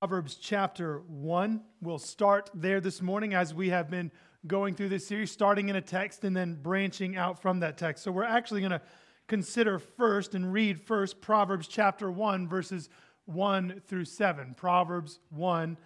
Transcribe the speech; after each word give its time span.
Proverbs 0.00 0.36
chapter 0.36 1.02
1. 1.08 1.60
We'll 1.82 1.98
start 1.98 2.48
there 2.54 2.80
this 2.80 3.02
morning 3.02 3.34
as 3.34 3.52
we 3.52 3.68
have 3.68 3.90
been 3.90 4.10
going 4.46 4.74
through 4.74 4.88
this 4.88 5.06
series, 5.06 5.30
starting 5.30 5.68
in 5.68 5.76
a 5.76 5.82
text 5.82 6.24
and 6.24 6.34
then 6.34 6.54
branching 6.54 7.18
out 7.18 7.42
from 7.42 7.60
that 7.60 7.76
text. 7.76 8.02
So 8.02 8.10
we're 8.10 8.24
actually 8.24 8.62
going 8.62 8.70
to 8.70 8.80
consider 9.26 9.78
first 9.78 10.34
and 10.34 10.54
read 10.54 10.80
first 10.80 11.20
Proverbs 11.20 11.68
chapter 11.68 12.10
1, 12.10 12.48
verses 12.48 12.88
1 13.26 13.82
through 13.86 14.06
7. 14.06 14.54
Proverbs 14.54 15.18
1, 15.28 15.76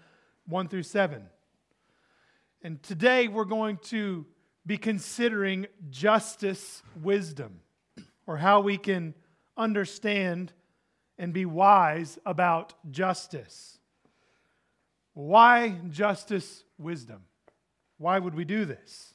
1 0.46 0.69
through 0.69 0.85
7. 0.85 1.27
And 2.62 2.81
today 2.85 3.27
we're 3.27 3.45
going 3.45 3.79
to 3.87 4.27
be 4.65 4.79
considering 4.79 5.67
justice 5.91 6.85
wisdom, 7.03 7.62
or 8.29 8.37
how 8.37 8.61
we 8.61 8.79
can 8.79 9.15
understand 9.57 10.53
and 11.19 11.33
be 11.33 11.46
wise 11.46 12.17
about 12.25 12.75
justice. 12.93 13.81
Why 15.14 15.77
justice 15.91 16.64
wisdom? 16.79 17.23
Why 17.99 18.18
would 18.18 18.35
we 18.35 18.45
do 18.45 18.64
this? 18.64 19.14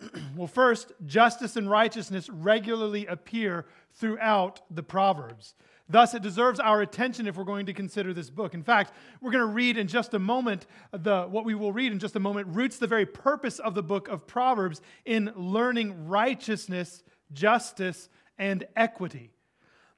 well, 0.36 0.46
first, 0.46 0.92
justice 1.06 1.56
and 1.56 1.70
righteousness 1.70 2.28
regularly 2.28 3.06
appear 3.06 3.66
throughout 3.94 4.60
the 4.70 4.82
Proverbs. 4.82 5.54
Thus, 5.90 6.12
it 6.12 6.22
deserves 6.22 6.60
our 6.60 6.82
attention 6.82 7.26
if 7.26 7.36
we're 7.36 7.44
going 7.44 7.66
to 7.66 7.72
consider 7.72 8.12
this 8.12 8.28
book. 8.28 8.52
In 8.52 8.62
fact, 8.62 8.92
we're 9.22 9.30
going 9.30 9.46
to 9.46 9.52
read 9.52 9.78
in 9.78 9.86
just 9.86 10.12
a 10.12 10.18
moment, 10.18 10.66
the, 10.92 11.22
what 11.22 11.46
we 11.46 11.54
will 11.54 11.72
read 11.72 11.92
in 11.92 11.98
just 11.98 12.14
a 12.14 12.20
moment 12.20 12.48
roots 12.48 12.76
the 12.76 12.86
very 12.86 13.06
purpose 13.06 13.58
of 13.58 13.74
the 13.74 13.82
book 13.82 14.08
of 14.08 14.26
Proverbs 14.26 14.82
in 15.06 15.32
learning 15.34 16.06
righteousness, 16.06 17.02
justice, 17.32 18.10
and 18.38 18.66
equity. 18.76 19.30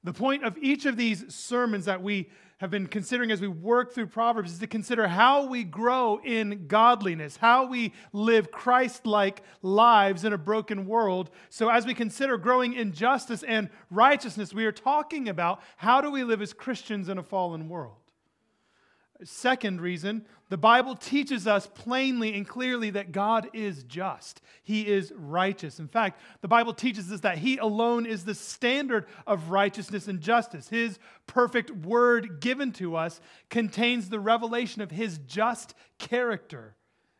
The 0.05 0.13
point 0.13 0.45
of 0.45 0.57
each 0.59 0.87
of 0.87 0.97
these 0.97 1.35
sermons 1.35 1.87
that 1.87 2.03
we 2.03 2.31
have 2.61 2.71
been 2.71 2.87
considering 2.87 3.31
as 3.31 3.41
we 3.41 3.49
work 3.49 3.95
through 3.95 4.07
Proverbs 4.07 4.53
is 4.53 4.59
to 4.59 4.67
consider 4.67 5.09
how 5.09 5.47
we 5.47 5.65
grow 5.65 6.21
in 6.23 6.67
godliness, 6.67 7.39
how 7.39 7.65
we 7.65 7.95
live 8.13 8.51
Christ 8.51 9.07
like 9.07 9.43
lives 9.63 10.25
in 10.25 10.35
a 10.35 10.39
broken 10.39 10.85
world. 10.87 11.31
So, 11.49 11.71
as 11.71 11.87
we 11.87 11.95
consider 11.95 12.37
growing 12.37 12.75
in 12.75 12.93
justice 12.93 13.43
and 13.43 13.71
righteousness, 13.91 14.53
we 14.53 14.67
are 14.67 14.73
talking 14.73 15.31
about 15.31 15.63
how 15.79 16.03
do 16.03 16.11
we 16.11 16.23
live 16.23 16.43
as 16.43 16.53
Christians 16.53 17.09
in 17.09 17.17
a 17.17 17.23
fallen 17.23 17.71
world. 17.71 17.97
Second 19.23 19.81
reason, 19.81 20.25
the 20.49 20.57
Bible 20.57 20.95
teaches 20.95 21.47
us 21.47 21.67
plainly 21.67 22.35
and 22.35 22.49
clearly 22.49 22.91
that 22.91 23.13
God 23.13 23.49
is 23.53 23.85
just. 23.85 24.41
He 24.63 24.87
is 24.87 25.13
righteous. 25.15 25.79
In 25.79 25.89
fact, 25.89 26.21
the 26.41 26.49
Bible 26.49 26.73
teaches 26.73 27.13
us 27.13 27.21
that 27.21 27.39
He 27.39 27.59
alone 27.59 28.07
is 28.07 28.25
the 28.25 28.35
standard 28.35 29.07
of 29.27 29.51
righteousness 29.51 30.09
and 30.09 30.21
justice. 30.21 30.69
His 30.69 30.99
perfect 31.27 31.71
word 31.71 32.41
given 32.41 32.73
to 32.73 32.97
us 32.97 33.21
contains 33.51 34.09
the 34.09 34.21
revelation 34.21 34.81
of 34.81 34.91
His 34.91 35.19
just 35.19 35.75
character 35.99 36.75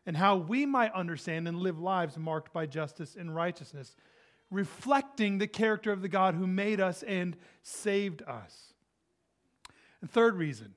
and 0.05 0.17
how 0.17 0.37
we 0.37 0.65
might 0.65 0.93
understand 0.93 1.47
and 1.47 1.57
live 1.57 1.79
lives 1.79 2.17
marked 2.17 2.51
by 2.51 2.65
justice 2.65 3.15
and 3.15 3.35
righteousness, 3.35 3.95
reflecting 4.49 5.37
the 5.37 5.47
character 5.47 5.91
of 5.91 6.01
the 6.01 6.09
God 6.09 6.33
who 6.33 6.47
made 6.47 6.81
us 6.81 7.03
and 7.03 7.37
saved 7.61 8.23
us. 8.23 8.73
And 10.01 10.09
third 10.09 10.35
reason, 10.35 10.73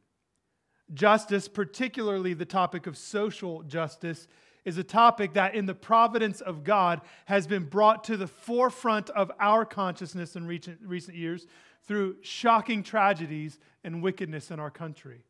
Justice, 0.93 1.49
particularly 1.49 2.35
the 2.35 2.45
topic 2.45 2.87
of 2.87 2.97
social 2.97 3.63
justice, 3.63 4.29
is 4.65 4.77
a 4.79 4.85
topic 4.85 5.35
that, 5.35 5.55
in 5.55 5.67
the 5.67 5.75
providence 5.75 6.41
of 6.41 6.65
God, 6.65 7.01
has 7.27 7.47
been 7.47 7.65
brought 7.65 8.05
to 8.05 8.17
the 8.17 8.27
forefront 8.27 9.11
of 9.11 9.31
our 9.41 9.65
consciousness 9.65 10.37
in 10.37 10.47
recent, 10.47 10.79
recent 10.85 11.17
years 11.17 11.47
through 11.87 12.17
shocking 12.23 12.83
tragedies 12.83 13.59
and 13.83 14.03
wickedness 14.03 14.51
in 14.51 14.61
our 14.61 14.71
country. 14.71 15.25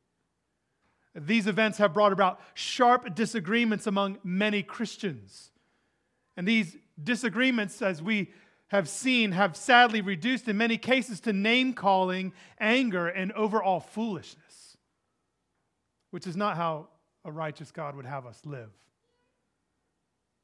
These 1.15 1.47
events 1.47 1.79
have 1.79 1.95
brought 1.95 2.13
about 2.13 2.41
sharp 2.55 3.15
disagreements 3.15 3.87
among 3.87 4.19
many 4.25 4.63
Christians. 4.63 5.51
And 6.37 6.47
these 6.47 6.77
disagreements, 7.01 7.81
as 7.83 8.03
we 8.03 8.33
have 8.69 8.89
seen, 8.89 9.33
have 9.33 9.57
sadly 9.57 10.01
reduced 10.01 10.49
in 10.49 10.57
many 10.57 10.77
cases 10.77 11.21
to 11.21 11.33
name 11.33 11.75
calling, 11.75 12.33
anger, 12.59 13.07
and 13.07 13.31
overall 13.33 13.79
foolishness 13.79 14.44
which 16.15 16.29
is 16.29 16.37
not 16.37 16.57
how 16.57 16.87
a 17.25 17.33
righteous 17.33 17.73
God 17.73 17.97
would 17.97 18.07
have 18.07 18.25
us 18.25 18.41
live. 18.45 18.71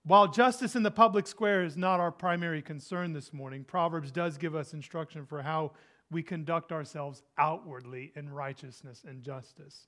While 0.02 0.26
justice 0.26 0.74
in 0.74 0.82
the 0.82 0.90
public 0.90 1.28
square 1.28 1.62
is 1.62 1.76
not 1.76 2.00
our 2.00 2.10
primary 2.10 2.60
concern 2.60 3.12
this 3.12 3.32
morning, 3.32 3.62
Proverbs 3.62 4.10
does 4.10 4.36
give 4.36 4.56
us 4.56 4.72
instruction 4.72 5.26
for 5.26 5.42
how 5.42 5.70
we 6.10 6.24
conduct 6.24 6.72
ourselves 6.72 7.22
outwardly 7.38 8.10
in 8.16 8.30
righteousness 8.30 9.04
and 9.06 9.22
justice. 9.22 9.86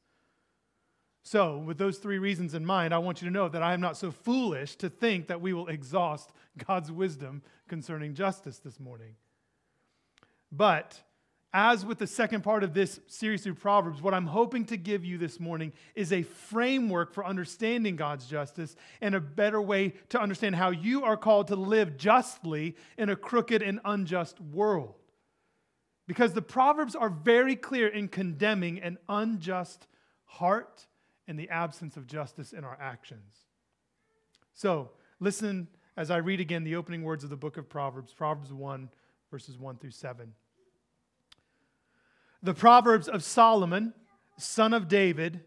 So, 1.25 1.59
with 1.59 1.79
those 1.79 1.99
three 1.99 2.19
reasons 2.19 2.55
in 2.55 2.65
mind, 2.65 2.95
I 2.95 2.99
want 2.99 3.21
you 3.21 3.27
to 3.27 3.35
know 3.35 3.49
that 3.49 3.65
I 3.65 3.75
am 3.75 3.81
not 3.81 3.97
so 3.97 4.13
foolish 4.13 4.77
to 4.77 4.89
think 4.89 5.27
that 5.27 5.41
we 5.41 5.53
will 5.53 5.67
exhaust 5.67 6.31
God's 6.65 6.93
wisdom 6.93 7.43
concerning 7.67 8.15
justice 8.15 8.59
this 8.59 8.79
morning. 8.79 9.17
But 10.53 11.03
as 11.55 11.85
with 11.85 11.99
the 11.99 12.07
second 12.07 12.43
part 12.43 12.65
of 12.65 12.73
this 12.73 12.99
series 13.07 13.43
through 13.43 13.55
Proverbs, 13.55 14.01
what 14.01 14.15
I'm 14.15 14.27
hoping 14.27 14.65
to 14.67 14.77
give 14.79 15.05
you 15.05 15.19
this 15.19 15.39
morning 15.39 15.73
is 15.95 16.13
a 16.13 16.23
framework 16.23 17.13
for 17.13 17.27
understanding 17.27 17.95
God's 17.95 18.27
justice 18.27 18.75
and 19.03 19.15
a 19.15 19.21
better 19.21 19.61
way 19.61 19.93
to 20.11 20.21
understand 20.21 20.57
how 20.57 20.71
you 20.71 21.05
are 21.05 21.17
called 21.17 21.49
to 21.49 21.57
live 21.57 21.99
justly 21.99 22.75
in 22.97 23.11
a 23.11 23.17
crooked 23.17 23.61
and 23.61 23.81
unjust 23.85 24.41
world. 24.41 24.95
Because 26.07 26.33
the 26.33 26.43
Proverbs 26.43 26.97
are 26.97 27.11
very 27.11 27.55
clear 27.55 27.87
in 27.87 28.09
condemning 28.09 28.81
an 28.81 28.97
unjust 29.09 29.87
heart 30.25 30.87
and 31.29 31.39
the 31.39 31.51
absence 31.51 31.97
of 31.99 32.07
justice 32.07 32.53
in 32.53 32.65
our 32.65 32.79
actions. 32.81 33.35
So, 34.55 34.91
listen 35.21 35.69
as 35.97 36.11
I 36.11 36.17
read 36.17 36.41
again 36.41 36.65
the 36.65 36.77
opening 36.77 37.03
words 37.03 37.25
of 37.25 37.31
the 37.31 37.37
book 37.37 37.59
of 37.59 37.69
Proverbs, 37.69 38.15
Proverbs 38.15 38.53
1, 38.53 38.89
verses 39.31 39.59
1 39.59 39.77
through 39.77 39.91
7. 39.91 40.33
The 42.43 42.55
Proverbs 42.55 43.07
of 43.07 43.23
Solomon, 43.23 43.95
son 44.37 44.73
of 44.73 44.89
David, 44.89 45.41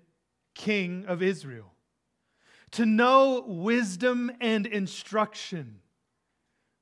king 0.53 1.05
of 1.07 1.21
Israel. 1.21 1.73
To 2.71 2.85
know 2.85 3.43
wisdom 3.45 4.31
and 4.39 4.65
instruction, 4.65 5.81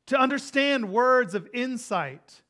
to 0.08 0.20
understand 0.20 0.92
words 0.92 1.34
of 1.34 1.50
insight, 1.54 2.42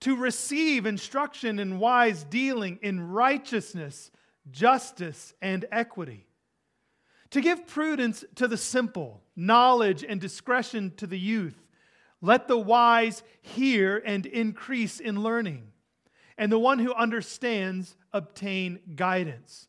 to 0.00 0.16
receive 0.16 0.84
instruction 0.84 1.60
in 1.60 1.78
wise 1.78 2.24
dealing, 2.24 2.80
in 2.82 3.10
righteousness, 3.10 4.10
justice, 4.50 5.34
and 5.40 5.64
equity, 5.70 6.26
to 7.30 7.40
give 7.40 7.68
prudence 7.68 8.24
to 8.34 8.48
the 8.48 8.56
simple, 8.56 9.22
knowledge 9.36 10.04
and 10.04 10.20
discretion 10.20 10.92
to 10.96 11.06
the 11.06 11.18
youth. 11.18 11.62
Let 12.20 12.48
the 12.48 12.58
wise 12.58 13.22
hear 13.40 14.02
and 14.04 14.26
increase 14.26 14.98
in 14.98 15.22
learning 15.22 15.71
and 16.38 16.50
the 16.50 16.58
one 16.58 16.78
who 16.78 16.92
understands 16.94 17.96
obtain 18.12 18.80
guidance 18.94 19.68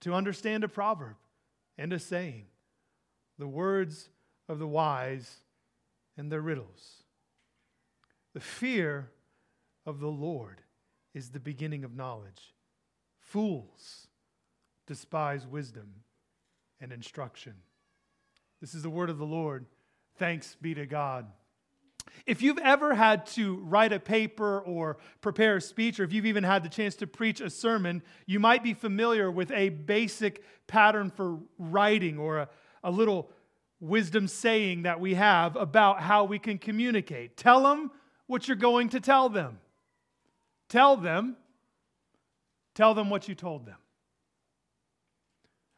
to 0.00 0.14
understand 0.14 0.64
a 0.64 0.68
proverb 0.68 1.16
and 1.78 1.92
a 1.92 1.98
saying, 1.98 2.46
the 3.38 3.48
words 3.48 4.08
of 4.48 4.58
the 4.58 4.66
wise 4.66 5.36
and 6.16 6.30
their 6.30 6.40
riddles. 6.40 7.02
The 8.34 8.40
fear 8.40 9.10
of 9.86 10.00
the 10.00 10.08
Lord 10.08 10.62
is 11.14 11.30
the 11.30 11.40
beginning 11.40 11.84
of 11.84 11.94
knowledge. 11.94 12.54
Fools 13.18 14.08
despise 14.86 15.46
wisdom 15.46 15.88
and 16.80 16.92
instruction. 16.92 17.54
This 18.60 18.74
is 18.74 18.82
the 18.82 18.90
word 18.90 19.10
of 19.10 19.18
the 19.18 19.26
Lord. 19.26 19.66
Thanks 20.16 20.56
be 20.60 20.74
to 20.74 20.86
God. 20.86 21.26
If 22.26 22.42
you've 22.42 22.58
ever 22.58 22.94
had 22.94 23.26
to 23.26 23.56
write 23.56 23.92
a 23.92 23.98
paper 23.98 24.60
or 24.60 24.98
prepare 25.20 25.56
a 25.56 25.60
speech, 25.60 25.98
or 25.98 26.04
if 26.04 26.12
you've 26.12 26.26
even 26.26 26.44
had 26.44 26.62
the 26.62 26.68
chance 26.68 26.94
to 26.96 27.06
preach 27.06 27.40
a 27.40 27.50
sermon, 27.50 28.02
you 28.26 28.38
might 28.38 28.62
be 28.62 28.74
familiar 28.74 29.30
with 29.30 29.50
a 29.50 29.70
basic 29.70 30.42
pattern 30.66 31.10
for 31.10 31.38
writing 31.58 32.18
or 32.18 32.38
a, 32.38 32.48
a 32.84 32.90
little 32.90 33.30
wisdom 33.80 34.28
saying 34.28 34.82
that 34.82 35.00
we 35.00 35.14
have 35.14 35.56
about 35.56 36.00
how 36.00 36.24
we 36.24 36.38
can 36.38 36.58
communicate. 36.58 37.36
Tell 37.36 37.62
them 37.62 37.90
what 38.26 38.46
you're 38.46 38.56
going 38.56 38.88
to 38.90 39.00
tell 39.00 39.28
them. 39.28 39.58
Tell 40.68 40.96
them, 40.96 41.36
tell 42.74 42.94
them 42.94 43.10
what 43.10 43.28
you 43.28 43.34
told 43.34 43.66
them. 43.66 43.76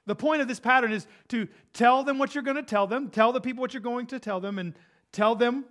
The 0.07 0.15
point 0.15 0.43
of 0.43 0.49
this 0.49 0.61
pattern 0.61 0.93
is 0.93 1.07
to 1.29 1.49
tell 1.73 2.05
them 2.05 2.19
what 2.19 2.35
you're 2.35 2.45
going 2.45 2.57
to 2.57 2.63
tell 2.63 2.87
them, 2.87 3.09
tell 3.09 3.33
the 3.33 3.41
people 3.41 3.63
what 3.63 3.73
you're 3.73 3.81
going 3.81 4.07
to 4.09 4.19
tell 4.19 4.39
them, 4.39 4.59
and 4.59 4.75
tell 5.11 5.35
them 5.35 5.65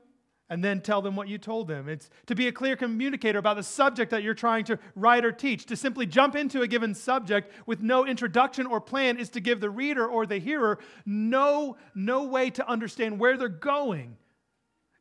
and 0.50 0.64
then 0.64 0.82
tell 0.82 1.02
them 1.02 1.16
what 1.16 1.28
you 1.28 1.38
told 1.38 1.68
them. 1.68 1.88
It's 1.88 2.10
to 2.28 2.36
be 2.36 2.48
a 2.48 2.52
clear 2.52 2.76
communicator 2.76 3.40
about 3.40 3.56
the 3.56 3.64
subject 3.64 4.12
that 4.12 4.24
you're 4.24 4.34
trying 4.34 4.66
to 4.66 4.78
write 4.96 5.26
or 5.26 5.32
teach. 5.32 5.66
To 5.68 5.76
simply 5.76 6.06
jump 6.06 6.36
into 6.36 6.62
a 6.62 6.68
given 6.68 6.94
subject 6.94 7.52
with 7.66 7.82
no 7.82 8.06
introduction 8.06 8.66
or 8.66 8.82
plan 8.82 9.18
is 9.18 9.30
to 9.30 9.40
give 9.40 9.62
the 9.62 9.70
reader 9.70 10.06
or 10.06 10.26
the 10.26 10.38
hearer 10.38 10.80
no, 11.06 11.78
no 11.96 12.26
way 12.26 12.50
to 12.52 12.68
understand 12.68 13.20
where 13.20 13.38
they're 13.38 13.50
going. 13.50 14.18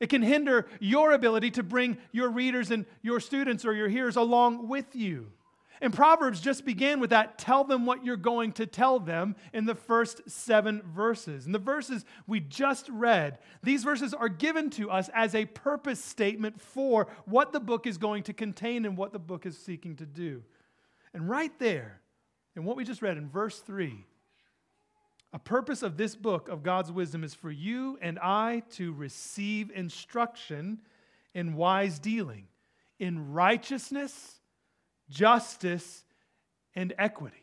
It 0.01 0.09
can 0.09 0.23
hinder 0.23 0.67
your 0.81 1.13
ability 1.13 1.53
to 1.53 1.63
bring 1.63 1.97
your 2.11 2.31
readers 2.31 2.71
and 2.71 2.87
your 3.03 3.21
students 3.21 3.65
or 3.65 3.73
your 3.73 3.89
hearers 3.89 4.17
along 4.17 4.69
with 4.69 4.97
you. 4.97 5.33
And 5.83 5.93
Proverbs 5.93 6.41
just 6.41 6.65
began 6.65 7.01
with 7.01 7.11
that 7.11 7.39
tell 7.39 7.65
them 7.65 7.87
what 7.87 8.05
you're 8.05 8.17
going 8.17 8.53
to 8.53 8.67
tell 8.67 9.01
them 9.01 9.35
in 9.53 9.67
the 9.67 9.75
first 9.75 10.21
seven 10.31 10.81
verses. 10.95 11.45
And 11.45 11.53
the 11.53 11.59
verses 11.59 12.05
we 12.29 12.39
just 12.39 12.89
read, 12.89 13.41
these 13.65 13.83
verses 13.83 14.15
are 14.15 14.29
given 14.29 14.71
to 14.71 14.93
us 14.93 15.11
as 15.13 15.35
a 15.35 15.45
purpose 15.45 16.03
statement 16.03 16.61
for 16.61 17.09
what 17.25 17.51
the 17.51 17.59
book 17.59 17.89
is 17.89 17.99
going 17.99 18.23
to 18.23 18.33
contain 18.33 18.85
and 18.85 18.97
what 18.97 19.13
the 19.13 19.19
book 19.19 19.45
is 19.45 19.59
seeking 19.59 19.97
to 19.97 20.07
do. 20.07 20.45
And 21.15 21.29
right 21.29 21.53
there, 21.59 22.01
in 22.55 22.65
what 22.65 22.77
we 22.77 22.85
just 22.85 23.03
read 23.03 23.17
in 23.17 23.29
verse 23.29 23.59
3, 23.59 24.07
a 25.33 25.39
purpose 25.41 25.83
of 25.83 25.97
this 25.97 26.15
book 26.15 26.49
of 26.49 26.63
God's 26.63 26.93
wisdom 26.93 27.25
is 27.25 27.35
for 27.35 27.51
you 27.51 27.99
and 28.01 28.21
I 28.21 28.63
to 28.75 28.93
receive 28.93 29.73
instruction 29.73 30.79
in 31.35 31.55
wise 31.57 31.99
dealing, 31.99 32.47
in 33.01 33.33
righteousness 33.33 34.42
justice, 35.09 36.05
and 36.75 36.95
equity. 36.99 37.37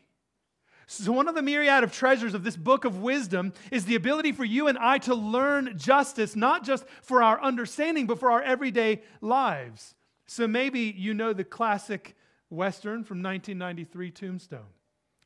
So, 0.86 1.12
one 1.12 1.28
of 1.28 1.36
the 1.36 1.42
myriad 1.42 1.84
of 1.84 1.92
treasures 1.92 2.34
of 2.34 2.42
this 2.42 2.56
book 2.56 2.84
of 2.84 3.00
wisdom 3.00 3.52
is 3.70 3.84
the 3.84 3.94
ability 3.94 4.32
for 4.32 4.44
you 4.44 4.66
and 4.66 4.76
I 4.76 4.98
to 4.98 5.14
learn 5.14 5.78
justice, 5.78 6.34
not 6.34 6.64
just 6.64 6.84
for 7.02 7.22
our 7.22 7.40
understanding, 7.40 8.08
but 8.08 8.18
for 8.18 8.32
our 8.32 8.42
everyday 8.42 9.02
lives. 9.20 9.94
So, 10.26 10.48
maybe 10.48 10.80
you 10.80 11.14
know 11.14 11.32
the 11.32 11.44
classic 11.44 12.16
Western 12.48 13.04
from 13.04 13.22
1993, 13.22 14.10
Tombstone. 14.10 14.60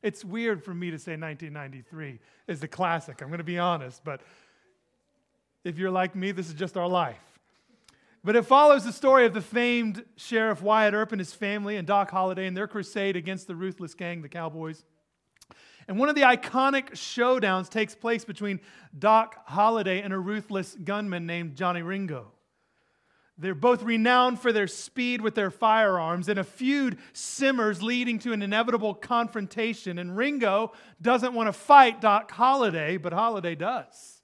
It's 0.03 0.23
weird 0.23 0.63
for 0.63 0.71
me 0.71 0.91
to 0.91 0.99
say 0.99 1.13
1993 1.13 2.19
is 2.47 2.59
the 2.59 2.67
classic, 2.67 3.23
I'm 3.23 3.29
going 3.29 3.39
to 3.39 3.43
be 3.43 3.57
honest, 3.57 4.03
but 4.03 4.21
if 5.63 5.79
you're 5.79 5.89
like 5.89 6.15
me, 6.15 6.31
this 6.31 6.47
is 6.47 6.53
just 6.53 6.77
our 6.77 6.87
life. 6.87 7.34
But 8.25 8.35
it 8.35 8.47
follows 8.47 8.83
the 8.83 8.91
story 8.91 9.27
of 9.27 9.35
the 9.35 9.41
famed 9.41 10.03
Sheriff 10.15 10.59
Wyatt 10.63 10.95
Earp 10.95 11.11
and 11.11 11.21
his 11.21 11.31
family 11.31 11.77
and 11.77 11.85
Doc 11.85 12.09
Holliday 12.09 12.47
and 12.47 12.57
their 12.57 12.67
crusade 12.67 13.15
against 13.15 13.45
the 13.45 13.55
ruthless 13.55 13.93
gang, 13.93 14.23
the 14.23 14.29
Cowboys. 14.29 14.83
And 15.87 15.99
one 15.99 16.09
of 16.09 16.15
the 16.15 16.23
iconic 16.23 16.93
showdowns 16.93 17.69
takes 17.69 17.93
place 17.93 18.25
between 18.25 18.61
Doc 18.97 19.35
Holliday 19.45 20.01
and 20.01 20.11
a 20.11 20.17
ruthless 20.17 20.73
gunman 20.73 21.27
named 21.27 21.55
Johnny 21.55 21.83
Ringo. 21.83 22.31
They're 23.37 23.53
both 23.53 23.83
renowned 23.83 24.39
for 24.39 24.51
their 24.51 24.65
speed 24.65 25.21
with 25.21 25.35
their 25.35 25.51
firearms, 25.51 26.27
and 26.27 26.39
a 26.39 26.43
feud 26.43 26.97
simmers, 27.13 27.83
leading 27.83 28.17
to 28.19 28.33
an 28.33 28.41
inevitable 28.41 28.95
confrontation. 28.95 29.99
And 29.99 30.17
Ringo 30.17 30.71
doesn't 30.99 31.35
want 31.35 31.47
to 31.47 31.53
fight 31.53 32.01
Doc 32.01 32.31
Holliday, 32.31 32.97
but 32.97 33.13
Holliday 33.13 33.53
does. 33.53 34.23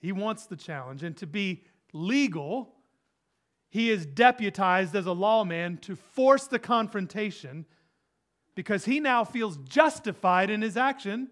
He 0.00 0.10
wants 0.10 0.46
the 0.46 0.56
challenge. 0.56 1.04
And 1.04 1.16
to 1.18 1.26
be 1.28 1.62
legal, 1.92 2.74
he 3.72 3.88
is 3.90 4.04
deputized 4.04 4.94
as 4.94 5.06
a 5.06 5.12
lawman 5.12 5.78
to 5.78 5.96
force 5.96 6.46
the 6.46 6.58
confrontation 6.58 7.64
because 8.54 8.84
he 8.84 9.00
now 9.00 9.24
feels 9.24 9.56
justified 9.56 10.50
in 10.50 10.60
his 10.60 10.76
action 10.76 11.30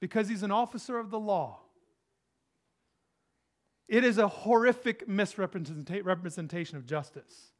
because 0.00 0.28
he's 0.28 0.44
an 0.44 0.52
officer 0.52 0.96
of 0.96 1.10
the 1.10 1.18
law. 1.18 1.58
It 3.88 4.04
is 4.04 4.16
a 4.18 4.28
horrific 4.28 5.08
misrepresentation 5.08 6.76
of 6.76 6.86
justice. 6.86 7.50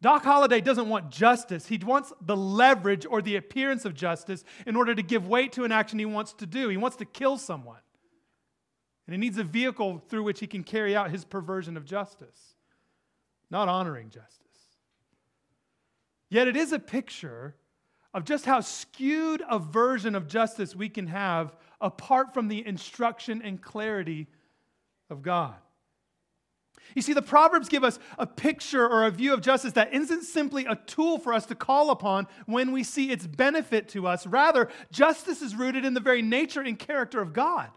Doc 0.00 0.24
Holliday 0.24 0.62
doesn't 0.62 0.88
want 0.88 1.10
justice. 1.10 1.66
He 1.66 1.76
wants 1.76 2.10
the 2.22 2.38
leverage 2.38 3.04
or 3.04 3.20
the 3.20 3.36
appearance 3.36 3.84
of 3.84 3.92
justice 3.92 4.44
in 4.66 4.76
order 4.76 4.94
to 4.94 5.02
give 5.02 5.28
weight 5.28 5.52
to 5.52 5.64
an 5.64 5.72
action 5.72 5.98
he 5.98 6.06
wants 6.06 6.32
to 6.32 6.46
do. 6.46 6.70
He 6.70 6.78
wants 6.78 6.96
to 6.96 7.04
kill 7.04 7.36
someone. 7.36 7.80
And 9.10 9.20
he 9.20 9.26
needs 9.28 9.38
a 9.38 9.44
vehicle 9.44 10.00
through 10.08 10.22
which 10.22 10.38
he 10.38 10.46
can 10.46 10.62
carry 10.62 10.94
out 10.94 11.10
his 11.10 11.24
perversion 11.24 11.76
of 11.76 11.84
justice, 11.84 12.54
not 13.50 13.68
honoring 13.68 14.08
justice. 14.08 14.36
Yet 16.28 16.46
it 16.46 16.56
is 16.56 16.72
a 16.72 16.78
picture 16.78 17.56
of 18.14 18.24
just 18.24 18.44
how 18.44 18.60
skewed 18.60 19.42
a 19.50 19.58
version 19.58 20.14
of 20.14 20.28
justice 20.28 20.76
we 20.76 20.88
can 20.88 21.08
have 21.08 21.56
apart 21.80 22.32
from 22.32 22.46
the 22.46 22.64
instruction 22.64 23.42
and 23.42 23.60
clarity 23.60 24.28
of 25.10 25.22
God. 25.22 25.56
You 26.94 27.02
see, 27.02 27.12
the 27.12 27.20
Proverbs 27.20 27.68
give 27.68 27.82
us 27.82 27.98
a 28.16 28.28
picture 28.28 28.88
or 28.88 29.06
a 29.06 29.10
view 29.10 29.34
of 29.34 29.40
justice 29.40 29.72
that 29.72 29.92
isn't 29.92 30.22
simply 30.22 30.66
a 30.66 30.76
tool 30.86 31.18
for 31.18 31.34
us 31.34 31.46
to 31.46 31.56
call 31.56 31.90
upon 31.90 32.28
when 32.46 32.70
we 32.70 32.84
see 32.84 33.10
its 33.10 33.26
benefit 33.26 33.88
to 33.88 34.06
us. 34.06 34.24
Rather, 34.24 34.68
justice 34.92 35.42
is 35.42 35.56
rooted 35.56 35.84
in 35.84 35.94
the 35.94 36.00
very 36.00 36.22
nature 36.22 36.60
and 36.60 36.78
character 36.78 37.20
of 37.20 37.32
God. 37.32 37.70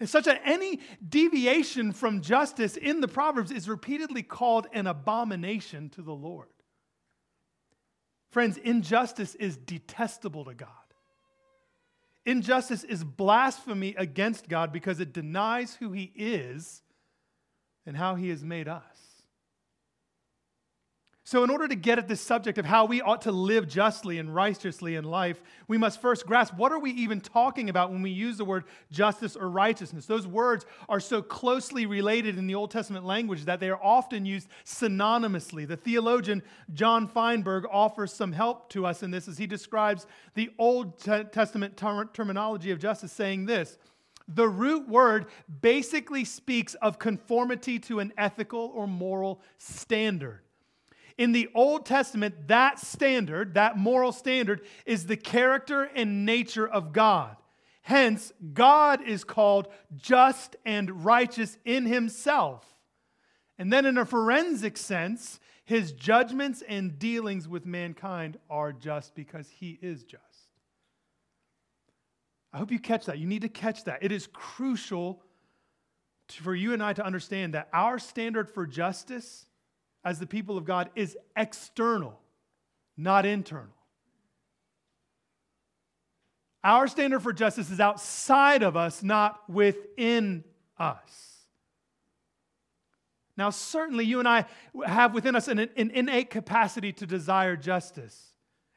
And 0.00 0.08
such 0.08 0.26
that 0.26 0.42
any 0.44 0.80
deviation 1.06 1.92
from 1.92 2.20
justice 2.20 2.76
in 2.76 3.00
the 3.00 3.08
Proverbs 3.08 3.50
is 3.50 3.68
repeatedly 3.68 4.22
called 4.22 4.68
an 4.72 4.86
abomination 4.86 5.90
to 5.90 6.02
the 6.02 6.14
Lord. 6.14 6.48
Friends, 8.30 8.58
injustice 8.58 9.34
is 9.34 9.56
detestable 9.56 10.44
to 10.44 10.54
God. 10.54 10.68
Injustice 12.26 12.84
is 12.84 13.02
blasphemy 13.02 13.94
against 13.96 14.48
God 14.48 14.72
because 14.72 15.00
it 15.00 15.14
denies 15.14 15.74
who 15.76 15.92
He 15.92 16.12
is 16.14 16.82
and 17.86 17.96
how 17.96 18.14
He 18.16 18.28
has 18.28 18.44
made 18.44 18.68
us. 18.68 18.97
So, 21.28 21.44
in 21.44 21.50
order 21.50 21.68
to 21.68 21.74
get 21.74 21.98
at 21.98 22.08
this 22.08 22.22
subject 22.22 22.56
of 22.56 22.64
how 22.64 22.86
we 22.86 23.02
ought 23.02 23.20
to 23.22 23.32
live 23.32 23.68
justly 23.68 24.16
and 24.16 24.34
righteously 24.34 24.94
in 24.94 25.04
life, 25.04 25.42
we 25.66 25.76
must 25.76 26.00
first 26.00 26.24
grasp 26.24 26.54
what 26.56 26.72
are 26.72 26.78
we 26.78 26.90
even 26.92 27.20
talking 27.20 27.68
about 27.68 27.92
when 27.92 28.00
we 28.00 28.08
use 28.08 28.38
the 28.38 28.46
word 28.46 28.64
justice 28.90 29.36
or 29.36 29.50
righteousness? 29.50 30.06
Those 30.06 30.26
words 30.26 30.64
are 30.88 31.00
so 31.00 31.20
closely 31.20 31.84
related 31.84 32.38
in 32.38 32.46
the 32.46 32.54
Old 32.54 32.70
Testament 32.70 33.04
language 33.04 33.44
that 33.44 33.60
they 33.60 33.68
are 33.68 33.78
often 33.82 34.24
used 34.24 34.48
synonymously. 34.64 35.68
The 35.68 35.76
theologian 35.76 36.42
John 36.72 37.06
Feinberg 37.06 37.66
offers 37.70 38.10
some 38.10 38.32
help 38.32 38.70
to 38.70 38.86
us 38.86 39.02
in 39.02 39.10
this 39.10 39.28
as 39.28 39.36
he 39.36 39.46
describes 39.46 40.06
the 40.32 40.48
Old 40.58 40.98
Testament 40.98 41.76
ter- 41.76 42.06
terminology 42.06 42.70
of 42.70 42.78
justice, 42.78 43.12
saying 43.12 43.44
this. 43.44 43.76
The 44.28 44.48
root 44.48 44.88
word 44.88 45.26
basically 45.60 46.24
speaks 46.24 46.72
of 46.76 46.98
conformity 46.98 47.78
to 47.80 48.00
an 48.00 48.14
ethical 48.16 48.72
or 48.74 48.86
moral 48.86 49.42
standard. 49.58 50.40
In 51.18 51.32
the 51.32 51.50
Old 51.54 51.84
Testament, 51.84 52.46
that 52.46 52.78
standard, 52.78 53.54
that 53.54 53.76
moral 53.76 54.12
standard, 54.12 54.62
is 54.86 55.06
the 55.06 55.16
character 55.16 55.82
and 55.82 56.24
nature 56.24 56.66
of 56.66 56.92
God. 56.92 57.36
Hence, 57.82 58.32
God 58.54 59.02
is 59.02 59.24
called 59.24 59.68
just 59.96 60.56
and 60.64 61.04
righteous 61.04 61.58
in 61.64 61.86
himself. 61.86 62.64
And 63.58 63.72
then, 63.72 63.84
in 63.84 63.98
a 63.98 64.04
forensic 64.04 64.76
sense, 64.76 65.40
his 65.64 65.92
judgments 65.92 66.62
and 66.66 66.98
dealings 66.98 67.48
with 67.48 67.66
mankind 67.66 68.38
are 68.48 68.72
just 68.72 69.14
because 69.14 69.50
he 69.50 69.78
is 69.82 70.04
just. 70.04 70.22
I 72.52 72.58
hope 72.58 72.70
you 72.70 72.78
catch 72.78 73.06
that. 73.06 73.18
You 73.18 73.26
need 73.26 73.42
to 73.42 73.48
catch 73.48 73.84
that. 73.84 74.02
It 74.02 74.12
is 74.12 74.28
crucial 74.32 75.22
for 76.28 76.54
you 76.54 76.72
and 76.72 76.82
I 76.82 76.92
to 76.92 77.04
understand 77.04 77.54
that 77.54 77.68
our 77.72 77.98
standard 77.98 78.48
for 78.48 78.66
justice 78.66 79.46
as 80.04 80.18
the 80.18 80.26
people 80.26 80.56
of 80.56 80.64
God 80.64 80.90
is 80.94 81.16
external, 81.36 82.18
not 82.96 83.26
internal. 83.26 83.74
Our 86.64 86.88
standard 86.88 87.20
for 87.20 87.32
justice 87.32 87.70
is 87.70 87.80
outside 87.80 88.62
of 88.62 88.76
us, 88.76 89.02
not 89.02 89.48
within 89.48 90.44
us. 90.78 91.38
Now, 93.36 93.50
certainly, 93.50 94.04
you 94.04 94.18
and 94.18 94.26
I 94.26 94.46
have 94.84 95.14
within 95.14 95.36
us 95.36 95.46
an, 95.46 95.60
an 95.60 95.90
innate 95.92 96.30
capacity 96.30 96.92
to 96.94 97.06
desire 97.06 97.56
justice. 97.56 98.27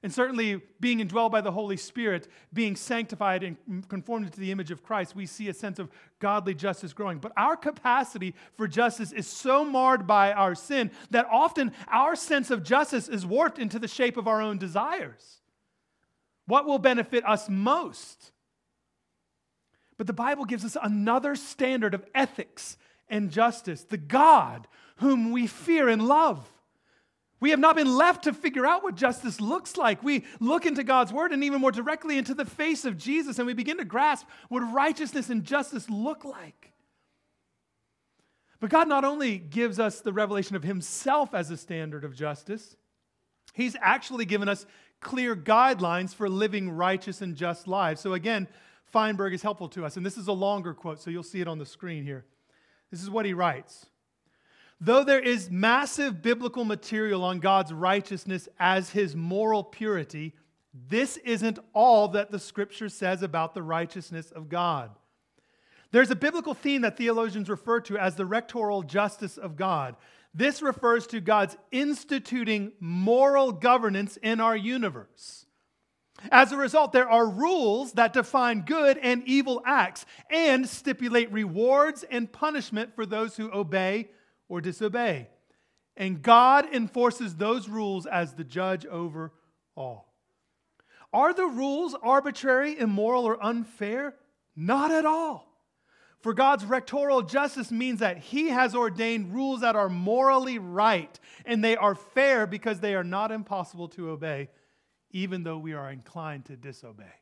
And 0.04 0.12
certainly, 0.12 0.60
being 0.80 1.00
indwelled 1.00 1.32
by 1.32 1.42
the 1.42 1.52
Holy 1.52 1.78
Spirit, 1.78 2.28
being 2.52 2.76
sanctified 2.76 3.44
and 3.44 3.88
conformed 3.88 4.32
to 4.34 4.40
the 4.40 4.52
image 4.52 4.72
of 4.72 4.82
Christ, 4.82 5.16
we 5.16 5.28
see 5.28 5.48
a 5.48 5.54
sense 5.54 5.78
of 5.78 5.92
godly 6.20 6.56
justice 6.56 6.92
growing. 6.92 7.20
But 7.20 7.34
our 7.38 7.56
capacity 7.56 8.34
for 8.58 8.68
justice 8.68 9.12
is 9.12 9.28
so 9.28 9.64
marred 9.64 10.08
by 10.08 10.32
our 10.32 10.56
sin 10.56 10.90
that 11.12 11.28
often 11.32 11.72
our 11.88 12.16
sense 12.16 12.50
of 12.50 12.64
justice 12.64 13.08
is 13.08 13.28
warped 13.28 13.60
into 13.60 13.78
the 13.78 13.88
shape 13.88 14.18
of 14.18 14.28
our 14.28 14.42
own 14.42 14.58
desires. 14.58 15.42
What 16.48 16.66
will 16.66 16.80
benefit 16.80 17.24
us 17.28 17.48
most? 17.48 18.32
But 19.98 20.08
the 20.08 20.14
Bible 20.14 20.46
gives 20.46 20.66
us 20.66 20.76
another 20.82 21.36
standard 21.36 21.94
of 21.94 22.04
ethics 22.16 22.76
and 23.08 23.30
justice 23.30 23.84
the 23.84 23.98
God 23.98 24.68
whom 24.96 25.32
we 25.32 25.46
fear 25.46 25.88
and 25.88 26.08
love. 26.08 26.52
We 27.42 27.50
have 27.50 27.60
not 27.60 27.76
been 27.76 27.98
left 27.98 28.24
to 28.26 28.34
figure 28.34 28.68
out 28.68 28.84
what 28.84 28.96
justice 28.96 29.42
looks 29.42 29.76
like. 29.76 30.04
We 30.04 30.24
look 30.40 30.66
into 30.66 30.84
God's 30.84 31.12
word 31.12 31.34
and 31.34 31.44
even 31.44 31.60
more 31.60 31.72
directly 31.72 32.18
into 32.20 32.36
the 32.36 32.46
face 32.46 32.86
of 32.86 32.98
Jesus, 32.98 33.40
and 33.40 33.48
we 33.48 33.54
begin 33.54 33.78
to 33.78 33.86
grasp 33.86 34.28
what 34.48 34.60
righteousness 34.60 35.30
and 35.30 35.44
justice 35.44 35.90
look 35.90 36.24
like. 36.24 36.72
But 38.60 38.70
God 38.70 38.88
not 38.88 39.04
only 39.04 39.40
gives 39.40 39.80
us 39.80 40.02
the 40.02 40.14
revelation 40.14 40.56
of 40.56 40.64
Himself 40.64 41.34
as 41.34 41.50
a 41.50 41.58
standard 41.58 42.06
of 42.06 42.16
justice, 42.16 42.78
He's 43.54 43.76
actually 43.82 44.26
given 44.26 44.48
us 44.48 44.68
clear 45.02 45.36
guidelines 45.36 46.14
for 46.14 46.30
living 46.30 46.70
righteous 46.70 47.22
and 47.22 47.36
just 47.36 47.68
lives. 47.68 48.02
So, 48.02 48.14
again, 48.14 48.48
Feinberg 48.86 49.34
is 49.34 49.42
helpful 49.42 49.68
to 49.70 49.84
us. 49.84 49.98
And 49.98 50.06
this 50.06 50.18
is 50.18 50.28
a 50.28 50.34
longer 50.34 50.76
quote, 50.76 51.02
so 51.02 51.10
you'll 51.10 51.24
see 51.24 51.42
it 51.42 51.48
on 51.48 51.58
the 51.58 51.66
screen 51.66 52.04
here. 52.04 52.24
This 52.92 53.02
is 53.02 53.10
what 53.10 53.26
he 53.26 53.34
writes 53.34 53.88
Though 54.84 55.04
there 55.04 55.20
is 55.20 55.52
massive 55.52 56.24
biblical 56.24 56.66
material 56.66 57.24
on 57.24 57.40
God's 57.40 57.72
righteousness 57.72 58.50
as 58.60 58.90
his 58.90 59.16
moral 59.16 59.64
purity, 59.64 60.34
this 60.90 61.18
isn't 61.18 61.60
all 61.74 62.08
that 62.10 62.32
the 62.32 62.40
scripture 62.40 62.90
says 62.90 63.22
about 63.22 63.54
the 63.54 63.62
righteousness 63.62 64.32
of 64.32 64.50
God. 64.50 64.90
There's 65.92 66.10
a 66.10 66.16
biblical 66.16 66.56
theme 66.56 66.82
that 66.82 66.98
theologians 66.98 67.48
refer 67.48 67.80
to 67.82 67.98
as 67.98 68.16
the 68.16 68.26
rectoral 68.26 68.84
justice 68.84 69.38
of 69.38 69.56
God. 69.56 69.96
This 70.34 70.64
refers 70.64 71.06
to 71.08 71.22
God's 71.22 71.58
instituting 71.72 72.72
moral 72.80 73.52
governance 73.52 74.18
in 74.24 74.40
our 74.40 74.56
universe. 74.58 75.46
As 76.32 76.52
a 76.52 76.58
result, 76.58 76.92
there 76.92 77.10
are 77.10 77.30
rules 77.30 77.94
that 77.94 78.14
define 78.14 78.62
good 78.62 78.98
and 78.98 79.22
evil 79.28 79.62
acts 79.64 80.08
and 80.32 80.68
stipulate 80.68 81.32
rewards 81.32 82.04
and 82.10 82.32
punishment 82.32 82.96
for 82.96 83.06
those 83.06 83.38
who 83.38 83.52
obey 83.52 84.10
or 84.52 84.60
disobey. 84.60 85.30
And 85.96 86.22
God 86.22 86.76
enforces 86.76 87.36
those 87.36 87.70
rules 87.70 88.06
as 88.06 88.34
the 88.34 88.44
judge 88.44 88.86
over 88.86 89.32
all. 89.78 90.14
Are 91.14 91.34
the 91.34 91.46
rules 91.46 91.96
arbitrary, 92.04 92.78
immoral, 92.78 93.24
or 93.24 93.42
unfair? 93.42 94.14
Not 94.54 94.92
at 94.92 95.06
all. 95.06 95.48
For 96.20 96.34
God's 96.34 96.66
rectoral 96.66 97.28
justice 97.28 97.72
means 97.72 98.02
that 98.02 98.18
He 98.18 98.50
has 98.50 98.76
ordained 98.76 99.34
rules 99.34 99.62
that 99.62 99.78
are 99.78 99.90
morally 99.90 100.60
right, 100.60 101.18
and 101.46 101.64
they 101.64 101.78
are 101.78 101.96
fair 101.96 102.46
because 102.46 102.82
they 102.82 102.94
are 102.94 103.06
not 103.06 103.32
impossible 103.32 103.88
to 103.90 104.10
obey, 104.10 104.50
even 105.12 105.44
though 105.44 105.58
we 105.58 105.72
are 105.74 105.90
inclined 105.90 106.46
to 106.46 106.58
disobey. 106.58 107.14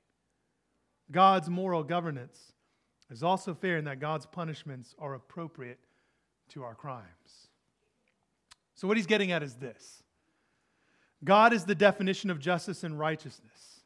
God's 1.12 1.48
moral 1.48 1.84
governance 1.84 2.54
is 3.12 3.22
also 3.22 3.54
fair 3.54 3.78
in 3.78 3.86
that 3.86 4.00
God's 4.00 4.26
punishments 4.26 4.96
are 4.98 5.14
appropriate 5.14 5.80
to 6.50 6.64
our 6.64 6.76
crimes. 6.76 7.48
So, 8.76 8.88
what 8.88 8.98
he's 8.98 9.08
getting 9.08 9.32
at 9.32 9.44
is 9.44 9.56
this 9.56 10.04
God 11.24 11.54
is 11.54 11.66
the 11.66 11.76
definition 11.76 12.30
of 12.30 12.40
justice 12.40 12.84
and 12.84 12.98
righteousness. 12.98 13.82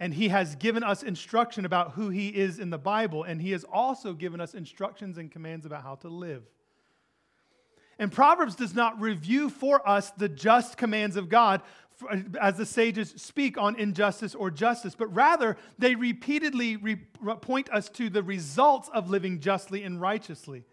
And 0.00 0.14
he 0.14 0.28
has 0.28 0.54
given 0.54 0.84
us 0.84 1.02
instruction 1.02 1.64
about 1.64 1.92
who 1.92 2.08
he 2.08 2.28
is 2.28 2.60
in 2.60 2.70
the 2.70 2.78
Bible, 2.78 3.24
and 3.24 3.42
he 3.42 3.50
has 3.50 3.64
also 3.64 4.12
given 4.12 4.40
us 4.40 4.54
instructions 4.54 5.18
and 5.18 5.28
commands 5.28 5.66
about 5.66 5.82
how 5.82 5.96
to 5.96 6.08
live. 6.08 6.44
And 7.98 8.12
Proverbs 8.12 8.54
does 8.54 8.74
not 8.74 9.00
review 9.00 9.50
for 9.50 9.86
us 9.88 10.12
the 10.12 10.28
just 10.28 10.76
commands 10.76 11.16
of 11.16 11.28
God 11.28 11.62
as 12.40 12.56
the 12.56 12.66
sages 12.66 13.12
speak 13.16 13.58
on 13.58 13.74
injustice 13.74 14.36
or 14.36 14.52
justice, 14.52 14.94
but 14.94 15.12
rather 15.12 15.56
they 15.78 15.96
repeatedly 15.96 16.76
re- 16.76 17.00
point 17.40 17.68
us 17.70 17.88
to 17.88 18.08
the 18.08 18.22
results 18.22 18.88
of 18.94 19.10
living 19.10 19.40
justly 19.40 19.82
and 19.82 20.00
righteously. 20.00 20.64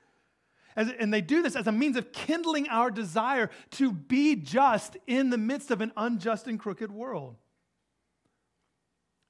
As, 0.75 0.91
and 0.99 1.13
they 1.13 1.21
do 1.21 1.41
this 1.41 1.55
as 1.55 1.67
a 1.67 1.71
means 1.71 1.95
of 1.95 2.11
kindling 2.11 2.67
our 2.67 2.91
desire 2.91 3.49
to 3.71 3.91
be 3.91 4.35
just 4.35 4.97
in 5.07 5.29
the 5.29 5.37
midst 5.37 5.71
of 5.71 5.81
an 5.81 5.91
unjust 5.95 6.47
and 6.47 6.59
crooked 6.59 6.91
world. 6.91 7.35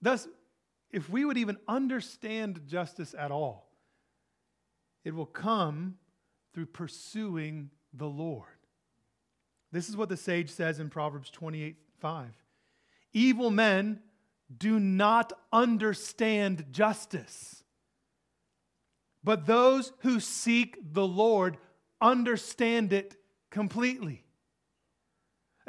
Thus, 0.02 0.28
if 0.92 1.10
we 1.10 1.26
would 1.26 1.38
even 1.38 1.58
understand 1.68 2.62
justice 2.68 3.14
at 3.18 3.32
all, 3.32 3.70
it 5.04 5.14
will 5.14 5.26
come 5.26 5.98
through 6.54 6.68
pursuing 6.68 7.70
the 7.94 8.08
Lord. 8.08 8.48
This 9.72 9.90
is 9.90 9.98
what 9.98 10.10
the 10.10 10.18
sage 10.18 10.50
says 10.50 10.80
in 10.80 10.90
Proverbs 10.90 11.30
28 11.30 11.76
5. 12.00 12.30
Evil 13.14 13.52
men 13.52 14.00
do 14.58 14.80
not 14.80 15.34
understand 15.52 16.66
justice, 16.72 17.64
but 19.26 19.46
those 19.46 19.92
who 20.00 20.20
seek 20.20 20.78
the 20.94 21.06
Lord 21.06 21.58
understand 22.00 22.94
it 22.94 23.18
completely. 23.50 24.24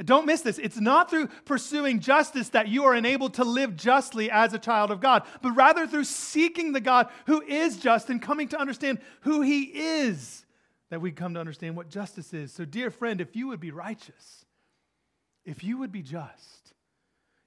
Don't 0.04 0.26
miss 0.26 0.42
this. 0.42 0.58
It's 0.58 0.78
not 0.78 1.08
through 1.08 1.28
pursuing 1.46 2.00
justice 2.00 2.50
that 2.50 2.68
you 2.68 2.84
are 2.84 2.94
enabled 2.94 3.34
to 3.34 3.44
live 3.44 3.76
justly 3.76 4.30
as 4.30 4.52
a 4.52 4.58
child 4.58 4.90
of 4.90 5.00
God, 5.00 5.22
but 5.40 5.52
rather 5.52 5.86
through 5.86 6.04
seeking 6.04 6.72
the 6.72 6.82
God 6.82 7.08
who 7.24 7.40
is 7.40 7.78
just 7.78 8.10
and 8.10 8.20
coming 8.20 8.48
to 8.48 8.60
understand 8.60 8.98
who 9.22 9.40
He 9.40 9.62
is 9.62 10.44
that 10.90 11.00
we 11.00 11.12
come 11.12 11.32
to 11.34 11.40
understand 11.40 11.76
what 11.76 11.88
justice 11.88 12.34
is. 12.34 12.52
So, 12.52 12.66
dear 12.66 12.90
friend, 12.90 13.22
if 13.22 13.34
you 13.34 13.48
would 13.48 13.60
be 13.60 13.70
righteous, 13.70 14.44
if 15.46 15.64
you 15.64 15.78
would 15.78 15.92
be 15.92 16.02
just, 16.02 16.74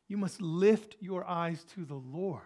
you 0.07 0.17
must 0.17 0.41
lift 0.41 0.95
your 0.99 1.23
eyes 1.25 1.63
to 1.75 1.85
the 1.85 1.93
Lord 1.93 2.41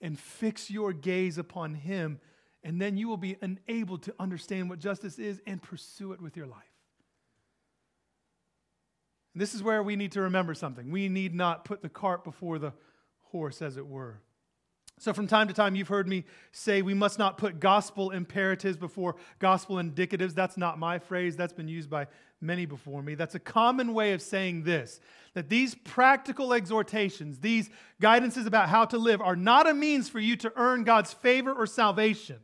and 0.00 0.18
fix 0.18 0.68
your 0.68 0.92
gaze 0.92 1.38
upon 1.38 1.74
Him, 1.74 2.20
and 2.64 2.80
then 2.80 2.96
you 2.96 3.08
will 3.08 3.16
be 3.16 3.36
enabled 3.40 4.02
to 4.04 4.14
understand 4.18 4.68
what 4.68 4.78
justice 4.78 5.18
is 5.18 5.40
and 5.46 5.62
pursue 5.62 6.12
it 6.12 6.20
with 6.20 6.36
your 6.36 6.46
life. 6.46 6.62
This 9.34 9.54
is 9.54 9.62
where 9.62 9.82
we 9.82 9.94
need 9.94 10.12
to 10.12 10.22
remember 10.22 10.54
something. 10.54 10.90
We 10.90 11.08
need 11.08 11.34
not 11.34 11.64
put 11.64 11.82
the 11.82 11.88
cart 11.88 12.24
before 12.24 12.58
the 12.58 12.72
horse, 13.30 13.62
as 13.62 13.76
it 13.76 13.86
were. 13.86 14.20
So, 14.98 15.12
from 15.12 15.28
time 15.28 15.46
to 15.46 15.54
time, 15.54 15.76
you've 15.76 15.88
heard 15.88 16.08
me 16.08 16.24
say 16.50 16.82
we 16.82 16.94
must 16.94 17.20
not 17.20 17.38
put 17.38 17.60
gospel 17.60 18.10
imperatives 18.10 18.76
before 18.76 19.14
gospel 19.38 19.76
indicatives. 19.76 20.34
That's 20.34 20.56
not 20.56 20.78
my 20.78 20.98
phrase, 20.98 21.36
that's 21.36 21.52
been 21.52 21.68
used 21.68 21.88
by 21.88 22.08
many 22.40 22.66
before 22.66 23.02
me. 23.02 23.14
That's 23.14 23.36
a 23.36 23.40
common 23.40 23.94
way 23.94 24.12
of 24.12 24.22
saying 24.22 24.64
this 24.64 25.00
that 25.34 25.48
these 25.48 25.76
practical 25.76 26.52
exhortations, 26.52 27.38
these 27.38 27.70
guidances 28.02 28.46
about 28.46 28.68
how 28.68 28.84
to 28.86 28.98
live, 28.98 29.20
are 29.20 29.36
not 29.36 29.68
a 29.68 29.74
means 29.74 30.08
for 30.08 30.18
you 30.18 30.34
to 30.36 30.52
earn 30.56 30.82
God's 30.82 31.12
favor 31.12 31.52
or 31.52 31.66
salvation, 31.66 32.38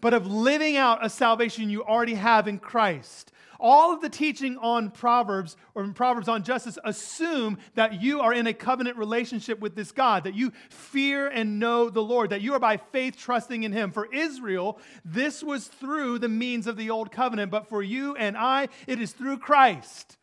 but 0.00 0.14
of 0.14 0.26
living 0.26 0.76
out 0.76 1.04
a 1.04 1.10
salvation 1.10 1.70
you 1.70 1.84
already 1.84 2.14
have 2.14 2.48
in 2.48 2.58
Christ 2.58 3.32
all 3.64 3.94
of 3.94 4.02
the 4.02 4.10
teaching 4.10 4.58
on 4.58 4.90
Proverbs 4.90 5.56
or 5.74 5.84
in 5.84 5.94
Proverbs 5.94 6.28
on 6.28 6.42
justice 6.42 6.78
assume 6.84 7.58
that 7.74 8.02
you 8.02 8.20
are 8.20 8.34
in 8.34 8.46
a 8.46 8.52
covenant 8.52 8.98
relationship 8.98 9.58
with 9.58 9.74
this 9.74 9.90
God, 9.92 10.24
that 10.24 10.34
you 10.34 10.52
fear 10.68 11.28
and 11.28 11.58
know 11.58 11.88
the 11.88 12.02
Lord, 12.02 12.30
that 12.30 12.42
you 12.42 12.52
are 12.52 12.60
by 12.60 12.76
faith 12.76 13.16
trusting 13.16 13.62
in 13.62 13.72
Him. 13.72 13.90
For 13.90 14.12
Israel, 14.12 14.78
this 15.02 15.42
was 15.42 15.66
through 15.66 16.18
the 16.18 16.28
means 16.28 16.66
of 16.66 16.76
the 16.76 16.90
old 16.90 17.10
covenant, 17.10 17.50
but 17.50 17.66
for 17.66 17.82
you 17.82 18.14
and 18.16 18.36
I, 18.36 18.68
it 18.86 19.00
is 19.00 19.12
through 19.12 19.38
Christ. 19.38 20.18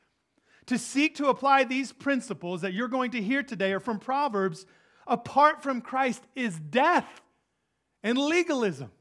To 0.67 0.77
seek 0.77 1.15
to 1.15 1.27
apply 1.27 1.63
these 1.63 1.91
principles 1.91 2.61
that 2.61 2.73
you're 2.73 2.87
going 2.87 3.11
to 3.11 3.21
hear 3.21 3.43
today 3.43 3.73
are 3.73 3.79
from 3.79 3.99
Proverbs, 3.99 4.65
apart 5.07 5.63
from 5.63 5.81
Christ, 5.81 6.21
is 6.35 6.59
death 6.59 7.21
and 8.03 8.19
legalism. 8.19 8.91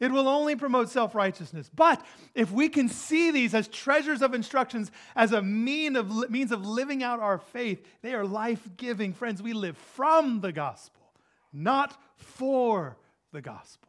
It 0.00 0.12
will 0.12 0.28
only 0.28 0.54
promote 0.54 0.90
self 0.90 1.14
righteousness. 1.14 1.70
But 1.74 2.04
if 2.34 2.52
we 2.52 2.68
can 2.68 2.88
see 2.88 3.30
these 3.30 3.54
as 3.54 3.66
treasures 3.66 4.22
of 4.22 4.32
instructions, 4.32 4.90
as 5.16 5.32
a 5.32 5.42
mean 5.42 5.96
of, 5.96 6.30
means 6.30 6.52
of 6.52 6.64
living 6.64 7.02
out 7.02 7.20
our 7.20 7.38
faith, 7.38 7.84
they 8.02 8.14
are 8.14 8.24
life 8.24 8.68
giving. 8.76 9.12
Friends, 9.12 9.42
we 9.42 9.52
live 9.52 9.76
from 9.76 10.40
the 10.40 10.52
gospel, 10.52 11.12
not 11.52 12.00
for 12.16 12.96
the 13.32 13.40
gospel. 13.40 13.88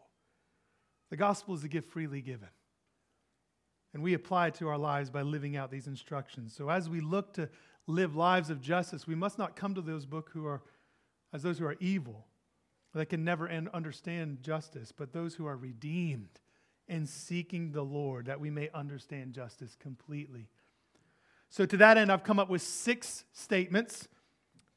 The 1.12 1.18
gospel 1.18 1.54
is 1.54 1.64
a 1.64 1.68
gift 1.68 1.92
freely 1.92 2.22
given. 2.22 2.50
And 3.94 4.04
we 4.04 4.14
apply 4.14 4.48
it 4.48 4.56
to 4.56 4.68
our 4.68 4.78
lives 4.78 5.10
by 5.10 5.22
living 5.24 5.58
out 5.58 5.72
these 5.72 5.88
instructions. 5.88 6.56
So 6.56 6.70
as 6.70 6.90
we 6.90 7.02
look 7.02 7.34
to 7.34 7.50
live 7.88 8.16
lives 8.16 8.50
of 8.50 8.62
justice, 8.62 9.08
we 9.08 9.16
must 9.16 9.40
not 9.40 9.56
come 9.56 9.74
to 9.76 9.82
those 9.82 10.06
book 10.06 10.30
who 10.34 10.46
are 10.46 10.62
as 11.34 11.44
those 11.44 11.60
who 11.60 11.66
are 11.66 11.76
evil 11.80 12.26
that 12.94 13.10
can 13.10 13.24
never 13.24 13.50
understand 13.50 14.40
justice, 14.42 14.92
but 14.92 15.14
those 15.14 15.36
who 15.36 15.46
are 15.46 15.58
redeemed 15.58 16.40
and 16.88 17.08
seeking 17.08 17.72
the 17.72 17.84
Lord, 17.84 18.26
that 18.26 18.40
we 18.40 18.50
may 18.50 18.70
understand 18.74 19.34
justice 19.34 19.76
completely. 19.80 20.48
So, 21.50 21.66
to 21.66 21.78
that 21.78 21.98
end, 21.98 22.12
I've 22.12 22.24
come 22.24 22.40
up 22.40 22.50
with 22.50 22.62
six 22.62 23.26
statements 23.32 24.08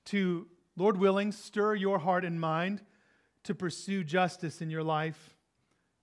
to, 0.07 0.47
Lord 0.77 0.99
willing, 0.99 1.33
stir 1.33 1.75
your 1.75 1.99
heart 1.99 2.25
and 2.25 2.41
mind 2.41 2.83
to 3.45 3.55
pursue 3.55 4.05
justice 4.05 4.61
in 4.61 4.71
your 4.71 4.83
life, 4.83 5.37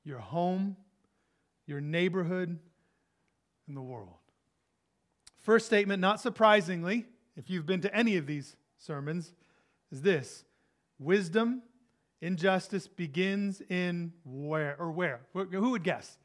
your 0.03 0.19
home, 0.19 0.75
your 1.65 1.79
neighborhood, 1.81 2.57
and 3.67 3.77
the 3.77 3.81
world. 3.81 4.15
First 5.39 5.67
statement, 5.67 6.01
not 6.01 6.19
surprisingly, 6.19 7.05
if 7.37 7.49
you've 7.49 7.65
been 7.65 7.81
to 7.81 7.95
any 7.95 8.17
of 8.17 8.27
these 8.27 8.55
sermons, 8.77 9.33
is 9.91 10.01
this 10.01 10.43
wisdom 10.97 11.61
Injustice 12.21 12.87
begins 12.87 13.61
in 13.69 14.13
where 14.25 14.75
or 14.79 14.91
where? 14.91 15.21
Who 15.33 15.71
would 15.71 15.83
guess? 15.83 16.17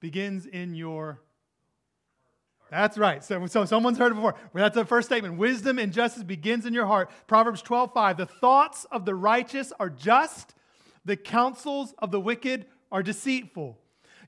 Begins 0.00 0.46
in 0.46 0.74
your 0.74 1.20
that's 2.70 2.96
right. 2.96 3.22
So, 3.24 3.46
so 3.46 3.64
someone's 3.64 3.98
heard 3.98 4.12
it 4.12 4.14
before. 4.14 4.36
That's 4.54 4.76
the 4.76 4.84
first 4.84 5.08
statement. 5.08 5.36
Wisdom 5.36 5.78
and 5.78 5.92
justice 5.92 6.22
begins 6.22 6.66
in 6.66 6.72
your 6.72 6.86
heart. 6.86 7.10
Proverbs 7.26 7.62
12, 7.62 7.92
5. 7.92 8.16
The 8.16 8.26
thoughts 8.26 8.86
of 8.92 9.04
the 9.04 9.14
righteous 9.14 9.72
are 9.80 9.90
just, 9.90 10.54
the 11.04 11.16
counsels 11.16 11.94
of 11.98 12.12
the 12.12 12.20
wicked 12.20 12.66
are 12.92 13.02
deceitful. 13.02 13.76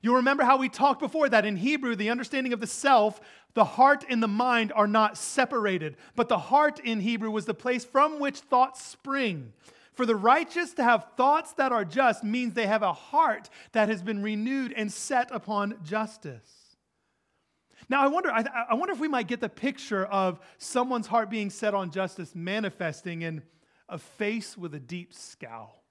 You'll 0.01 0.15
remember 0.15 0.43
how 0.43 0.57
we 0.57 0.67
talked 0.67 0.99
before 0.99 1.29
that 1.29 1.45
in 1.45 1.55
Hebrew, 1.55 1.95
the 1.95 2.09
understanding 2.09 2.51
of 2.51 2.59
the 2.59 2.67
self, 2.67 3.21
the 3.53 3.63
heart 3.63 4.03
and 4.09 4.21
the 4.21 4.27
mind 4.27 4.73
are 4.75 4.87
not 4.87 5.17
separated. 5.17 5.95
But 6.17 6.27
the 6.27 6.37
heart 6.37 6.79
in 6.79 6.99
Hebrew 6.99 7.31
was 7.31 7.45
the 7.45 7.53
place 7.53 7.85
from 7.85 8.19
which 8.19 8.39
thoughts 8.39 8.83
spring. 8.83 9.53
For 9.93 10.05
the 10.05 10.15
righteous 10.15 10.73
to 10.73 10.83
have 10.83 11.05
thoughts 11.15 11.53
that 11.53 11.71
are 11.71 11.85
just 11.85 12.23
means 12.23 12.53
they 12.53 12.67
have 12.67 12.81
a 12.81 12.93
heart 12.93 13.49
that 13.73 13.89
has 13.89 14.01
been 14.01 14.23
renewed 14.23 14.73
and 14.73 14.91
set 14.91 15.29
upon 15.31 15.77
justice. 15.83 16.77
Now, 17.89 18.01
I 18.01 18.07
wonder, 18.07 18.31
I, 18.31 18.45
I 18.69 18.73
wonder 18.75 18.93
if 18.93 18.99
we 18.99 19.07
might 19.07 19.27
get 19.27 19.39
the 19.39 19.49
picture 19.49 20.05
of 20.05 20.39
someone's 20.57 21.07
heart 21.07 21.29
being 21.29 21.49
set 21.49 21.73
on 21.73 21.91
justice 21.91 22.33
manifesting 22.33 23.21
in 23.21 23.43
a 23.89 23.97
face 23.97 24.57
with 24.57 24.73
a 24.73 24.79
deep 24.79 25.13
scowl, 25.13 25.83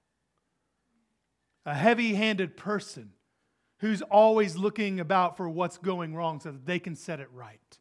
a 1.65 1.73
heavy 1.73 2.15
handed 2.15 2.57
person 2.57 3.11
who's 3.79 4.01
always 4.01 4.57
looking 4.57 4.99
about 4.99 5.37
for 5.37 5.47
what's 5.47 5.77
going 5.77 6.15
wrong 6.15 6.39
so 6.39 6.51
that 6.51 6.65
they 6.65 6.79
can 6.79 6.95
set 6.95 7.19
it 7.19 7.29
right 7.31 7.79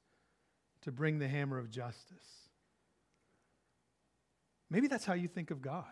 to 0.83 0.93
bring 0.93 1.19
the 1.19 1.29
hammer 1.29 1.59
of 1.59 1.71
justice. 1.71 2.49
Maybe 4.69 4.89
that's 4.89 5.05
how 5.05 5.15
you 5.15 5.29
think 5.29 5.51
of 5.51 5.63
God. 5.63 5.85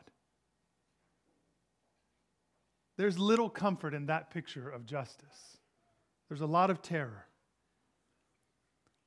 There's 3.01 3.19
little 3.19 3.49
comfort 3.49 3.95
in 3.95 4.05
that 4.07 4.31
picture 4.31 4.69
of 4.69 4.85
justice. 4.85 5.57
There's 6.29 6.43
a 6.43 6.47
lot 6.47 6.69
of 6.69 6.83
terror. 6.83 7.25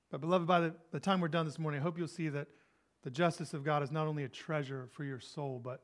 But, 0.09 0.19
beloved, 0.19 0.47
by 0.47 0.61
the, 0.61 0.73
the 0.91 0.99
time 0.99 1.21
we're 1.21 1.27
done 1.27 1.45
this 1.45 1.59
morning, 1.59 1.79
I 1.79 1.83
hope 1.83 1.99
you'll 1.99 2.07
see 2.07 2.27
that 2.29 2.47
the 3.03 3.11
justice 3.11 3.53
of 3.53 3.63
God 3.63 3.83
is 3.83 3.91
not 3.91 4.07
only 4.07 4.23
a 4.23 4.27
treasure 4.27 4.89
for 4.93 5.03
your 5.03 5.19
soul, 5.19 5.61
but 5.63 5.83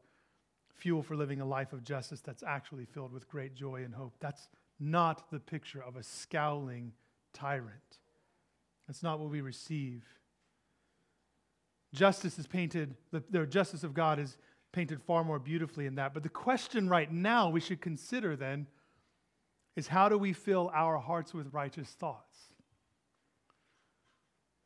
fuel 0.73 1.03
for 1.03 1.15
living 1.15 1.39
a 1.39 1.45
life 1.45 1.71
of 1.71 1.83
justice 1.83 2.19
that's 2.19 2.41
actually 2.41 2.85
filled 2.85 3.13
with 3.13 3.29
great 3.29 3.53
joy 3.53 3.83
and 3.83 3.93
hope. 3.93 4.15
That's 4.19 4.49
not 4.79 5.29
the 5.29 5.39
picture 5.39 5.83
of 5.83 5.95
a 5.95 6.01
scowling 6.01 6.93
tyrant. 7.31 7.99
That's 8.87 9.03
not 9.03 9.19
what 9.19 9.29
we 9.29 9.41
receive. 9.41 10.03
Justice 11.93 12.39
is 12.39 12.47
painted, 12.47 12.95
the, 13.11 13.21
the 13.29 13.45
justice 13.45 13.83
of 13.83 13.93
God 13.93 14.17
is 14.17 14.35
painted 14.71 15.01
far 15.01 15.23
more 15.23 15.39
beautifully 15.39 15.85
in 15.85 15.95
that. 15.95 16.13
But 16.13 16.23
the 16.23 16.29
question 16.29 16.89
right 16.89 17.11
now 17.11 17.49
we 17.49 17.59
should 17.59 17.81
consider 17.81 18.35
then 18.35 18.67
is 19.75 19.87
how 19.87 20.09
do 20.09 20.17
we 20.17 20.33
fill 20.33 20.71
our 20.73 20.97
hearts 20.97 21.33
with 21.33 21.53
righteous 21.53 21.89
thoughts? 21.89 22.37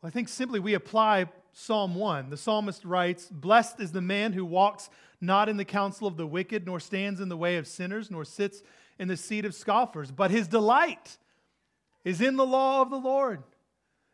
Well, 0.01 0.07
I 0.07 0.11
think 0.11 0.27
simply 0.27 0.59
we 0.59 0.73
apply 0.73 1.27
Psalm 1.53 1.95
1. 1.95 2.29
The 2.29 2.37
psalmist 2.37 2.83
writes, 2.83 3.29
Blessed 3.29 3.79
is 3.79 3.91
the 3.91 4.01
man 4.01 4.33
who 4.33 4.43
walks 4.43 4.89
not 5.21 5.47
in 5.47 5.57
the 5.57 5.65
counsel 5.65 6.07
of 6.07 6.17
the 6.17 6.27
wicked, 6.27 6.65
nor 6.65 6.79
stands 6.79 7.21
in 7.21 7.29
the 7.29 7.37
way 7.37 7.57
of 7.57 7.67
sinners, 7.67 8.11
nor 8.11 8.25
sits 8.25 8.63
in 8.99 9.07
the 9.07 9.15
seat 9.15 9.45
of 9.45 9.55
scoffers, 9.55 10.11
but 10.11 10.31
his 10.31 10.47
delight 10.47 11.17
is 12.03 12.19
in 12.19 12.35
the 12.35 12.45
law 12.45 12.81
of 12.81 12.89
the 12.89 12.97
Lord. 12.97 13.43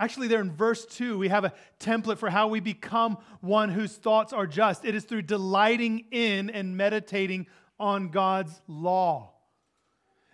Actually, 0.00 0.28
there 0.28 0.40
in 0.40 0.52
verse 0.52 0.84
2, 0.86 1.18
we 1.18 1.28
have 1.28 1.44
a 1.44 1.52
template 1.78 2.18
for 2.18 2.28
how 2.28 2.48
we 2.48 2.60
become 2.60 3.16
one 3.40 3.68
whose 3.68 3.94
thoughts 3.94 4.32
are 4.32 4.46
just. 4.46 4.84
It 4.84 4.94
is 4.94 5.04
through 5.04 5.22
delighting 5.22 6.06
in 6.10 6.50
and 6.50 6.76
meditating 6.76 7.46
on 7.78 8.08
God's 8.08 8.60
law. 8.66 9.30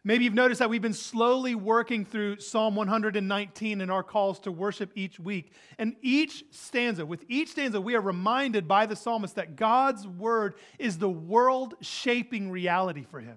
Maybe 0.02 0.25
you've 0.25 0.33
noticed 0.33 0.61
that 0.61 0.71
we've 0.71 0.81
been 0.81 0.95
slowly 0.95 1.55
working 1.55 2.07
through 2.07 2.40
Psalm 2.40 2.75
119 2.75 3.83
in 3.83 3.90
our 3.90 4.02
calls 4.02 4.40
to 4.40 4.52
worship 4.52 4.93
each 4.95 5.21
week. 5.21 5.52
And 5.79 5.95
each 6.00 6.43
stanza, 6.50 7.05
with 7.05 7.23
each 7.29 7.50
stanza, 7.50 7.79
we 7.79 7.95
are 7.95 8.00
reminded 8.00 8.67
by 8.67 8.87
the 8.87 8.97
psalmist 8.97 9.35
that 9.35 9.57
God's 9.57 10.07
word 10.07 10.55
is 10.79 10.97
the 10.97 11.11
world 11.11 11.75
shaping 11.83 12.50
reality 12.50 13.05
for 13.11 13.21
him. 13.21 13.37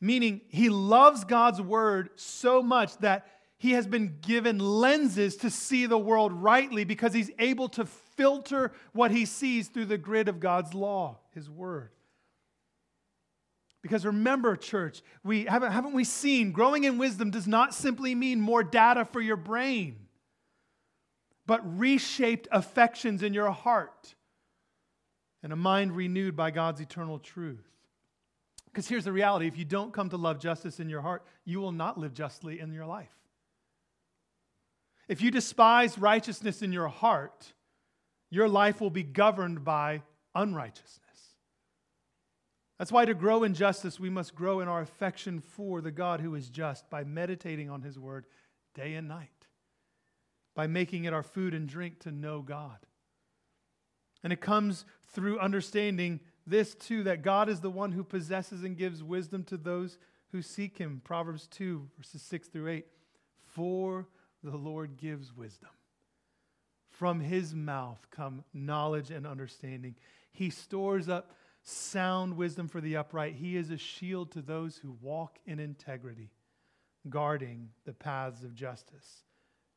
Meaning, 0.00 0.42
he 0.48 0.68
loves 0.68 1.24
God's 1.24 1.60
word 1.60 2.10
so 2.16 2.62
much 2.62 2.96
that 2.98 3.26
he 3.58 3.72
has 3.72 3.86
been 3.86 4.18
given 4.20 4.58
lenses 4.58 5.36
to 5.36 5.50
see 5.50 5.86
the 5.86 5.98
world 5.98 6.32
rightly 6.32 6.84
because 6.84 7.14
he's 7.14 7.30
able 7.38 7.68
to 7.70 7.86
filter 7.86 8.72
what 8.92 9.10
he 9.10 9.24
sees 9.24 9.68
through 9.68 9.86
the 9.86 9.98
grid 9.98 10.28
of 10.28 10.40
God's 10.40 10.74
law, 10.74 11.18
his 11.32 11.48
word. 11.48 11.90
Because 13.82 14.04
remember, 14.04 14.56
church, 14.56 15.02
we 15.22 15.44
haven't, 15.44 15.72
haven't 15.72 15.92
we 15.92 16.04
seen 16.04 16.52
growing 16.52 16.84
in 16.84 16.98
wisdom 16.98 17.30
does 17.30 17.46
not 17.46 17.72
simply 17.72 18.14
mean 18.14 18.40
more 18.40 18.64
data 18.64 19.04
for 19.04 19.20
your 19.20 19.36
brain, 19.36 19.96
but 21.46 21.78
reshaped 21.78 22.48
affections 22.50 23.22
in 23.22 23.32
your 23.32 23.52
heart 23.52 24.16
and 25.42 25.52
a 25.52 25.56
mind 25.56 25.94
renewed 25.94 26.34
by 26.34 26.50
God's 26.50 26.80
eternal 26.80 27.20
truth. 27.20 27.75
Because 28.76 28.88
here's 28.88 29.04
the 29.04 29.12
reality 29.12 29.46
if 29.46 29.56
you 29.56 29.64
don't 29.64 29.90
come 29.90 30.10
to 30.10 30.18
love 30.18 30.38
justice 30.38 30.80
in 30.80 30.90
your 30.90 31.00
heart, 31.00 31.24
you 31.46 31.60
will 31.60 31.72
not 31.72 31.96
live 31.96 32.12
justly 32.12 32.60
in 32.60 32.74
your 32.74 32.84
life. 32.84 33.16
If 35.08 35.22
you 35.22 35.30
despise 35.30 35.96
righteousness 35.96 36.60
in 36.60 36.72
your 36.74 36.88
heart, 36.88 37.54
your 38.28 38.50
life 38.50 38.78
will 38.82 38.90
be 38.90 39.02
governed 39.02 39.64
by 39.64 40.02
unrighteousness. 40.34 41.00
That's 42.78 42.92
why 42.92 43.06
to 43.06 43.14
grow 43.14 43.44
in 43.44 43.54
justice, 43.54 43.98
we 43.98 44.10
must 44.10 44.34
grow 44.34 44.60
in 44.60 44.68
our 44.68 44.82
affection 44.82 45.40
for 45.40 45.80
the 45.80 45.90
God 45.90 46.20
who 46.20 46.34
is 46.34 46.50
just 46.50 46.90
by 46.90 47.02
meditating 47.02 47.70
on 47.70 47.80
his 47.80 47.98
word 47.98 48.26
day 48.74 48.92
and 48.92 49.08
night, 49.08 49.46
by 50.54 50.66
making 50.66 51.06
it 51.06 51.14
our 51.14 51.22
food 51.22 51.54
and 51.54 51.66
drink 51.66 52.00
to 52.00 52.12
know 52.12 52.42
God. 52.42 52.76
And 54.22 54.34
it 54.34 54.42
comes 54.42 54.84
through 55.14 55.38
understanding 55.38 56.20
this 56.46 56.74
too 56.74 57.02
that 57.04 57.22
God 57.22 57.48
is 57.48 57.60
the 57.60 57.70
one 57.70 57.92
who 57.92 58.04
possesses 58.04 58.62
and 58.62 58.76
gives 58.76 59.02
wisdom 59.02 59.44
to 59.44 59.56
those 59.56 59.98
who 60.32 60.42
seek 60.42 60.78
him. 60.78 61.00
Proverbs 61.04 61.46
2, 61.48 61.88
verses 61.96 62.22
6 62.22 62.48
through 62.48 62.68
8. 62.68 62.86
For 63.54 64.06
the 64.42 64.56
Lord 64.56 64.96
gives 64.96 65.34
wisdom. 65.34 65.70
From 66.90 67.20
his 67.20 67.54
mouth 67.54 68.06
come 68.10 68.44
knowledge 68.54 69.10
and 69.10 69.26
understanding. 69.26 69.96
He 70.32 70.50
stores 70.50 71.08
up 71.08 71.32
sound 71.62 72.36
wisdom 72.36 72.68
for 72.68 72.80
the 72.80 72.96
upright. 72.96 73.34
He 73.34 73.56
is 73.56 73.70
a 73.70 73.76
shield 73.76 74.30
to 74.32 74.42
those 74.42 74.76
who 74.76 74.96
walk 75.00 75.38
in 75.46 75.58
integrity, 75.58 76.30
guarding 77.08 77.70
the 77.84 77.92
paths 77.92 78.44
of 78.44 78.54
justice 78.54 79.24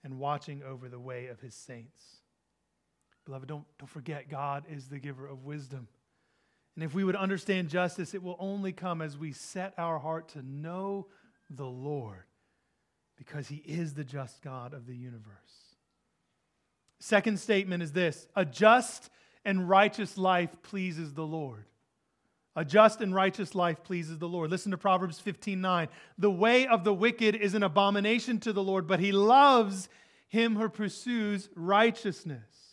and 0.03 0.19
watching 0.19 0.61
over 0.63 0.87
the 0.87 0.99
way 0.99 1.27
of 1.27 1.39
his 1.39 1.55
saints. 1.55 2.03
Beloved, 3.25 3.47
don't, 3.47 3.65
don't 3.77 3.89
forget, 3.89 4.29
God 4.29 4.63
is 4.69 4.87
the 4.87 4.99
giver 4.99 5.27
of 5.27 5.43
wisdom. 5.43 5.87
And 6.79 6.85
if 6.85 6.93
we 6.93 7.03
would 7.03 7.17
understand 7.17 7.67
justice, 7.67 8.13
it 8.13 8.23
will 8.23 8.37
only 8.39 8.71
come 8.71 9.01
as 9.01 9.17
we 9.17 9.33
set 9.33 9.73
our 9.77 9.99
heart 9.99 10.29
to 10.29 10.41
know 10.41 11.07
the 11.49 11.65
Lord 11.65 12.23
because 13.17 13.49
he 13.49 13.57
is 13.57 13.95
the 13.95 14.05
just 14.05 14.41
God 14.41 14.73
of 14.73 14.87
the 14.87 14.95
universe. 14.95 15.75
Second 16.97 17.37
statement 17.37 17.83
is 17.83 17.91
this 17.91 18.29
a 18.33 18.45
just 18.45 19.09
and 19.43 19.67
righteous 19.67 20.17
life 20.17 20.55
pleases 20.63 21.13
the 21.13 21.27
Lord. 21.27 21.65
A 22.55 22.63
just 22.63 23.01
and 23.01 23.13
righteous 23.13 23.53
life 23.53 23.83
pleases 23.83 24.17
the 24.17 24.29
Lord. 24.29 24.49
Listen 24.49 24.71
to 24.71 24.77
Proverbs 24.77 25.19
15 25.19 25.59
9. 25.59 25.89
The 26.17 26.31
way 26.31 26.65
of 26.65 26.85
the 26.85 26.93
wicked 26.93 27.35
is 27.35 27.55
an 27.55 27.63
abomination 27.63 28.39
to 28.39 28.53
the 28.53 28.63
Lord, 28.63 28.87
but 28.87 29.01
he 29.01 29.11
loves 29.11 29.89
him 30.29 30.55
who 30.55 30.69
pursues 30.69 31.49
righteousness. 31.57 32.68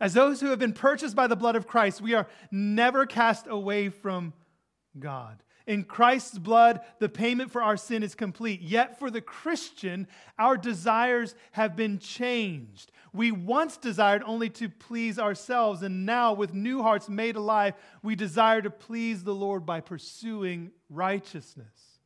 As 0.00 0.14
those 0.14 0.40
who 0.40 0.48
have 0.48 0.58
been 0.58 0.72
purchased 0.72 1.14
by 1.14 1.26
the 1.26 1.36
blood 1.36 1.56
of 1.56 1.66
Christ, 1.66 2.00
we 2.00 2.14
are 2.14 2.26
never 2.50 3.04
cast 3.04 3.46
away 3.46 3.90
from 3.90 4.32
God. 4.98 5.42
In 5.66 5.84
Christ's 5.84 6.38
blood, 6.38 6.80
the 6.98 7.08
payment 7.08 7.52
for 7.52 7.62
our 7.62 7.76
sin 7.76 8.02
is 8.02 8.14
complete. 8.14 8.60
Yet 8.62 8.98
for 8.98 9.10
the 9.10 9.20
Christian, 9.20 10.08
our 10.38 10.56
desires 10.56 11.34
have 11.52 11.76
been 11.76 11.98
changed. 11.98 12.90
We 13.12 13.30
once 13.30 13.76
desired 13.76 14.22
only 14.24 14.48
to 14.50 14.68
please 14.68 15.18
ourselves, 15.18 15.82
and 15.82 16.06
now, 16.06 16.32
with 16.32 16.54
new 16.54 16.82
hearts 16.82 17.08
made 17.08 17.36
alive, 17.36 17.74
we 18.02 18.16
desire 18.16 18.62
to 18.62 18.70
please 18.70 19.22
the 19.22 19.34
Lord 19.34 19.66
by 19.66 19.80
pursuing 19.80 20.70
righteousness. 20.88 21.99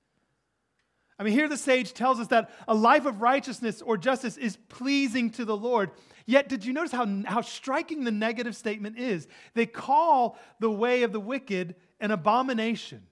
I 1.18 1.22
mean, 1.22 1.32
here 1.32 1.48
the 1.48 1.56
sage 1.56 1.92
tells 1.94 2.18
us 2.18 2.28
that 2.28 2.50
a 2.66 2.74
life 2.74 3.06
of 3.06 3.20
righteousness 3.20 3.80
or 3.82 3.96
justice 3.96 4.36
is 4.36 4.56
pleasing 4.68 5.30
to 5.30 5.44
the 5.44 5.56
Lord. 5.56 5.90
Yet, 6.26 6.48
did 6.48 6.64
you 6.64 6.72
notice 6.72 6.92
how, 6.92 7.06
how 7.24 7.40
striking 7.42 8.04
the 8.04 8.10
negative 8.10 8.56
statement 8.56 8.98
is? 8.98 9.28
They 9.54 9.66
call 9.66 10.38
the 10.58 10.70
way 10.70 11.02
of 11.02 11.12
the 11.12 11.20
wicked 11.20 11.76
an 12.00 12.10
abomination. 12.10 13.02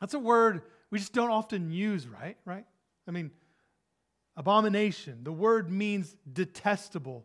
That's 0.00 0.14
a 0.14 0.18
word 0.18 0.62
we 0.90 0.98
just 0.98 1.12
don't 1.12 1.30
often 1.30 1.70
use, 1.70 2.06
right? 2.06 2.36
Right? 2.44 2.64
I 3.06 3.10
mean, 3.10 3.30
abomination. 4.36 5.20
The 5.22 5.32
word 5.32 5.70
means 5.70 6.14
detestable 6.30 7.24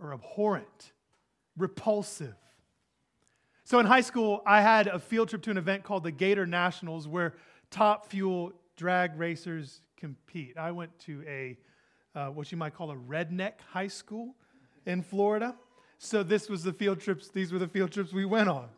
or 0.00 0.12
abhorrent, 0.12 0.92
repulsive. 1.56 2.36
So 3.64 3.78
in 3.78 3.86
high 3.86 4.00
school, 4.00 4.42
I 4.46 4.62
had 4.62 4.86
a 4.86 4.98
field 4.98 5.28
trip 5.28 5.42
to 5.42 5.50
an 5.50 5.58
event 5.58 5.84
called 5.84 6.04
the 6.04 6.12
Gator 6.12 6.46
Nationals 6.46 7.06
where 7.06 7.34
top 7.70 8.10
fuel 8.10 8.52
drag 8.78 9.18
racers 9.18 9.82
compete. 9.96 10.56
I 10.56 10.70
went 10.70 10.96
to 11.00 11.22
a, 11.26 11.58
uh, 12.14 12.28
what 12.28 12.50
you 12.50 12.56
might 12.56 12.74
call 12.74 12.92
a 12.92 12.96
redneck 12.96 13.54
high 13.72 13.88
school 13.88 14.34
in 14.86 15.02
Florida. 15.02 15.54
So 15.98 16.22
this 16.22 16.48
was 16.48 16.62
the 16.62 16.72
field 16.72 17.00
trips, 17.00 17.28
these 17.28 17.52
were 17.52 17.58
the 17.58 17.68
field 17.68 17.90
trips 17.90 18.12
we 18.12 18.24
went 18.24 18.48
on. 18.48 18.68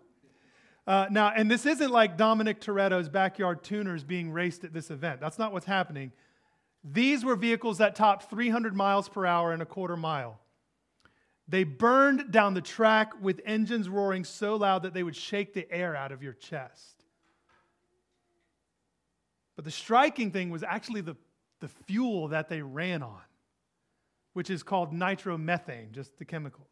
Uh, 0.87 1.07
now, 1.11 1.31
and 1.37 1.51
this 1.51 1.67
isn't 1.67 1.91
like 1.91 2.17
Dominic 2.17 2.61
Toretto's 2.61 3.09
backyard 3.11 3.63
tuners 3.63 4.03
being 4.03 4.33
raced 4.33 4.65
at 4.65 4.73
this 4.73 4.91
event. 4.91 5.21
That's 5.21 5.39
not 5.39 5.53
what's 5.53 5.67
happening. 5.67 6.11
These 6.83 7.23
were 7.23 7.37
vehicles 7.37 7.79
that 7.79 7.95
topped 7.95 8.31
300 8.31 8.75
miles 8.75 9.09
per 9.09 9.27
hour 9.27 9.53
in 9.53 9.61
a 9.61 9.67
quarter 9.67 9.99
mile. 9.99 10.41
They 11.47 11.65
burned 11.65 12.33
down 12.33 12.55
the 12.55 12.63
track 12.63 13.13
with 13.21 13.41
engines 13.45 13.89
roaring 13.89 14.25
so 14.25 14.57
loud 14.57 14.83
that 14.85 14.95
they 14.95 15.03
would 15.03 15.17
shake 15.17 15.53
the 15.53 15.71
air 15.71 15.95
out 15.95 16.11
of 16.11 16.23
your 16.23 16.33
chest. 16.33 17.00
But 19.61 19.67
the 19.67 19.71
striking 19.73 20.31
thing 20.31 20.49
was 20.49 20.63
actually 20.63 21.03
the, 21.03 21.17
the 21.61 21.69
fuel 21.69 22.29
that 22.29 22.49
they 22.49 22.63
ran 22.63 23.03
on, 23.03 23.21
which 24.33 24.49
is 24.49 24.63
called 24.63 24.91
nitromethane, 24.91 25.93
just 25.93 26.19
the 26.19 26.25
chemicals. 26.25 26.67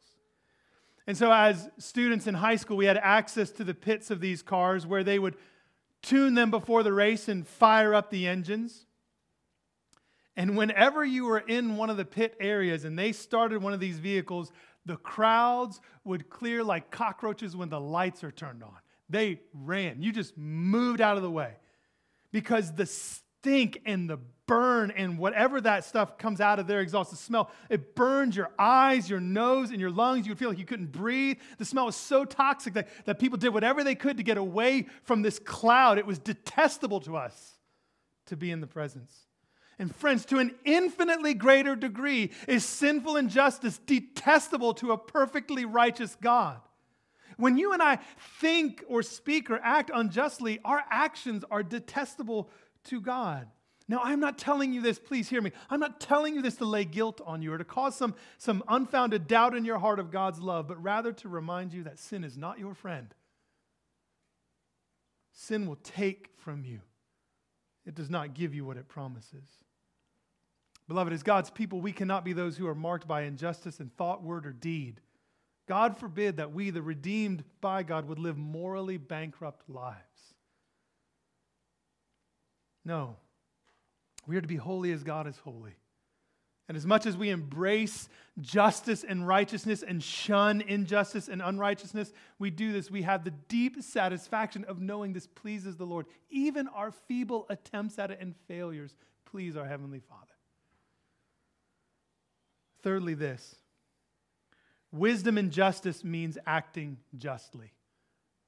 And 1.06 1.14
so, 1.14 1.30
as 1.30 1.68
students 1.76 2.26
in 2.26 2.32
high 2.32 2.56
school, 2.56 2.78
we 2.78 2.86
had 2.86 2.96
access 2.96 3.50
to 3.50 3.64
the 3.64 3.74
pits 3.74 4.10
of 4.10 4.22
these 4.22 4.40
cars 4.40 4.86
where 4.86 5.04
they 5.04 5.18
would 5.18 5.36
tune 6.00 6.32
them 6.32 6.50
before 6.50 6.82
the 6.82 6.94
race 6.94 7.28
and 7.28 7.46
fire 7.46 7.92
up 7.92 8.08
the 8.08 8.26
engines. 8.26 8.86
And 10.34 10.56
whenever 10.56 11.04
you 11.04 11.26
were 11.26 11.40
in 11.40 11.76
one 11.76 11.90
of 11.90 11.98
the 11.98 12.06
pit 12.06 12.36
areas 12.40 12.86
and 12.86 12.98
they 12.98 13.12
started 13.12 13.62
one 13.62 13.74
of 13.74 13.80
these 13.80 13.98
vehicles, 13.98 14.50
the 14.86 14.96
crowds 14.96 15.82
would 16.04 16.30
clear 16.30 16.64
like 16.64 16.90
cockroaches 16.90 17.54
when 17.54 17.68
the 17.68 17.80
lights 17.80 18.24
are 18.24 18.32
turned 18.32 18.62
on. 18.62 18.78
They 19.10 19.42
ran. 19.52 20.00
You 20.00 20.10
just 20.10 20.38
moved 20.38 21.02
out 21.02 21.18
of 21.18 21.22
the 21.22 21.30
way 21.30 21.52
because 22.32 22.72
the 22.72 22.86
stink 22.86 23.80
and 23.84 24.08
the 24.08 24.18
burn 24.46 24.90
and 24.90 25.18
whatever 25.18 25.60
that 25.60 25.84
stuff 25.84 26.18
comes 26.18 26.40
out 26.40 26.58
of 26.58 26.66
their 26.66 26.80
exhaust, 26.80 27.10
the 27.10 27.16
smell, 27.16 27.50
it 27.68 27.94
burns 27.94 28.34
your 28.34 28.50
eyes, 28.58 29.08
your 29.08 29.20
nose, 29.20 29.70
and 29.70 29.80
your 29.80 29.90
lungs. 29.90 30.26
You 30.26 30.32
would 30.32 30.38
feel 30.38 30.48
like 30.48 30.58
you 30.58 30.64
couldn't 30.64 30.90
breathe. 30.90 31.38
The 31.58 31.64
smell 31.64 31.86
was 31.86 31.96
so 31.96 32.24
toxic 32.24 32.74
that, 32.74 32.88
that 33.04 33.18
people 33.18 33.38
did 33.38 33.50
whatever 33.50 33.84
they 33.84 33.94
could 33.94 34.16
to 34.16 34.22
get 34.22 34.38
away 34.38 34.86
from 35.02 35.22
this 35.22 35.38
cloud. 35.38 35.98
It 35.98 36.06
was 36.06 36.18
detestable 36.18 37.00
to 37.00 37.16
us 37.16 37.58
to 38.26 38.36
be 38.36 38.50
in 38.50 38.60
the 38.60 38.66
presence. 38.66 39.26
And 39.78 39.94
friends, 39.94 40.24
to 40.26 40.38
an 40.38 40.56
infinitely 40.64 41.34
greater 41.34 41.76
degree 41.76 42.32
is 42.48 42.64
sinful 42.64 43.16
injustice 43.16 43.78
detestable 43.78 44.74
to 44.74 44.90
a 44.90 44.98
perfectly 44.98 45.64
righteous 45.64 46.16
God. 46.20 46.60
When 47.38 47.56
you 47.56 47.72
and 47.72 47.80
I 47.80 48.00
think 48.40 48.84
or 48.88 49.02
speak 49.02 49.48
or 49.48 49.60
act 49.62 49.90
unjustly, 49.94 50.58
our 50.64 50.82
actions 50.90 51.44
are 51.50 51.62
detestable 51.62 52.50
to 52.84 53.00
God. 53.00 53.46
Now, 53.86 54.00
I'm 54.02 54.20
not 54.20 54.36
telling 54.36 54.72
you 54.72 54.82
this, 54.82 54.98
please 54.98 55.30
hear 55.30 55.40
me. 55.40 55.52
I'm 55.70 55.80
not 55.80 56.00
telling 56.00 56.34
you 56.34 56.42
this 56.42 56.56
to 56.56 56.66
lay 56.66 56.84
guilt 56.84 57.20
on 57.24 57.40
you 57.40 57.52
or 57.52 57.58
to 57.58 57.64
cause 57.64 57.96
some, 57.96 58.14
some 58.36 58.62
unfounded 58.68 59.28
doubt 59.28 59.56
in 59.56 59.64
your 59.64 59.78
heart 59.78 60.00
of 60.00 60.10
God's 60.10 60.40
love, 60.40 60.68
but 60.68 60.82
rather 60.82 61.12
to 61.12 61.28
remind 61.28 61.72
you 61.72 61.84
that 61.84 61.98
sin 61.98 62.24
is 62.24 62.36
not 62.36 62.58
your 62.58 62.74
friend. 62.74 63.14
Sin 65.32 65.66
will 65.66 65.76
take 65.76 66.30
from 66.36 66.64
you, 66.64 66.80
it 67.86 67.94
does 67.94 68.10
not 68.10 68.34
give 68.34 68.52
you 68.52 68.64
what 68.64 68.76
it 68.76 68.88
promises. 68.88 69.48
Beloved, 70.88 71.12
as 71.12 71.22
God's 71.22 71.50
people, 71.50 71.80
we 71.80 71.92
cannot 71.92 72.24
be 72.24 72.32
those 72.32 72.56
who 72.56 72.66
are 72.66 72.74
marked 72.74 73.06
by 73.06 73.22
injustice 73.22 73.78
in 73.78 73.90
thought, 73.90 74.24
word, 74.24 74.44
or 74.44 74.52
deed. 74.52 75.00
God 75.68 75.98
forbid 75.98 76.38
that 76.38 76.52
we, 76.52 76.70
the 76.70 76.82
redeemed 76.82 77.44
by 77.60 77.82
God, 77.82 78.08
would 78.08 78.18
live 78.18 78.38
morally 78.38 78.96
bankrupt 78.96 79.68
lives. 79.68 79.98
No. 82.84 83.16
We 84.26 84.36
are 84.36 84.40
to 84.40 84.48
be 84.48 84.56
holy 84.56 84.92
as 84.92 85.04
God 85.04 85.26
is 85.26 85.36
holy. 85.36 85.76
And 86.68 86.76
as 86.76 86.86
much 86.86 87.06
as 87.06 87.16
we 87.16 87.30
embrace 87.30 88.08
justice 88.40 89.04
and 89.04 89.26
righteousness 89.26 89.82
and 89.82 90.02
shun 90.02 90.60
injustice 90.62 91.28
and 91.28 91.40
unrighteousness, 91.40 92.12
we 92.38 92.50
do 92.50 92.72
this. 92.72 92.90
We 92.90 93.02
have 93.02 93.24
the 93.24 93.32
deep 93.48 93.82
satisfaction 93.82 94.64
of 94.64 94.80
knowing 94.80 95.12
this 95.12 95.26
pleases 95.26 95.76
the 95.76 95.86
Lord. 95.86 96.06
Even 96.30 96.68
our 96.68 96.90
feeble 96.90 97.46
attempts 97.48 97.98
at 97.98 98.10
it 98.10 98.18
and 98.20 98.34
failures 98.48 98.94
please 99.24 99.56
our 99.56 99.66
Heavenly 99.66 100.00
Father. 100.00 100.24
Thirdly, 102.82 103.14
this 103.14 103.56
wisdom 104.92 105.38
and 105.38 105.50
justice 105.50 106.04
means 106.04 106.38
acting 106.46 106.98
justly. 107.16 107.72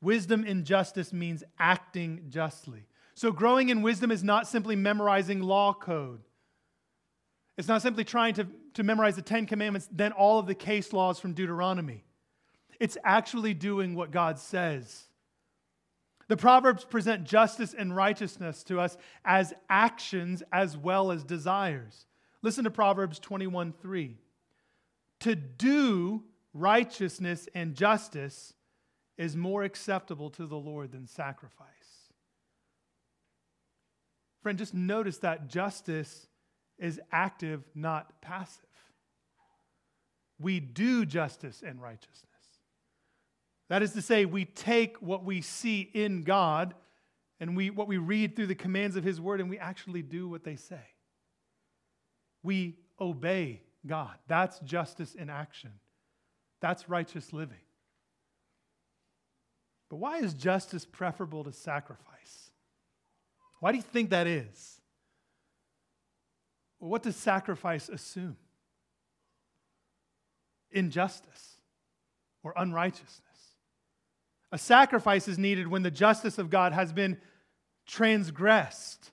Wisdom 0.00 0.44
and 0.46 0.64
justice 0.64 1.12
means 1.12 1.44
acting 1.58 2.24
justly. 2.28 2.86
So, 3.14 3.32
growing 3.32 3.68
in 3.68 3.82
wisdom 3.82 4.10
is 4.10 4.24
not 4.24 4.48
simply 4.48 4.76
memorizing 4.76 5.40
law 5.40 5.74
code. 5.74 6.22
It's 7.58 7.68
not 7.68 7.82
simply 7.82 8.04
trying 8.04 8.34
to, 8.34 8.46
to 8.74 8.82
memorize 8.82 9.16
the 9.16 9.22
Ten 9.22 9.44
Commandments, 9.44 9.88
then 9.92 10.12
all 10.12 10.38
of 10.38 10.46
the 10.46 10.54
case 10.54 10.94
laws 10.94 11.20
from 11.20 11.34
Deuteronomy. 11.34 12.04
It's 12.78 12.96
actually 13.04 13.52
doing 13.52 13.94
what 13.94 14.10
God 14.10 14.38
says. 14.38 15.04
The 16.28 16.36
Proverbs 16.36 16.84
present 16.84 17.24
justice 17.24 17.74
and 17.74 17.94
righteousness 17.94 18.64
to 18.64 18.80
us 18.80 18.96
as 19.24 19.52
actions 19.68 20.42
as 20.52 20.76
well 20.78 21.10
as 21.10 21.24
desires. 21.24 22.06
Listen 22.40 22.64
to 22.64 22.70
Proverbs 22.70 23.18
21 23.18 23.74
3. 23.82 24.16
To 25.20 25.34
do 25.34 26.22
righteousness 26.54 27.48
and 27.54 27.74
justice 27.74 28.54
is 29.16 29.36
more 29.36 29.62
acceptable 29.62 30.30
to 30.30 30.46
the 30.46 30.56
Lord 30.56 30.92
than 30.92 31.06
sacrifice. 31.06 31.66
Friend, 34.42 34.58
just 34.58 34.72
notice 34.72 35.18
that 35.18 35.48
justice 35.48 36.26
is 36.78 37.00
active, 37.12 37.62
not 37.74 38.20
passive. 38.22 38.64
We 40.40 40.58
do 40.58 41.04
justice 41.04 41.62
and 41.64 41.80
righteousness. 41.80 42.26
That 43.68 43.82
is 43.82 43.92
to 43.92 44.02
say, 44.02 44.24
we 44.24 44.46
take 44.46 44.96
what 45.02 45.22
we 45.22 45.42
see 45.42 45.90
in 45.92 46.24
God 46.24 46.74
and 47.38 47.56
we, 47.56 47.70
what 47.70 47.86
we 47.86 47.98
read 47.98 48.34
through 48.34 48.46
the 48.46 48.54
commands 48.54 48.96
of 48.96 49.04
His 49.04 49.20
Word 49.20 49.40
and 49.40 49.50
we 49.50 49.58
actually 49.58 50.02
do 50.02 50.28
what 50.28 50.44
they 50.44 50.56
say. 50.56 50.80
We 52.42 52.78
obey 52.98 53.60
God. 53.86 54.16
That's 54.26 54.58
justice 54.60 55.14
in 55.14 55.28
action. 55.28 55.72
That's 56.60 56.88
righteous 56.88 57.32
living. 57.32 57.56
But 59.88 59.96
why 59.96 60.18
is 60.18 60.34
justice 60.34 60.84
preferable 60.84 61.44
to 61.44 61.52
sacrifice? 61.52 62.50
Why 63.60 63.72
do 63.72 63.76
you 63.76 63.82
think 63.82 64.10
that 64.10 64.26
is? 64.26 64.80
Well, 66.78 66.90
what 66.90 67.02
does 67.02 67.16
sacrifice 67.16 67.88
assume? 67.88 68.36
Injustice 70.70 71.56
or 72.42 72.54
unrighteousness. 72.56 73.24
A 74.52 74.58
sacrifice 74.58 75.28
is 75.28 75.38
needed 75.38 75.68
when 75.68 75.82
the 75.82 75.90
justice 75.90 76.38
of 76.38 76.50
God 76.50 76.72
has 76.72 76.92
been 76.92 77.18
transgressed. 77.86 79.10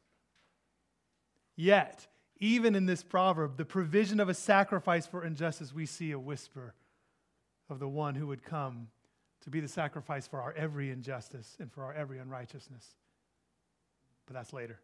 Yet, 1.56 2.08
even 2.40 2.76
in 2.76 2.86
this 2.86 3.04
proverb, 3.04 3.58
the 3.58 3.66
provision 3.66 4.20
of 4.20 4.30
a 4.30 4.34
sacrifice 4.34 5.08
for 5.08 5.26
injustice, 5.26 5.74
we 5.74 5.86
see 5.86 6.12
a 6.12 6.20
whisper 6.20 6.76
of 7.70 7.80
the 7.80 7.88
one 7.88 8.16
who 8.16 8.28
would 8.28 8.44
come 8.44 8.88
to 9.42 9.50
be 9.50 9.60
the 9.60 9.68
sacrifice 9.68 10.28
for 10.28 10.42
our 10.42 10.54
every 10.54 10.92
injustice 10.92 11.56
and 11.60 11.72
for 11.72 11.84
our 11.84 11.94
every 11.94 12.20
unrighteousness. 12.20 12.96
But 14.26 14.34
that's 14.34 14.54
later. 14.54 14.80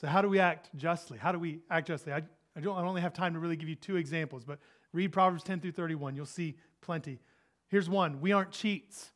So, 0.00 0.06
how 0.06 0.22
do 0.22 0.28
we 0.28 0.38
act 0.38 0.70
justly? 0.76 1.18
How 1.18 1.32
do 1.32 1.38
we 1.38 1.60
act 1.70 1.88
justly? 1.88 2.12
I, 2.12 2.22
I, 2.56 2.60
don't, 2.60 2.76
I 2.76 2.82
only 2.82 3.00
have 3.00 3.12
time 3.12 3.34
to 3.34 3.38
really 3.38 3.56
give 3.56 3.68
you 3.68 3.74
two 3.74 3.96
examples, 3.96 4.44
but 4.44 4.58
read 4.92 5.12
Proverbs 5.12 5.42
10 5.44 5.60
through 5.60 5.72
31. 5.72 6.16
You'll 6.16 6.26
see 6.26 6.56
plenty. 6.80 7.20
Here's 7.68 7.88
one 7.88 8.20
we 8.20 8.32
aren't 8.32 8.50
cheats. 8.50 9.10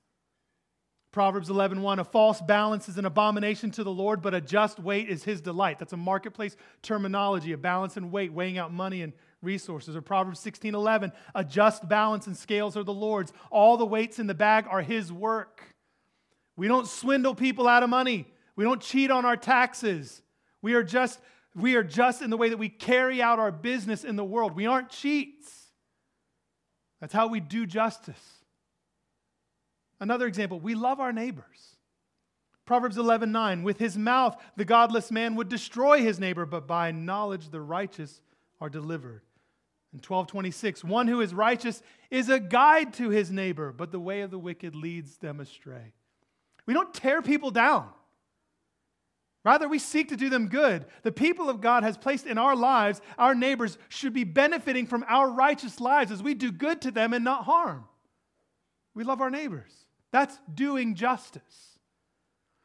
Proverbs 1.12 1.49
11:1 1.49 1.81
1, 1.81 1.99
a 1.99 2.05
false 2.05 2.42
balance 2.42 2.90
is 2.90 2.99
an 2.99 3.07
abomination 3.07 3.70
to 3.70 3.83
the 3.83 3.90
Lord, 3.90 4.20
but 4.20 4.35
a 4.35 4.40
just 4.40 4.79
weight 4.79 5.09
is 5.09 5.25
his 5.25 5.40
delight. 5.40 5.79
That's 5.79 5.94
a 5.94 5.96
marketplace 5.96 6.57
terminology, 6.83 7.53
a 7.53 7.59
balance 7.59 7.96
and 7.96 8.12
weight, 8.12 8.35
weighing 8.35 8.59
out 8.59 8.70
money 8.70 9.01
and 9.01 9.14
resources. 9.42 9.96
Or 9.96 10.03
Proverbs 10.03 10.40
16:11, 10.40 11.12
a 11.35 11.44
just 11.44 11.88
balance 11.88 12.27
and 12.27 12.37
scales 12.37 12.77
are 12.77 12.85
the 12.85 12.94
Lord's. 12.94 13.33
All 13.51 13.77
the 13.77 13.87
weights 13.87 14.18
in 14.18 14.27
the 14.27 14.35
bag 14.35 14.66
are 14.68 14.83
his 14.83 15.12
work. 15.12 15.77
We 16.57 16.68
don't 16.68 16.87
swindle 16.87 17.35
people 17.35 17.68
out 17.68 17.83
of 17.83 17.90
money. 17.90 18.27
We 18.57 18.64
don't 18.64 18.81
cheat 18.81 19.11
on 19.11 19.25
our 19.25 19.37
taxes. 19.37 20.22
We 20.62 20.75
are 20.75 20.83
just 20.83 21.20
we 21.55 21.75
are 21.75 21.83
just 21.83 22.20
in 22.20 22.29
the 22.29 22.37
way 22.37 22.51
that 22.51 22.59
we 22.59 22.68
carry 22.68 23.22
out 23.22 23.38
our 23.38 23.51
business 23.51 24.05
in 24.05 24.16
the 24.16 24.25
world. 24.25 24.55
We 24.55 24.66
aren't 24.66 24.90
cheats. 24.90 25.70
That's 27.01 27.14
how 27.14 27.29
we 27.29 27.40
do 27.40 27.66
justice. 27.66 28.44
Another 29.99 30.27
example, 30.27 30.61
we 30.61 30.75
love 30.75 31.01
our 31.01 31.12
neighbors. 31.12 31.77
Proverbs 32.66 32.99
11:9, 32.99 33.62
with 33.62 33.79
his 33.79 33.96
mouth 33.96 34.37
the 34.57 34.64
godless 34.64 35.11
man 35.11 35.37
would 35.37 35.49
destroy 35.49 36.03
his 36.03 36.18
neighbor, 36.18 36.44
but 36.44 36.66
by 36.66 36.90
knowledge 36.90 37.51
the 37.51 37.61
righteous 37.61 38.20
are 38.60 38.70
delivered. 38.70 39.22
In 39.92 39.98
1226, 39.98 40.84
one 40.84 41.08
who 41.08 41.20
is 41.20 41.32
righteous 41.32 41.82
is 42.10 42.28
a 42.28 42.40
guide 42.40 42.92
to 42.94 43.10
his 43.10 43.30
neighbor, 43.30 43.72
but 43.72 43.92
the 43.92 44.00
way 44.00 44.20
of 44.22 44.30
the 44.30 44.38
wicked 44.38 44.74
leads 44.74 45.16
them 45.18 45.40
astray. 45.40 45.94
We 46.66 46.74
don't 46.74 46.92
tear 46.92 47.22
people 47.22 47.50
down. 47.50 47.88
Rather, 49.44 49.68
we 49.68 49.78
seek 49.78 50.08
to 50.08 50.16
do 50.16 50.28
them 50.28 50.48
good. 50.48 50.86
The 51.02 51.12
people 51.12 51.48
of 51.48 51.60
God 51.60 51.84
has 51.84 51.96
placed 51.96 52.26
in 52.26 52.36
our 52.36 52.56
lives, 52.56 53.00
our 53.16 53.34
neighbors 53.34 53.78
should 53.88 54.12
be 54.12 54.24
benefiting 54.24 54.86
from 54.86 55.04
our 55.08 55.30
righteous 55.30 55.80
lives 55.80 56.10
as 56.10 56.22
we 56.22 56.34
do 56.34 56.50
good 56.50 56.80
to 56.82 56.90
them 56.90 57.12
and 57.12 57.24
not 57.24 57.44
harm. 57.44 57.84
We 58.94 59.04
love 59.04 59.20
our 59.20 59.30
neighbors. 59.30 59.72
That's 60.10 60.36
doing 60.52 60.96
justice. 60.96 61.78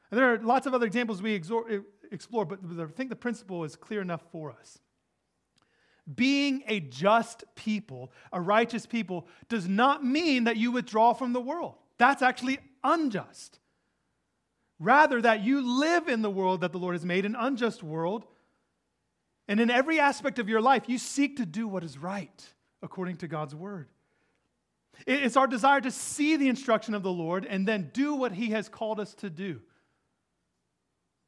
And 0.10 0.20
there 0.20 0.34
are 0.34 0.40
lots 0.40 0.66
of 0.66 0.74
other 0.74 0.88
examples 0.88 1.22
we 1.22 1.34
explore, 1.34 2.46
but 2.46 2.60
I 2.80 2.86
think 2.88 3.10
the 3.10 3.16
principle 3.16 3.64
is 3.64 3.76
clear 3.76 4.02
enough 4.02 4.24
for 4.32 4.52
us. 4.52 4.80
Being 6.14 6.64
a 6.68 6.80
just 6.80 7.44
people, 7.56 8.12
a 8.34 8.42
righteous 8.42 8.86
people, 8.86 9.28
does 9.50 9.68
not 9.68 10.04
mean 10.04 10.46
that 10.46 10.58
you 10.58 10.72
withdraw 10.72 11.14
from 11.14 11.34
the 11.34 11.42
world. 11.42 11.76
That's 11.98 12.22
actually 12.22 12.60
unjust. 12.84 13.60
Rather, 14.80 15.22
that 15.22 15.44
you 15.44 15.80
live 15.80 16.08
in 16.08 16.24
the 16.24 16.30
world 16.30 16.62
that 16.62 16.72
the 16.72 16.80
Lord 16.80 16.96
has 16.96 17.06
made, 17.06 17.26
an 17.26 17.36
unjust 17.36 17.84
world. 17.84 18.26
And 19.48 19.60
in 19.60 19.70
every 19.70 20.00
aspect 20.00 20.40
of 20.40 20.50
your 20.50 20.62
life, 20.62 20.84
you 20.88 20.98
seek 20.98 21.38
to 21.38 21.46
do 21.46 21.68
what 21.68 21.84
is 21.84 21.98
right 21.98 22.54
according 22.82 23.18
to 23.18 23.28
God's 23.28 23.54
word. 23.54 23.90
It's 25.06 25.38
our 25.38 25.48
desire 25.48 25.82
to 25.82 25.92
see 25.92 26.36
the 26.36 26.48
instruction 26.48 26.94
of 26.94 27.04
the 27.04 27.12
Lord 27.12 27.46
and 27.46 27.68
then 27.68 27.92
do 27.94 28.16
what 28.16 28.32
He 28.32 28.50
has 28.52 28.70
called 28.70 29.00
us 29.00 29.14
to 29.16 29.30
do 29.30 29.62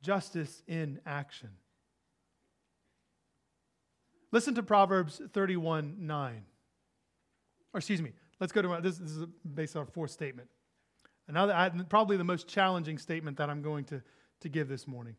justice 0.01 0.61
in 0.67 0.99
action. 1.05 1.49
Listen 4.33 4.55
to 4.55 4.63
Proverbs 4.63 5.21
31 5.31 5.95
9. 5.99 6.45
Or, 7.71 7.77
excuse 7.77 8.01
me, 8.01 8.13
let's 8.39 8.51
go 8.51 8.63
to 8.63 8.79
this, 8.81 8.97
this 8.97 9.11
is 9.11 9.25
based 9.53 9.75
on 9.75 9.81
our 9.81 9.85
fourth 9.85 10.09
statement. 10.09 10.49
Another, 11.27 11.85
probably 11.87 12.17
the 12.17 12.23
most 12.23 12.47
challenging 12.47 12.97
statement 12.97 13.37
that 13.37 13.49
I'm 13.49 13.61
going 13.61 13.85
to, 13.85 14.01
to 14.41 14.49
give 14.49 14.67
this 14.67 14.87
morning. 14.87 15.15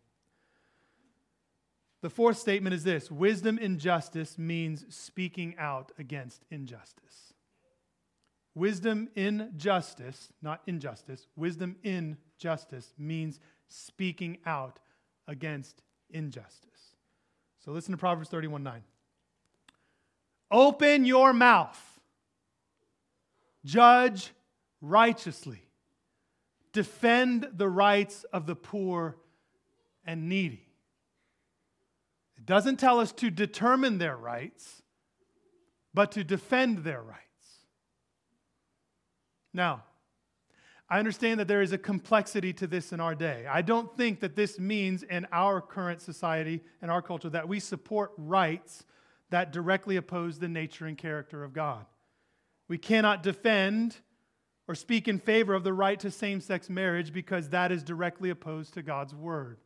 The 2.03 2.11
fourth 2.11 2.39
statement 2.39 2.75
is 2.75 2.83
this 2.83 3.09
wisdom 3.09 3.57
in 3.57 3.79
justice 3.79 4.37
means 4.37 4.85
speaking 4.95 5.55
out 5.59 5.93
against 5.97 6.45
injustice. 6.51 7.33
Wisdom 8.57 9.09
in 9.15 9.53
justice, 9.57 10.33
not 10.43 10.61
injustice, 10.67 11.29
wisdom 11.37 11.77
in 11.85 12.17
justice 12.37 12.93
means 12.99 13.39
speaking 13.69 14.39
out 14.45 14.81
against 15.29 15.83
injustice. 16.11 16.97
So 17.65 17.71
listen 17.71 17.93
to 17.93 17.99
Proverbs 17.99 18.29
31 18.29 18.65
9. 18.65 18.83
Open 20.55 21.05
your 21.05 21.33
mouth, 21.33 21.81
judge 23.65 24.31
righteously 24.81 25.65
defend 26.73 27.49
the 27.55 27.69
rights 27.69 28.23
of 28.33 28.47
the 28.47 28.55
poor 28.55 29.17
and 30.05 30.29
needy. 30.29 30.69
It 32.37 32.47
doesn't 32.47 32.77
tell 32.77 33.01
us 33.01 33.11
to 33.13 33.31
determine 33.31 33.99
their 33.99 34.17
rights, 34.17 34.83
but 35.93 36.13
to 36.13 36.23
defend 36.23 36.85
their 36.85 37.03
rights. 37.03 37.21
Now, 39.53 39.83
I 40.89 41.01
understand 41.01 41.41
that 41.41 41.49
there 41.49 41.63
is 41.63 41.73
a 41.73 41.79
complexity 41.79 42.53
to 42.53 42.69
this 42.69 42.93
in 42.93 43.01
our 43.01 43.17
day. 43.17 43.47
I 43.51 43.63
don't 43.63 43.97
think 43.97 44.21
that 44.21 44.37
this 44.37 44.61
means 44.61 45.03
in 45.03 45.27
our 45.33 45.61
current 45.61 46.01
society 46.01 46.63
and 46.81 46.93
our 46.93 47.03
culture 47.03 47.31
that 47.31 47.49
we 47.49 47.59
support 47.59 48.13
rights 48.17 48.85
that 49.35 49.51
directly 49.51 49.97
oppose 49.97 50.39
the 50.39 50.47
nature 50.47 50.87
and 50.87 50.97
character 50.97 51.43
of 51.43 51.53
God. 51.53 51.87
We 52.69 52.79
cannot 52.79 53.25
defend 53.25 53.97
or 54.69 54.77
speak 54.77 55.09
in 55.09 55.19
favor 55.19 55.55
of 55.55 55.65
the 55.65 55.73
right 55.73 55.99
to 55.99 56.13
same 56.13 56.41
sex 56.41 56.71
marriage 56.71 57.13
because 57.13 57.49
that 57.49 57.73
is 57.73 57.83
directly 57.83 58.31
opposed 58.31 58.75
to 58.75 58.83
God's 58.85 59.13
word. 59.13 59.59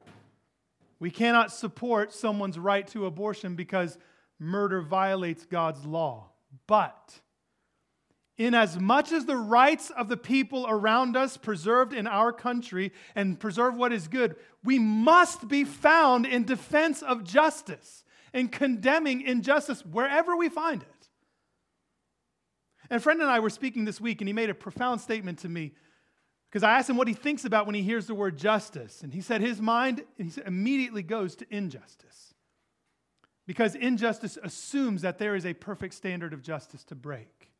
We 0.99 1.11
cannot 1.11 1.53
support 1.53 2.15
someone's 2.15 2.59
right 2.59 2.87
to 2.89 3.05
abortion 3.05 3.57
because 3.57 3.99
murder 4.39 4.81
violates 4.81 5.45
God's 5.45 5.85
law. 5.85 6.31
But, 6.67 7.21
in 8.39 8.55
as 8.55 8.79
much 8.79 9.13
as 9.13 9.27
the 9.27 9.37
rights 9.37 9.91
of 9.91 10.09
the 10.09 10.17
people 10.17 10.65
around 10.67 11.15
us 11.15 11.37
preserved 11.37 11.93
in 11.93 12.07
our 12.07 12.33
country 12.33 12.91
and 13.15 13.39
preserve 13.39 13.77
what 13.77 13.93
is 13.93 14.09
good, 14.09 14.37
we 14.65 14.79
must 14.79 15.47
be 15.47 15.65
found 15.65 16.25
in 16.25 16.45
defense 16.45 17.03
of 17.03 17.23
justice 17.23 18.03
and 18.33 18.51
condemning 18.51 19.23
injustice 19.23 19.85
wherever 19.85 20.37
we 20.37 20.49
find 20.49 20.83
it. 20.83 21.09
And 22.91 22.99
a 22.99 23.01
friend 23.01 23.21
and 23.21 23.31
I 23.31 23.41
were 23.41 23.51
speaking 23.51 23.85
this 23.85 24.01
week, 24.01 24.21
and 24.21 24.29
he 24.29 24.33
made 24.33 24.51
a 24.51 24.55
profound 24.55 25.01
statement 25.01 25.41
to 25.41 25.49
me 25.49 25.75
because 26.51 26.63
I 26.63 26.79
asked 26.79 26.89
him 26.89 26.97
what 26.97 27.09
he 27.09 27.15
thinks 27.15 27.45
about 27.45 27.67
when 27.67 27.75
he 27.75 27.83
hears 27.83 28.07
the 28.07 28.15
word 28.15 28.39
justice. 28.39 29.03
And 29.03 29.13
he 29.13 29.21
said 29.21 29.41
his 29.41 29.61
mind 29.61 30.05
he 30.17 30.31
said, 30.31 30.45
immediately 30.47 31.03
goes 31.03 31.37
to 31.37 31.47
injustice 31.51 32.35
because 33.47 33.75
injustice 33.75 34.39
assumes 34.43 35.03
that 35.03 35.19
there 35.19 35.35
is 35.35 35.47
a 35.47 35.55
perfect 35.55 35.95
standard 35.95 36.33
of 36.33 36.43
justice 36.43 36.85
to 36.85 36.95
break. 36.95 37.51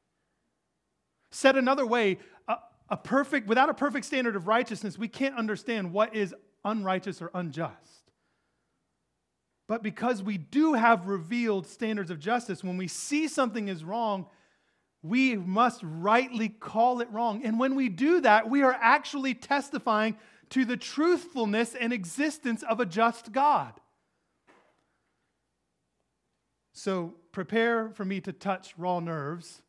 Said 1.31 1.57
another 1.57 1.87
way, 1.87 2.19
a, 2.47 2.57
a 2.89 2.97
perfect, 2.97 3.49
without 3.49 3.69
a 3.69 3.75
perfect 3.75 4.07
standard 4.07 4.37
of 4.37 4.47
righteousness, 4.47 4.99
we 4.99 5.09
can't 5.09 5.37
understand 5.37 5.93
what 5.93 6.15
is 6.15 6.35
unrighteous 6.65 7.21
or 7.21 7.31
unjust. 7.35 7.98
But 9.69 9.83
because 9.83 10.23
we 10.23 10.39
do 10.39 10.73
have 10.73 11.07
revealed 11.07 11.67
standards 11.67 12.11
of 12.11 12.19
justice, 12.19 12.65
when 12.65 12.79
we 12.79 12.89
see 12.89 13.29
something 13.29 13.69
is 13.69 13.85
wrong, 13.85 14.27
we 15.03 15.37
must 15.37 15.81
rightly 15.85 16.49
call 16.49 17.01
it 17.03 17.11
wrong. 17.13 17.45
And 17.45 17.61
when 17.61 17.77
we 17.77 17.91
do 17.91 18.23
that, 18.23 18.51
we 18.51 18.63
are 18.63 18.77
actually 18.81 19.35
testifying 19.35 20.17
to 20.51 20.65
the 20.65 20.79
truthfulness 20.79 21.75
and 21.75 21.93
existence 21.93 22.63
of 22.63 22.81
a 22.81 22.87
just 22.87 23.31
God. 23.31 23.75
So 26.73 27.15
prepare 27.33 27.91
for 27.91 28.05
me 28.05 28.21
to 28.23 28.33
touch 28.33 28.73
raw 28.79 29.01
nerves 29.01 29.61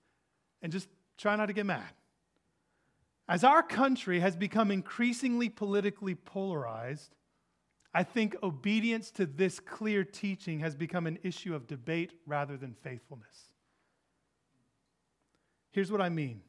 and 0.62 0.72
just 0.72 0.88
try 1.18 1.36
not 1.36 1.48
to 1.48 1.54
get 1.54 1.66
mad. 1.66 1.84
As 3.28 3.44
our 3.44 3.62
country 3.62 4.22
has 4.22 4.36
become 4.36 4.72
increasingly 4.72 5.50
politically 5.50 6.16
polarized, 6.16 7.16
I 7.94 8.04
think 8.04 8.36
obedience 8.44 9.10
to 9.12 9.26
this 9.26 9.60
clear 9.60 10.04
teaching 10.04 10.60
has 10.60 10.76
become 10.76 11.08
an 11.08 11.18
issue 11.24 11.56
of 11.56 11.68
debate 11.68 12.14
rather 12.26 12.56
than 12.56 12.76
faithfulness. 12.84 13.54
Here's 15.72 15.92
what 15.92 16.02
I 16.02 16.10
mean. 16.10 16.42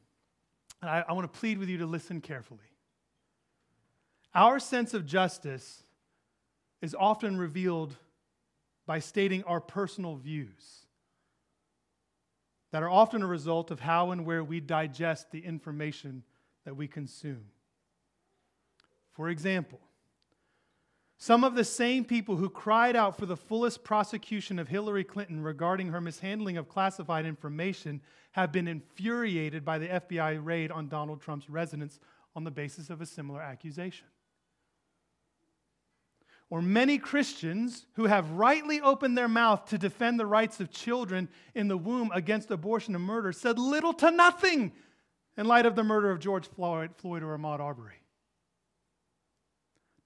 And 0.81 0.89
I, 0.89 1.03
I 1.07 1.13
want 1.13 1.31
to 1.31 1.39
plead 1.39 1.57
with 1.57 1.69
you 1.69 1.79
to 1.79 1.85
listen 1.85 2.21
carefully. 2.21 2.59
Our 4.33 4.59
sense 4.59 4.93
of 4.93 5.05
justice 5.05 5.83
is 6.81 6.95
often 6.97 7.37
revealed 7.37 7.95
by 8.85 8.99
stating 8.99 9.43
our 9.43 9.61
personal 9.61 10.15
views 10.15 10.85
that 12.71 12.83
are 12.83 12.89
often 12.89 13.21
a 13.21 13.27
result 13.27 13.69
of 13.69 13.79
how 13.81 14.11
and 14.11 14.25
where 14.25 14.43
we 14.43 14.59
digest 14.59 15.31
the 15.31 15.39
information 15.39 16.23
that 16.65 16.75
we 16.75 16.87
consume. 16.87 17.45
For 19.11 19.29
example, 19.29 19.79
some 21.21 21.43
of 21.43 21.53
the 21.53 21.63
same 21.63 22.03
people 22.03 22.35
who 22.35 22.49
cried 22.49 22.95
out 22.95 23.15
for 23.15 23.27
the 23.27 23.37
fullest 23.37 23.83
prosecution 23.83 24.57
of 24.57 24.67
Hillary 24.67 25.03
Clinton 25.03 25.43
regarding 25.43 25.89
her 25.89 26.01
mishandling 26.01 26.57
of 26.57 26.67
classified 26.67 27.27
information 27.27 28.01
have 28.31 28.51
been 28.51 28.67
infuriated 28.67 29.63
by 29.63 29.77
the 29.77 29.85
FBI 29.85 30.43
raid 30.43 30.71
on 30.71 30.87
Donald 30.87 31.21
Trump's 31.21 31.47
residence 31.47 31.99
on 32.35 32.43
the 32.43 32.49
basis 32.49 32.89
of 32.89 33.01
a 33.01 33.05
similar 33.05 33.39
accusation. 33.39 34.07
Or 36.49 36.59
many 36.59 36.97
Christians 36.97 37.85
who 37.93 38.05
have 38.05 38.31
rightly 38.31 38.81
opened 38.81 39.15
their 39.15 39.27
mouth 39.27 39.65
to 39.65 39.77
defend 39.77 40.19
the 40.19 40.25
rights 40.25 40.59
of 40.59 40.71
children 40.71 41.29
in 41.53 41.67
the 41.67 41.77
womb 41.77 42.09
against 42.15 42.49
abortion 42.49 42.95
and 42.95 43.03
murder 43.03 43.31
said 43.31 43.59
little 43.59 43.93
to 43.93 44.09
nothing 44.09 44.71
in 45.37 45.45
light 45.45 45.67
of 45.67 45.75
the 45.75 45.83
murder 45.83 46.09
of 46.09 46.19
George 46.19 46.47
Floyd, 46.47 46.89
or 47.03 47.19
Ahmaud 47.37 47.59
Arbery. 47.59 48.00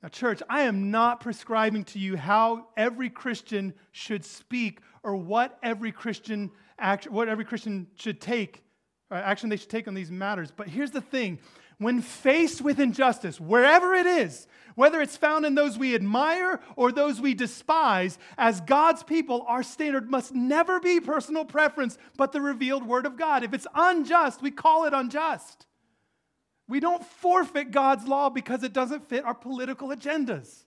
Now, 0.05 0.09
church, 0.09 0.43
I 0.47 0.61
am 0.61 0.91
not 0.91 1.19
prescribing 1.19 1.83
to 1.85 1.97
you 1.97 2.15
how 2.15 2.67
every 2.77 3.09
Christian 3.09 3.73
should 3.91 4.23
speak 4.23 4.81
or 5.01 5.15
what 5.15 5.57
every 5.63 5.91
Christian 5.91 6.51
act, 6.77 7.09
what 7.09 7.27
every 7.27 7.43
Christian 7.43 7.87
should 7.95 8.21
take, 8.21 8.63
uh, 9.09 9.15
action 9.15 9.49
they 9.49 9.57
should 9.57 9.71
take 9.71 9.87
on 9.87 9.95
these 9.95 10.11
matters. 10.11 10.51
But 10.55 10.67
here's 10.67 10.91
the 10.91 11.01
thing 11.01 11.39
when 11.79 12.03
faced 12.03 12.61
with 12.61 12.79
injustice, 12.79 13.41
wherever 13.41 13.95
it 13.95 14.05
is, 14.05 14.45
whether 14.75 15.01
it's 15.01 15.17
found 15.17 15.43
in 15.43 15.55
those 15.55 15.75
we 15.75 15.95
admire 15.95 16.59
or 16.75 16.91
those 16.91 17.19
we 17.19 17.33
despise, 17.33 18.19
as 18.37 18.61
God's 18.61 19.01
people, 19.01 19.43
our 19.47 19.63
standard 19.63 20.11
must 20.11 20.35
never 20.35 20.79
be 20.79 20.99
personal 20.99 21.45
preference, 21.45 21.97
but 22.15 22.31
the 22.31 22.41
revealed 22.41 22.85
word 22.85 23.07
of 23.07 23.17
God. 23.17 23.43
If 23.43 23.55
it's 23.55 23.65
unjust, 23.73 24.43
we 24.43 24.51
call 24.51 24.85
it 24.85 24.93
unjust. 24.93 25.65
We 26.67 26.79
don't 26.79 27.05
forfeit 27.05 27.71
God's 27.71 28.07
law 28.07 28.29
because 28.29 28.63
it 28.63 28.73
doesn't 28.73 29.07
fit 29.07 29.23
our 29.23 29.35
political 29.35 29.89
agendas. 29.89 30.65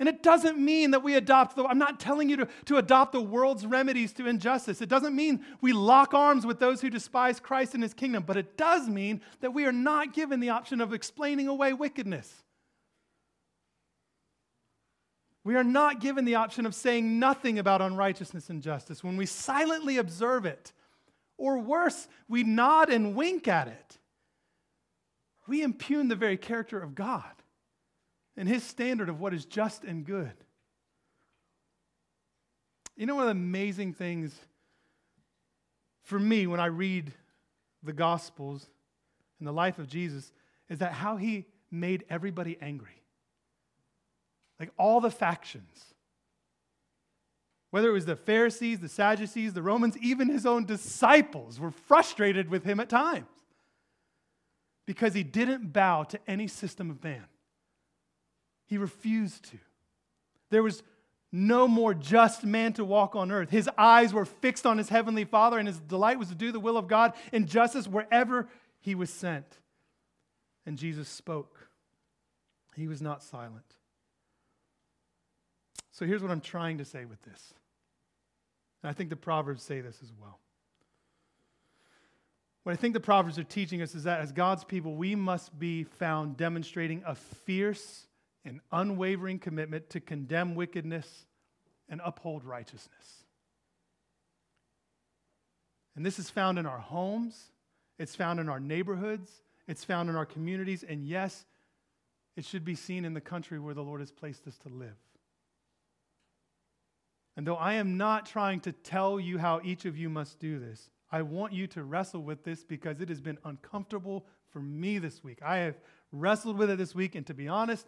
And 0.00 0.08
it 0.08 0.22
doesn't 0.22 0.58
mean 0.58 0.92
that 0.92 1.02
we 1.02 1.16
adopt 1.16 1.56
the, 1.56 1.64
I'm 1.64 1.78
not 1.78 1.98
telling 1.98 2.28
you 2.28 2.36
to, 2.36 2.48
to 2.66 2.76
adopt 2.76 3.12
the 3.12 3.20
world's 3.20 3.66
remedies 3.66 4.12
to 4.14 4.28
injustice. 4.28 4.80
It 4.80 4.88
doesn't 4.88 5.14
mean 5.14 5.44
we 5.60 5.72
lock 5.72 6.14
arms 6.14 6.46
with 6.46 6.60
those 6.60 6.80
who 6.80 6.88
despise 6.88 7.40
Christ 7.40 7.74
and 7.74 7.82
his 7.82 7.94
kingdom, 7.94 8.22
but 8.24 8.36
it 8.36 8.56
does 8.56 8.88
mean 8.88 9.20
that 9.40 9.52
we 9.52 9.64
are 9.64 9.72
not 9.72 10.14
given 10.14 10.38
the 10.38 10.50
option 10.50 10.80
of 10.80 10.92
explaining 10.92 11.48
away 11.48 11.72
wickedness. 11.72 12.44
We 15.42 15.56
are 15.56 15.64
not 15.64 16.00
given 16.00 16.24
the 16.24 16.36
option 16.36 16.64
of 16.64 16.74
saying 16.74 17.18
nothing 17.18 17.58
about 17.58 17.82
unrighteousness 17.82 18.50
and 18.50 18.62
justice 18.62 19.02
when 19.02 19.16
we 19.16 19.26
silently 19.26 19.96
observe 19.96 20.46
it. 20.46 20.72
Or 21.36 21.58
worse, 21.58 22.06
we 22.28 22.44
nod 22.44 22.90
and 22.90 23.16
wink 23.16 23.48
at 23.48 23.66
it. 23.66 23.97
We 25.48 25.62
impugn 25.62 26.08
the 26.08 26.14
very 26.14 26.36
character 26.36 26.78
of 26.78 26.94
God 26.94 27.24
and 28.36 28.46
his 28.46 28.62
standard 28.62 29.08
of 29.08 29.18
what 29.18 29.32
is 29.32 29.46
just 29.46 29.82
and 29.82 30.04
good. 30.04 30.32
You 32.96 33.06
know, 33.06 33.14
one 33.14 33.24
of 33.24 33.28
the 33.28 33.40
amazing 33.40 33.94
things 33.94 34.34
for 36.02 36.18
me 36.18 36.46
when 36.46 36.60
I 36.60 36.66
read 36.66 37.12
the 37.82 37.94
Gospels 37.94 38.66
and 39.38 39.48
the 39.48 39.52
life 39.52 39.78
of 39.78 39.88
Jesus 39.88 40.30
is 40.68 40.78
that 40.78 40.92
how 40.92 41.16
he 41.16 41.46
made 41.70 42.04
everybody 42.10 42.58
angry. 42.60 43.02
Like 44.60 44.70
all 44.76 45.00
the 45.00 45.10
factions. 45.10 45.94
Whether 47.70 47.88
it 47.88 47.92
was 47.92 48.06
the 48.06 48.16
Pharisees, 48.16 48.80
the 48.80 48.88
Sadducees, 48.88 49.54
the 49.54 49.62
Romans, 49.62 49.96
even 49.98 50.28
his 50.28 50.44
own 50.44 50.66
disciples 50.66 51.58
were 51.58 51.70
frustrated 51.70 52.50
with 52.50 52.64
him 52.64 52.80
at 52.80 52.90
times 52.90 53.37
because 54.88 55.12
he 55.12 55.22
didn't 55.22 55.70
bow 55.70 56.02
to 56.02 56.18
any 56.26 56.46
system 56.48 56.88
of 56.88 57.04
man. 57.04 57.26
He 58.66 58.78
refused 58.78 59.44
to. 59.50 59.58
There 60.48 60.62
was 60.62 60.82
no 61.30 61.68
more 61.68 61.92
just 61.92 62.42
man 62.42 62.72
to 62.72 62.86
walk 62.86 63.14
on 63.14 63.30
earth. 63.30 63.50
His 63.50 63.68
eyes 63.76 64.14
were 64.14 64.24
fixed 64.24 64.64
on 64.64 64.78
his 64.78 64.88
heavenly 64.88 65.26
Father, 65.26 65.58
and 65.58 65.68
his 65.68 65.78
delight 65.78 66.18
was 66.18 66.28
to 66.28 66.34
do 66.34 66.52
the 66.52 66.58
will 66.58 66.78
of 66.78 66.88
God 66.88 67.12
in 67.34 67.46
justice 67.46 67.86
wherever 67.86 68.48
he 68.80 68.94
was 68.94 69.10
sent. 69.10 69.58
And 70.64 70.78
Jesus 70.78 71.06
spoke, 71.06 71.68
he 72.74 72.88
was 72.88 73.02
not 73.02 73.22
silent. 73.22 73.74
So 75.90 76.06
here's 76.06 76.22
what 76.22 76.30
I'm 76.30 76.40
trying 76.40 76.78
to 76.78 76.86
say 76.86 77.04
with 77.04 77.20
this. 77.24 77.52
And 78.82 78.88
I 78.88 78.94
think 78.94 79.10
the 79.10 79.16
Proverbs 79.16 79.62
say 79.62 79.82
this 79.82 79.98
as 80.02 80.14
well. 80.18 80.38
What 82.68 82.74
I 82.74 82.76
think 82.82 82.92
the 82.92 83.00
Proverbs 83.00 83.38
are 83.38 83.44
teaching 83.44 83.80
us 83.80 83.94
is 83.94 84.04
that 84.04 84.20
as 84.20 84.30
God's 84.30 84.62
people, 84.62 84.94
we 84.94 85.14
must 85.14 85.58
be 85.58 85.84
found 85.84 86.36
demonstrating 86.36 87.02
a 87.06 87.14
fierce 87.14 88.06
and 88.44 88.60
unwavering 88.70 89.38
commitment 89.38 89.88
to 89.88 90.00
condemn 90.00 90.54
wickedness 90.54 91.24
and 91.88 91.98
uphold 92.04 92.44
righteousness. 92.44 93.24
And 95.96 96.04
this 96.04 96.18
is 96.18 96.28
found 96.28 96.58
in 96.58 96.66
our 96.66 96.78
homes, 96.78 97.52
it's 97.98 98.14
found 98.14 98.38
in 98.38 98.50
our 98.50 98.60
neighborhoods, 98.60 99.32
it's 99.66 99.84
found 99.84 100.10
in 100.10 100.16
our 100.16 100.26
communities, 100.26 100.84
and 100.86 101.06
yes, 101.06 101.46
it 102.36 102.44
should 102.44 102.66
be 102.66 102.74
seen 102.74 103.06
in 103.06 103.14
the 103.14 103.20
country 103.22 103.58
where 103.58 103.72
the 103.72 103.82
Lord 103.82 104.00
has 104.00 104.12
placed 104.12 104.46
us 104.46 104.58
to 104.58 104.68
live. 104.68 104.98
And 107.34 107.46
though 107.46 107.56
I 107.56 107.76
am 107.76 107.96
not 107.96 108.26
trying 108.26 108.60
to 108.60 108.72
tell 108.72 109.18
you 109.18 109.38
how 109.38 109.62
each 109.64 109.86
of 109.86 109.96
you 109.96 110.10
must 110.10 110.38
do 110.38 110.58
this, 110.58 110.90
I 111.10 111.22
want 111.22 111.52
you 111.52 111.66
to 111.68 111.82
wrestle 111.82 112.22
with 112.22 112.44
this 112.44 112.64
because 112.64 113.00
it 113.00 113.08
has 113.08 113.20
been 113.20 113.38
uncomfortable 113.44 114.26
for 114.50 114.60
me 114.60 114.98
this 114.98 115.24
week. 115.24 115.38
I 115.42 115.58
have 115.58 115.76
wrestled 116.12 116.58
with 116.58 116.70
it 116.70 116.78
this 116.78 116.94
week, 116.94 117.14
and 117.14 117.26
to 117.26 117.34
be 117.34 117.48
honest, 117.48 117.86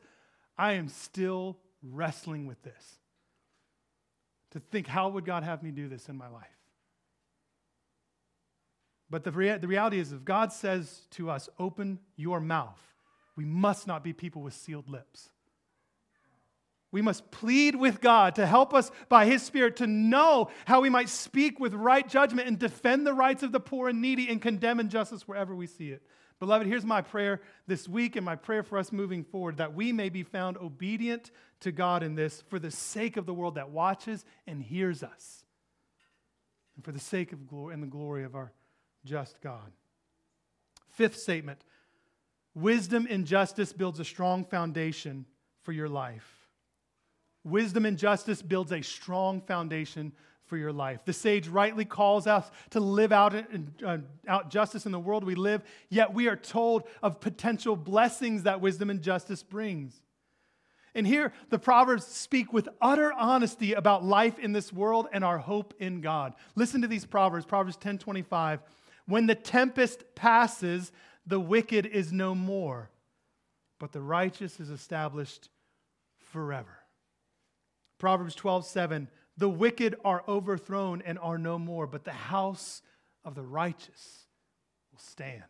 I 0.56 0.72
am 0.72 0.88
still 0.88 1.58
wrestling 1.82 2.46
with 2.46 2.62
this. 2.62 2.98
To 4.52 4.60
think, 4.60 4.86
how 4.86 5.10
would 5.10 5.24
God 5.24 5.42
have 5.42 5.62
me 5.62 5.70
do 5.70 5.88
this 5.88 6.08
in 6.08 6.16
my 6.16 6.28
life? 6.28 6.46
But 9.10 9.24
the, 9.24 9.32
rea- 9.32 9.58
the 9.58 9.68
reality 9.68 9.98
is, 9.98 10.12
if 10.12 10.24
God 10.24 10.52
says 10.52 11.06
to 11.12 11.30
us, 11.30 11.48
open 11.58 11.98
your 12.16 12.40
mouth, 12.40 12.80
we 13.36 13.44
must 13.44 13.86
not 13.86 14.04
be 14.04 14.12
people 14.12 14.42
with 14.42 14.54
sealed 14.54 14.88
lips. 14.88 15.30
We 16.92 17.02
must 17.02 17.30
plead 17.30 17.76
with 17.76 18.00
God 18.00 18.34
to 18.34 18.46
help 18.46 18.74
us 18.74 18.90
by 19.08 19.26
His 19.26 19.42
Spirit 19.42 19.76
to 19.76 19.86
know 19.86 20.50
how 20.64 20.80
we 20.80 20.90
might 20.90 21.08
speak 21.08 21.60
with 21.60 21.72
right 21.72 22.08
judgment 22.08 22.48
and 22.48 22.58
defend 22.58 23.06
the 23.06 23.14
rights 23.14 23.42
of 23.42 23.52
the 23.52 23.60
poor 23.60 23.88
and 23.88 24.00
needy 24.00 24.28
and 24.28 24.42
condemn 24.42 24.80
injustice 24.80 25.28
wherever 25.28 25.54
we 25.54 25.66
see 25.66 25.90
it. 25.90 26.02
Beloved, 26.40 26.66
here's 26.66 26.86
my 26.86 27.02
prayer 27.02 27.42
this 27.66 27.86
week 27.86 28.16
and 28.16 28.24
my 28.24 28.34
prayer 28.34 28.62
for 28.62 28.78
us 28.78 28.92
moving 28.92 29.22
forward 29.24 29.58
that 29.58 29.74
we 29.74 29.92
may 29.92 30.08
be 30.08 30.22
found 30.22 30.56
obedient 30.56 31.30
to 31.60 31.70
God 31.70 32.02
in 32.02 32.14
this 32.14 32.42
for 32.48 32.58
the 32.58 32.70
sake 32.70 33.18
of 33.18 33.26
the 33.26 33.34
world 33.34 33.56
that 33.56 33.70
watches 33.70 34.24
and 34.46 34.62
hears 34.62 35.02
us, 35.02 35.44
and 36.74 36.84
for 36.84 36.92
the 36.92 36.98
sake 36.98 37.32
of 37.32 37.46
glory 37.46 37.74
and 37.74 37.82
the 37.82 37.86
glory 37.86 38.24
of 38.24 38.34
our 38.34 38.52
just 39.04 39.40
God. 39.42 39.70
Fifth 40.88 41.18
statement 41.18 41.62
wisdom 42.54 43.06
and 43.08 43.26
justice 43.26 43.72
builds 43.72 44.00
a 44.00 44.04
strong 44.04 44.44
foundation 44.44 45.26
for 45.62 45.72
your 45.72 45.88
life. 45.88 46.39
Wisdom 47.44 47.86
and 47.86 47.98
justice 47.98 48.42
builds 48.42 48.72
a 48.72 48.82
strong 48.82 49.40
foundation 49.40 50.12
for 50.46 50.56
your 50.56 50.72
life. 50.72 51.04
The 51.04 51.12
sage 51.12 51.48
rightly 51.48 51.84
calls 51.84 52.26
us 52.26 52.50
to 52.70 52.80
live 52.80 53.12
out, 53.12 53.34
uh, 53.86 53.98
out 54.26 54.50
justice 54.50 54.84
in 54.84 54.92
the 54.92 54.98
world 54.98 55.24
we 55.24 55.36
live, 55.36 55.62
yet 55.88 56.12
we 56.12 56.28
are 56.28 56.36
told 56.36 56.82
of 57.02 57.20
potential 57.20 57.76
blessings 57.76 58.42
that 58.42 58.60
wisdom 58.60 58.90
and 58.90 59.00
justice 59.00 59.42
brings. 59.42 60.02
And 60.94 61.06
here, 61.06 61.32
the 61.50 61.58
Proverbs 61.58 62.04
speak 62.04 62.52
with 62.52 62.68
utter 62.82 63.12
honesty 63.12 63.74
about 63.74 64.04
life 64.04 64.40
in 64.40 64.52
this 64.52 64.72
world 64.72 65.06
and 65.12 65.24
our 65.24 65.38
hope 65.38 65.72
in 65.78 66.00
God. 66.00 66.34
Listen 66.56 66.82
to 66.82 66.88
these 66.88 67.06
Proverbs, 67.06 67.46
Proverbs 67.46 67.76
10 67.76 67.98
25. 67.98 68.60
When 69.06 69.26
the 69.26 69.36
tempest 69.36 70.02
passes, 70.16 70.90
the 71.26 71.40
wicked 71.40 71.86
is 71.86 72.12
no 72.12 72.34
more, 72.34 72.90
but 73.78 73.92
the 73.92 74.00
righteous 74.00 74.58
is 74.58 74.68
established 74.68 75.48
forever. 76.32 76.79
Proverbs 78.00 78.34
12, 78.34 78.66
7. 78.66 79.08
The 79.36 79.48
wicked 79.48 79.94
are 80.04 80.24
overthrown 80.26 81.02
and 81.06 81.18
are 81.20 81.38
no 81.38 81.58
more, 81.58 81.86
but 81.86 82.02
the 82.02 82.10
house 82.10 82.82
of 83.24 83.36
the 83.36 83.44
righteous 83.44 84.26
will 84.90 84.98
stand. 84.98 85.44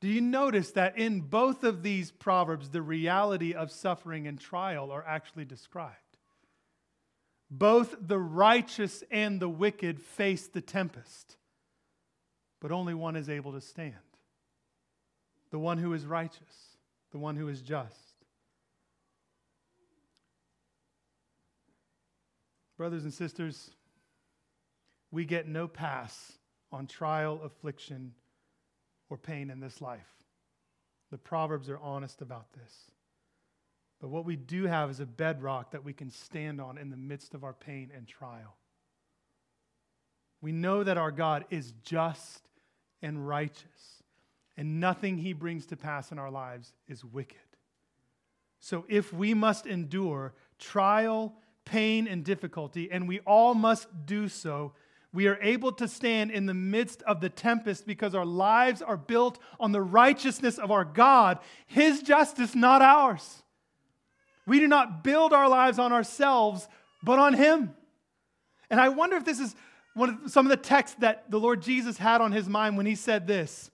Do 0.00 0.08
you 0.08 0.22
notice 0.22 0.70
that 0.72 0.96
in 0.96 1.20
both 1.20 1.62
of 1.62 1.82
these 1.82 2.10
proverbs, 2.10 2.70
the 2.70 2.80
reality 2.80 3.52
of 3.52 3.70
suffering 3.70 4.26
and 4.26 4.40
trial 4.40 4.90
are 4.90 5.04
actually 5.06 5.44
described? 5.44 5.96
Both 7.50 7.96
the 8.00 8.18
righteous 8.18 9.04
and 9.10 9.38
the 9.38 9.48
wicked 9.48 10.00
face 10.00 10.46
the 10.46 10.62
tempest, 10.62 11.36
but 12.60 12.72
only 12.72 12.94
one 12.94 13.16
is 13.16 13.28
able 13.28 13.52
to 13.52 13.60
stand 13.60 13.96
the 15.50 15.58
one 15.58 15.78
who 15.78 15.92
is 15.92 16.06
righteous, 16.06 16.76
the 17.10 17.18
one 17.18 17.36
who 17.36 17.48
is 17.48 17.60
just. 17.60 18.09
Brothers 22.80 23.04
and 23.04 23.12
sisters, 23.12 23.72
we 25.10 25.26
get 25.26 25.46
no 25.46 25.68
pass 25.68 26.32
on 26.72 26.86
trial, 26.86 27.38
affliction, 27.44 28.14
or 29.10 29.18
pain 29.18 29.50
in 29.50 29.60
this 29.60 29.82
life. 29.82 30.08
The 31.10 31.18
Proverbs 31.18 31.68
are 31.68 31.78
honest 31.78 32.22
about 32.22 32.54
this. 32.54 32.90
But 34.00 34.08
what 34.08 34.24
we 34.24 34.34
do 34.34 34.64
have 34.64 34.88
is 34.88 34.98
a 34.98 35.04
bedrock 35.04 35.72
that 35.72 35.84
we 35.84 35.92
can 35.92 36.10
stand 36.10 36.58
on 36.58 36.78
in 36.78 36.88
the 36.88 36.96
midst 36.96 37.34
of 37.34 37.44
our 37.44 37.52
pain 37.52 37.90
and 37.94 38.08
trial. 38.08 38.56
We 40.40 40.50
know 40.50 40.82
that 40.82 40.96
our 40.96 41.10
God 41.10 41.44
is 41.50 41.74
just 41.82 42.48
and 43.02 43.28
righteous, 43.28 44.02
and 44.56 44.80
nothing 44.80 45.18
he 45.18 45.34
brings 45.34 45.66
to 45.66 45.76
pass 45.76 46.12
in 46.12 46.18
our 46.18 46.30
lives 46.30 46.72
is 46.88 47.04
wicked. 47.04 47.36
So 48.58 48.86
if 48.88 49.12
we 49.12 49.34
must 49.34 49.66
endure 49.66 50.32
trial 50.58 51.34
pain, 51.70 52.08
and 52.08 52.24
difficulty, 52.24 52.90
and 52.90 53.06
we 53.06 53.20
all 53.20 53.54
must 53.54 53.86
do 54.04 54.28
so. 54.28 54.72
We 55.12 55.28
are 55.28 55.38
able 55.40 55.70
to 55.72 55.86
stand 55.86 56.32
in 56.32 56.46
the 56.46 56.54
midst 56.54 57.02
of 57.02 57.20
the 57.20 57.28
tempest 57.28 57.86
because 57.86 58.14
our 58.14 58.26
lives 58.26 58.82
are 58.82 58.96
built 58.96 59.38
on 59.60 59.70
the 59.70 59.80
righteousness 59.80 60.58
of 60.58 60.72
our 60.72 60.84
God, 60.84 61.38
His 61.66 62.02
justice, 62.02 62.56
not 62.56 62.82
ours. 62.82 63.42
We 64.46 64.58
do 64.58 64.66
not 64.66 65.04
build 65.04 65.32
our 65.32 65.48
lives 65.48 65.78
on 65.78 65.92
ourselves, 65.92 66.68
but 67.04 67.20
on 67.20 67.34
Him. 67.34 67.72
And 68.68 68.80
I 68.80 68.88
wonder 68.88 69.16
if 69.16 69.24
this 69.24 69.38
is 69.38 69.54
one 69.94 70.20
of 70.24 70.30
some 70.30 70.46
of 70.46 70.50
the 70.50 70.56
texts 70.56 70.96
that 71.00 71.30
the 71.30 71.38
Lord 71.38 71.62
Jesus 71.62 71.98
had 71.98 72.20
on 72.20 72.32
his 72.32 72.48
mind 72.48 72.76
when 72.76 72.86
he 72.86 72.94
said 72.94 73.26
this. 73.26 73.70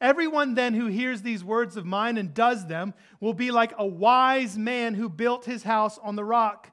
Everyone 0.00 0.54
then 0.54 0.72
who 0.72 0.86
hears 0.86 1.20
these 1.20 1.44
words 1.44 1.76
of 1.76 1.84
mine 1.84 2.16
and 2.16 2.32
does 2.32 2.66
them 2.66 2.94
will 3.20 3.34
be 3.34 3.50
like 3.50 3.72
a 3.76 3.86
wise 3.86 4.56
man 4.56 4.94
who 4.94 5.10
built 5.10 5.44
his 5.44 5.62
house 5.62 5.98
on 6.02 6.16
the 6.16 6.24
rock 6.24 6.72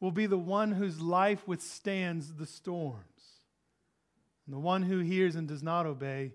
will 0.00 0.10
be 0.10 0.26
the 0.26 0.38
one 0.38 0.72
whose 0.72 1.00
life 1.00 1.46
withstands 1.46 2.34
the 2.34 2.46
storms. 2.46 3.04
And 4.46 4.54
the 4.54 4.60
one 4.60 4.82
who 4.82 5.00
hears 5.00 5.34
and 5.34 5.46
does 5.46 5.62
not 5.62 5.86
obey 5.86 6.32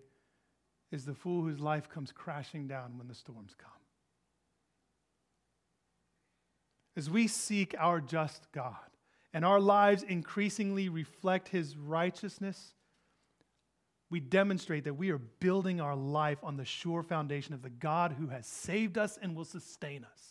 is 0.92 1.06
the 1.06 1.16
fool 1.16 1.42
whose 1.42 1.60
life 1.60 1.90
comes 1.90 2.12
crashing 2.12 2.68
down 2.68 2.98
when 2.98 3.08
the 3.08 3.16
storms 3.16 3.56
come. 3.58 3.72
As 6.96 7.10
we 7.10 7.28
seek 7.28 7.74
our 7.80 8.00
just 8.00 8.52
God 8.52 8.76
and 9.34 9.44
our 9.44 9.60
lives 9.60 10.04
increasingly 10.04 10.90
reflect 10.90 11.48
his 11.48 11.76
righteousness, 11.76 12.74
we 14.12 14.20
demonstrate 14.20 14.84
that 14.84 14.94
we 14.94 15.10
are 15.10 15.18
building 15.18 15.82
our 15.82 15.96
life 15.96 16.38
on 16.44 16.56
the 16.56 16.66
sure 16.66 17.02
foundation 17.02 17.56
of 17.56 17.64
the 17.64 17.72
God 17.72 18.14
who 18.20 18.28
has 18.28 18.46
saved 18.46 19.00
us 19.00 19.18
and 19.20 19.36
will 19.36 19.46
sustain 19.46 20.04
us. 20.04 20.22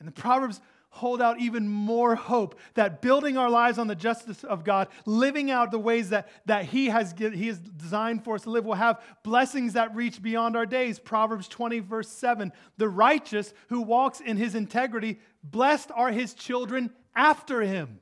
And 0.00 0.08
the 0.08 0.12
Proverbs 0.12 0.60
hold 0.90 1.22
out 1.22 1.40
even 1.40 1.68
more 1.68 2.16
hope 2.16 2.58
that 2.74 3.00
building 3.00 3.38
our 3.38 3.48
lives 3.48 3.78
on 3.78 3.86
the 3.86 3.94
justice 3.94 4.42
of 4.44 4.64
God, 4.64 4.88
living 5.06 5.50
out 5.50 5.70
the 5.70 5.78
ways 5.78 6.10
that, 6.10 6.28
that 6.46 6.64
he, 6.64 6.86
has, 6.86 7.14
he 7.16 7.46
has 7.46 7.58
designed 7.58 8.24
for 8.24 8.34
us 8.34 8.42
to 8.42 8.50
live, 8.50 8.64
will 8.64 8.74
have 8.74 9.00
blessings 9.22 9.74
that 9.74 9.94
reach 9.94 10.20
beyond 10.20 10.56
our 10.56 10.66
days. 10.66 10.98
Proverbs 10.98 11.48
20, 11.48 11.78
verse 11.80 12.08
7 12.08 12.52
The 12.76 12.88
righteous 12.88 13.54
who 13.68 13.82
walks 13.82 14.20
in 14.20 14.36
his 14.36 14.54
integrity, 14.54 15.20
blessed 15.44 15.90
are 15.94 16.10
his 16.10 16.34
children 16.34 16.90
after 17.14 17.60
him. 17.60 18.00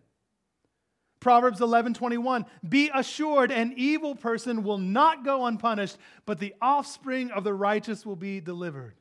Proverbs 1.21 1.61
11, 1.61 1.95
21 1.95 2.47
Be 2.67 2.91
assured, 2.95 3.53
an 3.53 3.75
evil 3.77 4.15
person 4.15 4.63
will 4.63 4.79
not 4.79 5.25
go 5.25 5.47
unpunished, 5.47 5.99
but 6.25 6.39
the 6.39 6.55
offspring 6.63 7.31
of 7.33 7.45
the 7.45 7.55
righteous 7.55 8.07
will 8.07 8.17
be 8.17 8.41
delivered. 8.41 8.95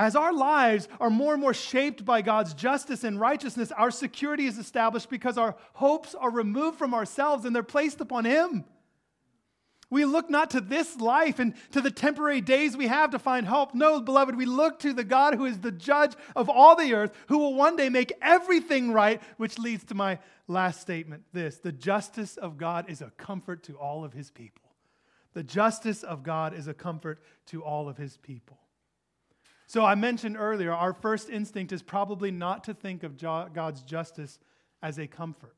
As 0.00 0.16
our 0.16 0.32
lives 0.32 0.88
are 0.98 1.10
more 1.10 1.34
and 1.34 1.42
more 1.42 1.52
shaped 1.52 2.06
by 2.06 2.22
God's 2.22 2.54
justice 2.54 3.04
and 3.04 3.20
righteousness, 3.20 3.70
our 3.70 3.90
security 3.90 4.46
is 4.46 4.56
established 4.56 5.10
because 5.10 5.36
our 5.36 5.54
hopes 5.74 6.14
are 6.14 6.30
removed 6.30 6.78
from 6.78 6.94
ourselves 6.94 7.44
and 7.44 7.54
they're 7.54 7.62
placed 7.62 8.00
upon 8.00 8.24
Him. 8.24 8.64
We 9.90 10.06
look 10.06 10.30
not 10.30 10.52
to 10.52 10.62
this 10.62 10.96
life 10.96 11.38
and 11.38 11.52
to 11.72 11.82
the 11.82 11.90
temporary 11.90 12.40
days 12.40 12.78
we 12.78 12.86
have 12.86 13.10
to 13.10 13.18
find 13.18 13.46
hope. 13.46 13.74
No, 13.74 14.00
beloved, 14.00 14.36
we 14.36 14.46
look 14.46 14.78
to 14.78 14.94
the 14.94 15.04
God 15.04 15.34
who 15.34 15.44
is 15.44 15.58
the 15.58 15.70
judge 15.70 16.14
of 16.34 16.48
all 16.48 16.76
the 16.76 16.94
earth, 16.94 17.12
who 17.26 17.36
will 17.36 17.52
one 17.52 17.76
day 17.76 17.90
make 17.90 18.14
everything 18.22 18.92
right, 18.92 19.20
which 19.36 19.58
leads 19.58 19.84
to 19.84 19.94
my 19.94 20.18
last 20.48 20.80
statement 20.80 21.24
this 21.34 21.58
the 21.58 21.72
justice 21.72 22.38
of 22.38 22.56
God 22.56 22.88
is 22.88 23.02
a 23.02 23.10
comfort 23.18 23.64
to 23.64 23.76
all 23.76 24.02
of 24.02 24.14
His 24.14 24.30
people. 24.30 24.72
The 25.34 25.42
justice 25.42 26.02
of 26.02 26.22
God 26.22 26.54
is 26.54 26.68
a 26.68 26.74
comfort 26.74 27.20
to 27.48 27.62
all 27.62 27.86
of 27.86 27.98
His 27.98 28.16
people. 28.16 28.56
So 29.70 29.84
I 29.84 29.94
mentioned 29.94 30.36
earlier, 30.36 30.72
our 30.72 30.92
first 30.92 31.30
instinct 31.30 31.70
is 31.70 31.80
probably 31.80 32.32
not 32.32 32.64
to 32.64 32.74
think 32.74 33.04
of 33.04 33.16
God's 33.16 33.82
justice 33.82 34.40
as 34.82 34.98
a 34.98 35.06
comfort. 35.06 35.54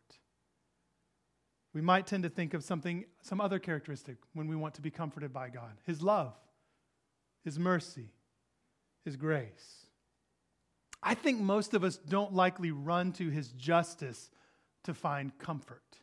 We 1.72 1.80
might 1.80 2.06
tend 2.06 2.24
to 2.24 2.28
think 2.28 2.52
of 2.52 2.62
something, 2.62 3.06
some 3.22 3.40
other 3.40 3.58
characteristic 3.58 4.18
when 4.34 4.48
we 4.48 4.54
want 4.54 4.74
to 4.74 4.82
be 4.82 4.90
comforted 4.90 5.32
by 5.32 5.48
God 5.48 5.78
His 5.86 6.02
love, 6.02 6.34
His 7.42 7.58
mercy, 7.58 8.12
His 9.02 9.16
grace. 9.16 9.86
I 11.02 11.14
think 11.14 11.40
most 11.40 11.72
of 11.72 11.82
us 11.82 11.96
don't 11.96 12.34
likely 12.34 12.70
run 12.70 13.12
to 13.12 13.30
His 13.30 13.52
justice 13.52 14.28
to 14.84 14.92
find 14.92 15.38
comfort 15.38 16.00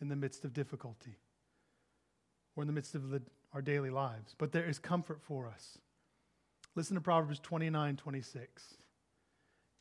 in 0.00 0.08
the 0.08 0.16
midst 0.16 0.44
of 0.44 0.52
difficulty 0.52 1.20
or 2.56 2.64
in 2.64 2.66
the 2.66 2.72
midst 2.72 2.96
of 2.96 3.10
the, 3.10 3.22
our 3.52 3.62
daily 3.62 3.90
lives, 3.90 4.34
but 4.36 4.50
there 4.50 4.68
is 4.68 4.80
comfort 4.80 5.22
for 5.22 5.46
us. 5.46 5.78
Listen 6.80 6.94
to 6.94 7.02
Proverbs 7.02 7.38
29 7.40 7.96
26. 7.96 8.74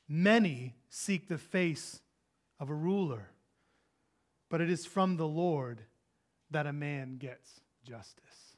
Many 0.10 0.76
seek 0.89 1.30
the 1.30 1.38
face 1.38 2.02
of 2.60 2.70
a 2.70 2.74
ruler, 2.74 3.30
but 4.50 4.60
it 4.60 4.70
is 4.70 4.86
from 4.86 5.16
the 5.16 5.26
Lord 5.26 5.80
that 6.52 6.68
a 6.68 6.74
man 6.74 7.16
gets 7.16 7.62
justice. 7.88 8.58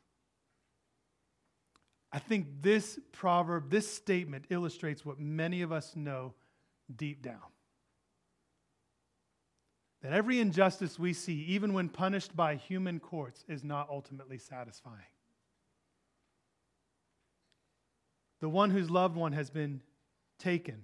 I 2.11 2.17
think 2.17 2.47
this 2.61 2.99
proverb, 3.11 3.69
this 3.69 3.87
statement 3.87 4.45
illustrates 4.49 5.05
what 5.05 5.19
many 5.19 5.61
of 5.61 5.71
us 5.71 5.95
know 5.95 6.33
deep 6.95 7.21
down. 7.21 7.51
That 10.01 10.13
every 10.13 10.39
injustice 10.39 10.97
we 10.97 11.13
see, 11.13 11.43
even 11.43 11.73
when 11.73 11.89
punished 11.89 12.35
by 12.35 12.55
human 12.55 12.99
courts, 12.99 13.45
is 13.47 13.63
not 13.63 13.87
ultimately 13.91 14.39
satisfying. 14.39 15.05
The 18.41 18.49
one 18.49 18.71
whose 18.71 18.89
loved 18.89 19.15
one 19.15 19.31
has 19.31 19.49
been 19.49 19.81
taken, 20.37 20.83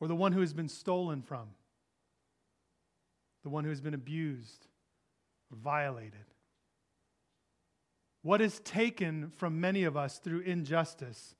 or 0.00 0.08
the 0.08 0.16
one 0.16 0.32
who 0.32 0.40
has 0.40 0.52
been 0.52 0.68
stolen 0.68 1.22
from, 1.22 1.48
the 3.44 3.50
one 3.50 3.62
who 3.62 3.70
has 3.70 3.80
been 3.80 3.94
abused 3.94 4.66
violated. 5.52 6.24
What 8.22 8.40
is 8.40 8.60
taken 8.60 9.30
from 9.36 9.60
many 9.60 9.84
of 9.84 9.96
us 9.96 10.18
through 10.18 10.40
injustice 10.40 11.34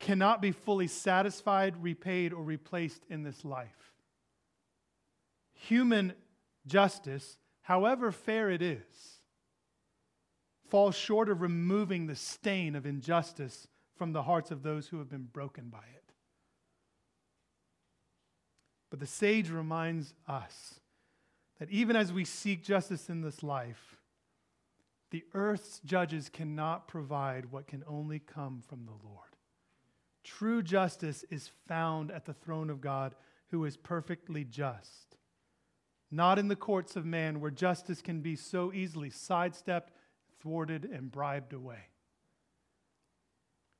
cannot 0.00 0.42
be 0.42 0.52
fully 0.52 0.86
satisfied, 0.86 1.82
repaid, 1.82 2.32
or 2.32 2.42
replaced 2.42 3.04
in 3.08 3.22
this 3.22 3.44
life. 3.44 3.92
Human 5.54 6.14
justice, 6.66 7.38
however 7.62 8.10
fair 8.10 8.50
it 8.50 8.60
is, 8.60 9.15
falls 10.68 10.96
short 10.96 11.28
of 11.28 11.40
removing 11.40 12.06
the 12.06 12.16
stain 12.16 12.74
of 12.74 12.86
injustice 12.86 13.68
from 13.96 14.12
the 14.12 14.22
hearts 14.22 14.50
of 14.50 14.62
those 14.62 14.88
who 14.88 14.98
have 14.98 15.08
been 15.08 15.28
broken 15.32 15.68
by 15.68 15.78
it. 15.78 16.12
But 18.90 19.00
the 19.00 19.06
sage 19.06 19.50
reminds 19.50 20.14
us 20.28 20.80
that 21.58 21.70
even 21.70 21.96
as 21.96 22.12
we 22.12 22.24
seek 22.24 22.62
justice 22.62 23.08
in 23.08 23.22
this 23.22 23.42
life, 23.42 23.96
the 25.10 25.24
earth's 25.34 25.80
judges 25.84 26.28
cannot 26.28 26.88
provide 26.88 27.50
what 27.50 27.66
can 27.66 27.84
only 27.86 28.18
come 28.18 28.62
from 28.66 28.84
the 28.84 29.06
Lord. 29.08 29.36
True 30.24 30.62
justice 30.62 31.24
is 31.30 31.50
found 31.66 32.10
at 32.10 32.24
the 32.24 32.34
throne 32.34 32.68
of 32.68 32.80
God, 32.80 33.14
who 33.50 33.64
is 33.64 33.76
perfectly 33.76 34.44
just. 34.44 35.16
Not 36.10 36.38
in 36.38 36.48
the 36.48 36.56
courts 36.56 36.96
of 36.96 37.06
man, 37.06 37.40
where 37.40 37.50
justice 37.50 38.02
can 38.02 38.20
be 38.20 38.34
so 38.34 38.72
easily 38.72 39.10
sidestepped 39.10 39.92
thwarted 40.46 40.84
and 40.84 41.10
bribed 41.10 41.52
away. 41.52 41.88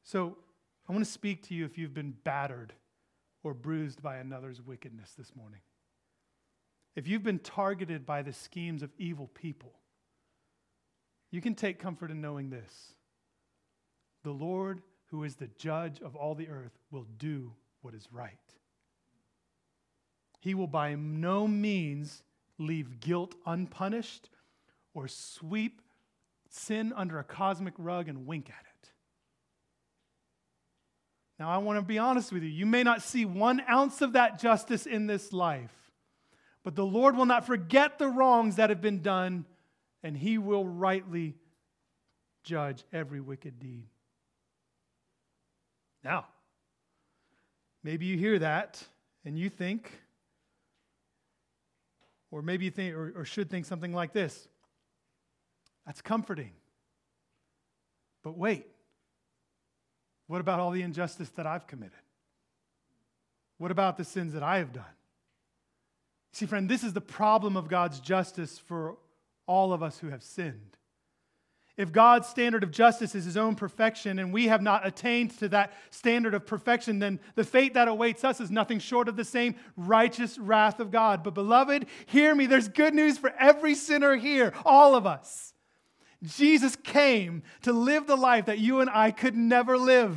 So, 0.02 0.36
I 0.88 0.92
want 0.92 1.04
to 1.04 1.10
speak 1.10 1.44
to 1.44 1.54
you 1.54 1.64
if 1.64 1.78
you've 1.78 1.94
been 1.94 2.12
battered 2.24 2.72
or 3.44 3.54
bruised 3.54 4.02
by 4.02 4.16
another's 4.16 4.60
wickedness 4.60 5.12
this 5.16 5.30
morning. 5.36 5.60
If 6.96 7.06
you've 7.06 7.22
been 7.22 7.38
targeted 7.38 8.04
by 8.04 8.22
the 8.22 8.32
schemes 8.32 8.82
of 8.82 8.90
evil 8.98 9.28
people, 9.28 9.74
you 11.30 11.40
can 11.40 11.54
take 11.54 11.78
comfort 11.78 12.10
in 12.10 12.20
knowing 12.20 12.50
this 12.50 12.94
the 14.24 14.32
Lord, 14.32 14.82
who 15.12 15.22
is 15.22 15.36
the 15.36 15.50
judge 15.58 16.00
of 16.00 16.16
all 16.16 16.34
the 16.34 16.48
earth, 16.48 16.76
will 16.90 17.06
do 17.16 17.52
what 17.82 17.94
is 17.94 18.08
right. 18.10 18.32
He 20.40 20.54
will 20.54 20.66
by 20.66 20.96
no 20.96 21.46
means 21.46 22.24
leave 22.58 22.98
guilt 22.98 23.36
unpunished 23.46 24.30
or 24.94 25.06
sweep 25.06 25.80
sin 26.50 26.92
under 26.94 27.18
a 27.18 27.24
cosmic 27.24 27.74
rug 27.78 28.08
and 28.08 28.26
wink 28.26 28.48
at 28.48 28.54
it. 28.54 28.90
Now, 31.38 31.50
I 31.50 31.58
want 31.58 31.78
to 31.78 31.82
be 31.82 31.98
honest 31.98 32.32
with 32.32 32.42
you. 32.42 32.48
You 32.48 32.66
may 32.66 32.82
not 32.82 33.02
see 33.02 33.24
one 33.24 33.62
ounce 33.68 34.00
of 34.00 34.14
that 34.14 34.38
justice 34.38 34.86
in 34.86 35.06
this 35.06 35.32
life, 35.32 35.92
but 36.64 36.74
the 36.74 36.86
Lord 36.86 37.16
will 37.16 37.26
not 37.26 37.46
forget 37.46 37.98
the 37.98 38.08
wrongs 38.08 38.56
that 38.56 38.70
have 38.70 38.80
been 38.80 39.02
done, 39.02 39.44
and 40.02 40.16
He 40.16 40.38
will 40.38 40.64
rightly 40.64 41.34
judge 42.42 42.84
every 42.92 43.20
wicked 43.20 43.58
deed. 43.58 43.86
Now, 46.02 46.26
maybe 47.82 48.06
you 48.06 48.16
hear 48.16 48.38
that 48.38 48.82
and 49.24 49.38
you 49.38 49.50
think, 49.50 49.90
or 52.30 52.40
maybe 52.40 52.64
you 52.64 52.70
think, 52.70 52.94
or, 52.94 53.12
or 53.14 53.24
should 53.24 53.50
think 53.50 53.66
something 53.66 53.92
like 53.92 54.12
this 54.12 54.48
that's 55.86 56.02
comforting. 56.02 56.52
But 58.22 58.36
wait, 58.36 58.66
what 60.26 60.40
about 60.40 60.58
all 60.58 60.72
the 60.72 60.82
injustice 60.82 61.28
that 61.30 61.46
I've 61.46 61.66
committed? 61.66 61.92
What 63.58 63.70
about 63.70 63.96
the 63.96 64.04
sins 64.04 64.34
that 64.34 64.42
I 64.42 64.58
have 64.58 64.72
done? 64.72 64.84
See, 66.32 66.46
friend, 66.46 66.68
this 66.68 66.84
is 66.84 66.92
the 66.92 67.00
problem 67.00 67.56
of 67.56 67.68
God's 67.68 68.00
justice 68.00 68.58
for 68.58 68.96
all 69.46 69.72
of 69.72 69.82
us 69.82 69.98
who 69.98 70.08
have 70.08 70.22
sinned. 70.22 70.76
If 71.76 71.92
God's 71.92 72.26
standard 72.26 72.62
of 72.62 72.70
justice 72.70 73.14
is 73.14 73.26
his 73.26 73.36
own 73.36 73.54
perfection 73.54 74.18
and 74.18 74.32
we 74.32 74.46
have 74.48 74.62
not 74.62 74.86
attained 74.86 75.38
to 75.38 75.48
that 75.50 75.74
standard 75.90 76.32
of 76.32 76.46
perfection, 76.46 76.98
then 76.98 77.20
the 77.34 77.44
fate 77.44 77.74
that 77.74 77.86
awaits 77.86 78.24
us 78.24 78.40
is 78.40 78.50
nothing 78.50 78.78
short 78.78 79.08
of 79.08 79.16
the 79.16 79.24
same 79.24 79.56
righteous 79.76 80.38
wrath 80.38 80.80
of 80.80 80.90
God. 80.90 81.22
But, 81.22 81.34
beloved, 81.34 81.86
hear 82.06 82.34
me. 82.34 82.46
There's 82.46 82.68
good 82.68 82.94
news 82.94 83.18
for 83.18 83.32
every 83.38 83.74
sinner 83.74 84.16
here, 84.16 84.54
all 84.64 84.94
of 84.94 85.06
us. 85.06 85.52
Jesus 86.22 86.76
came 86.76 87.42
to 87.62 87.72
live 87.72 88.06
the 88.06 88.16
life 88.16 88.46
that 88.46 88.58
you 88.58 88.80
and 88.80 88.90
I 88.90 89.10
could 89.10 89.36
never 89.36 89.76
live. 89.76 90.16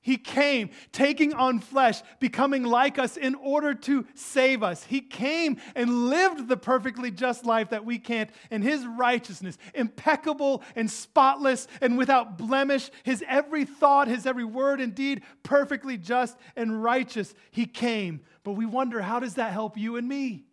He 0.00 0.16
came, 0.16 0.70
taking 0.90 1.34
on 1.34 1.58
flesh, 1.58 2.00
becoming 2.18 2.62
like 2.62 2.98
us 2.98 3.18
in 3.18 3.34
order 3.34 3.74
to 3.74 4.06
save 4.14 4.62
us. 4.62 4.84
He 4.84 5.02
came 5.02 5.58
and 5.74 6.08
lived 6.08 6.48
the 6.48 6.56
perfectly 6.56 7.10
just 7.10 7.44
life 7.44 7.70
that 7.70 7.84
we 7.84 7.98
can't, 7.98 8.30
and 8.50 8.62
his 8.62 8.86
righteousness, 8.86 9.58
impeccable 9.74 10.62
and 10.74 10.90
spotless 10.90 11.68
and 11.82 11.98
without 11.98 12.38
blemish, 12.38 12.90
his 13.02 13.22
every 13.28 13.66
thought, 13.66 14.08
his 14.08 14.24
every 14.24 14.44
word 14.44 14.80
and 14.80 14.94
deed, 14.94 15.22
perfectly 15.42 15.98
just 15.98 16.38
and 16.56 16.82
righteous. 16.82 17.34
He 17.50 17.66
came. 17.66 18.22
But 18.44 18.52
we 18.52 18.64
wonder, 18.64 19.02
how 19.02 19.20
does 19.20 19.34
that 19.34 19.52
help 19.52 19.76
you 19.76 19.96
and 19.96 20.08
me? 20.08 20.47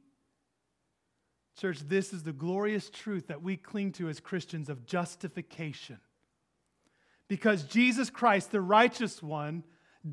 Church, 1.60 1.80
this 1.88 2.12
is 2.12 2.24
the 2.24 2.34
glorious 2.34 2.90
truth 2.90 3.28
that 3.28 3.42
we 3.42 3.56
cling 3.56 3.94
to 3.94 4.10
as 4.10 4.20
Christians 4.20 4.70
of 4.70 4.86
justification. 4.86 6.00
Because 7.28 7.64
Jesus 7.64 8.10
Christ, 8.10 8.52
the 8.52 8.62
righteous 8.62 9.24
one, 9.24 9.64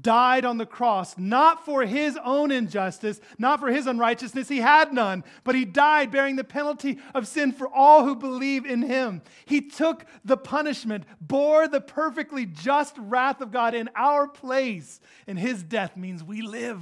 died 0.00 0.44
on 0.46 0.56
the 0.56 0.64
cross, 0.64 1.18
not 1.18 1.66
for 1.66 1.84
his 1.84 2.18
own 2.24 2.50
injustice, 2.50 3.20
not 3.38 3.60
for 3.60 3.68
his 3.68 3.86
unrighteousness, 3.86 4.48
he 4.48 4.58
had 4.58 4.92
none, 4.92 5.22
but 5.44 5.54
he 5.54 5.66
died 5.66 6.10
bearing 6.10 6.36
the 6.36 6.44
penalty 6.44 6.98
of 7.14 7.28
sin 7.28 7.52
for 7.52 7.68
all 7.68 8.04
who 8.04 8.16
believe 8.16 8.64
in 8.64 8.80
him. 8.82 9.20
He 9.44 9.60
took 9.60 10.06
the 10.24 10.38
punishment, 10.38 11.04
bore 11.20 11.68
the 11.68 11.80
perfectly 11.80 12.46
just 12.46 12.96
wrath 12.98 13.42
of 13.42 13.50
God 13.50 13.74
in 13.74 13.90
our 13.94 14.26
place, 14.26 15.00
and 15.26 15.38
his 15.38 15.62
death 15.62 15.96
means 15.96 16.24
we 16.24 16.40
live 16.40 16.80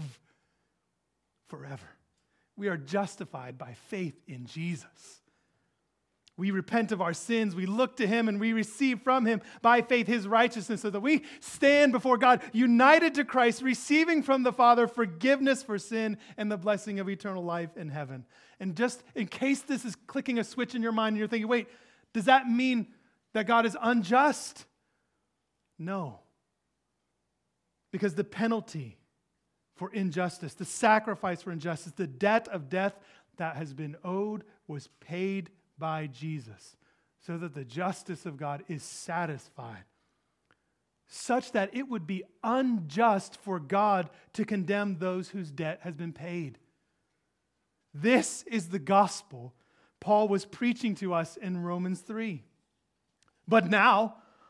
forever. 1.48 1.88
We 2.60 2.68
are 2.68 2.76
justified 2.76 3.56
by 3.56 3.72
faith 3.88 4.20
in 4.28 4.44
Jesus. 4.44 5.22
We 6.36 6.50
repent 6.50 6.92
of 6.92 7.00
our 7.00 7.14
sins, 7.14 7.54
we 7.54 7.64
look 7.64 7.96
to 7.96 8.06
Him, 8.06 8.28
and 8.28 8.38
we 8.38 8.52
receive 8.52 9.00
from 9.00 9.24
Him 9.24 9.40
by 9.62 9.80
faith 9.80 10.06
His 10.06 10.28
righteousness, 10.28 10.82
so 10.82 10.90
that 10.90 11.00
we 11.00 11.24
stand 11.40 11.90
before 11.90 12.18
God 12.18 12.42
united 12.52 13.14
to 13.14 13.24
Christ, 13.24 13.62
receiving 13.62 14.22
from 14.22 14.42
the 14.42 14.52
Father 14.52 14.86
forgiveness 14.86 15.62
for 15.62 15.78
sin 15.78 16.18
and 16.36 16.52
the 16.52 16.58
blessing 16.58 17.00
of 17.00 17.08
eternal 17.08 17.42
life 17.42 17.78
in 17.78 17.88
heaven. 17.88 18.26
And 18.60 18.76
just 18.76 19.02
in 19.14 19.26
case 19.26 19.62
this 19.62 19.86
is 19.86 19.96
clicking 20.06 20.38
a 20.38 20.44
switch 20.44 20.74
in 20.74 20.82
your 20.82 20.92
mind 20.92 21.14
and 21.14 21.18
you're 21.18 21.28
thinking, 21.28 21.48
wait, 21.48 21.66
does 22.12 22.26
that 22.26 22.46
mean 22.46 22.88
that 23.32 23.46
God 23.46 23.64
is 23.64 23.74
unjust? 23.80 24.66
No. 25.78 26.20
Because 27.90 28.16
the 28.16 28.24
penalty 28.24 28.99
for 29.80 29.90
injustice, 29.94 30.52
the 30.52 30.66
sacrifice 30.66 31.40
for 31.40 31.52
injustice, 31.52 31.94
the 31.96 32.06
debt 32.06 32.46
of 32.48 32.68
death 32.68 32.92
that 33.38 33.56
has 33.56 33.72
been 33.72 33.96
owed 34.04 34.44
was 34.68 34.90
paid 35.00 35.48
by 35.78 36.06
Jesus, 36.06 36.76
so 37.18 37.38
that 37.38 37.54
the 37.54 37.64
justice 37.64 38.26
of 38.26 38.36
God 38.36 38.62
is 38.68 38.82
satisfied, 38.82 39.84
such 41.08 41.52
that 41.52 41.70
it 41.72 41.88
would 41.88 42.06
be 42.06 42.24
unjust 42.44 43.38
for 43.40 43.58
God 43.58 44.10
to 44.34 44.44
condemn 44.44 44.98
those 44.98 45.30
whose 45.30 45.50
debt 45.50 45.80
has 45.80 45.96
been 45.96 46.12
paid. 46.12 46.58
This 47.94 48.42
is 48.42 48.68
the 48.68 48.78
gospel 48.78 49.54
Paul 49.98 50.28
was 50.28 50.44
preaching 50.44 50.94
to 50.96 51.14
us 51.14 51.38
in 51.38 51.62
Romans 51.62 52.00
3. 52.00 52.42
But 53.48 53.70
now, 53.70 54.16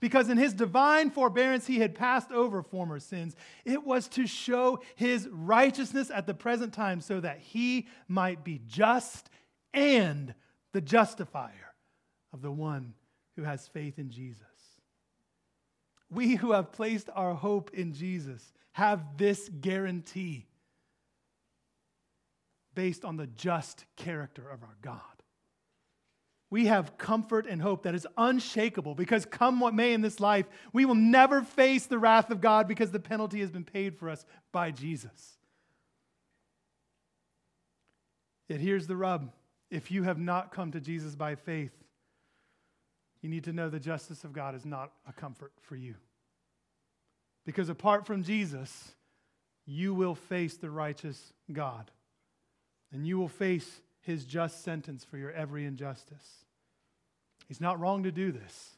because 0.00 0.28
in 0.28 0.36
his 0.36 0.52
divine 0.52 1.10
forbearance 1.10 1.66
he 1.66 1.78
had 1.78 1.94
passed 1.94 2.30
over 2.32 2.62
former 2.62 2.98
sins. 2.98 3.36
It 3.64 3.84
was 3.84 4.08
to 4.08 4.26
show 4.26 4.80
his 4.94 5.28
righteousness 5.30 6.10
at 6.10 6.26
the 6.26 6.34
present 6.34 6.72
time 6.72 7.00
so 7.00 7.20
that 7.20 7.38
he 7.38 7.86
might 8.08 8.44
be 8.44 8.60
just 8.66 9.30
and 9.72 10.34
the 10.72 10.80
justifier 10.80 11.74
of 12.32 12.42
the 12.42 12.52
one 12.52 12.94
who 13.36 13.42
has 13.42 13.68
faith 13.68 13.98
in 13.98 14.10
Jesus. 14.10 14.42
We 16.10 16.36
who 16.36 16.52
have 16.52 16.72
placed 16.72 17.10
our 17.14 17.34
hope 17.34 17.70
in 17.72 17.92
Jesus 17.92 18.52
have 18.72 19.16
this 19.16 19.48
guarantee 19.60 20.46
based 22.74 23.04
on 23.04 23.16
the 23.16 23.26
just 23.26 23.86
character 23.96 24.48
of 24.48 24.62
our 24.62 24.76
God. 24.82 25.00
We 26.56 26.68
have 26.68 26.96
comfort 26.96 27.46
and 27.46 27.60
hope 27.60 27.82
that 27.82 27.94
is 27.94 28.06
unshakable 28.16 28.94
because, 28.94 29.26
come 29.26 29.60
what 29.60 29.74
may 29.74 29.92
in 29.92 30.00
this 30.00 30.20
life, 30.20 30.46
we 30.72 30.86
will 30.86 30.94
never 30.94 31.42
face 31.42 31.84
the 31.84 31.98
wrath 31.98 32.30
of 32.30 32.40
God 32.40 32.66
because 32.66 32.90
the 32.90 32.98
penalty 32.98 33.40
has 33.40 33.50
been 33.50 33.62
paid 33.62 33.98
for 33.98 34.08
us 34.08 34.24
by 34.52 34.70
Jesus. 34.70 35.36
Yet 38.48 38.60
here's 38.60 38.86
the 38.86 38.96
rub 38.96 39.34
if 39.70 39.90
you 39.90 40.04
have 40.04 40.18
not 40.18 40.50
come 40.50 40.72
to 40.72 40.80
Jesus 40.80 41.14
by 41.14 41.34
faith, 41.34 41.74
you 43.20 43.28
need 43.28 43.44
to 43.44 43.52
know 43.52 43.68
the 43.68 43.78
justice 43.78 44.24
of 44.24 44.32
God 44.32 44.54
is 44.54 44.64
not 44.64 44.92
a 45.06 45.12
comfort 45.12 45.52
for 45.60 45.76
you. 45.76 45.96
Because 47.44 47.68
apart 47.68 48.06
from 48.06 48.22
Jesus, 48.22 48.94
you 49.66 49.92
will 49.92 50.14
face 50.14 50.56
the 50.56 50.70
righteous 50.70 51.34
God, 51.52 51.90
and 52.90 53.06
you 53.06 53.18
will 53.18 53.28
face 53.28 53.82
his 54.00 54.24
just 54.24 54.64
sentence 54.64 55.04
for 55.04 55.18
your 55.18 55.32
every 55.32 55.66
injustice. 55.66 56.45
He's 57.48 57.60
not 57.60 57.78
wrong 57.80 58.02
to 58.04 58.12
do 58.12 58.32
this, 58.32 58.76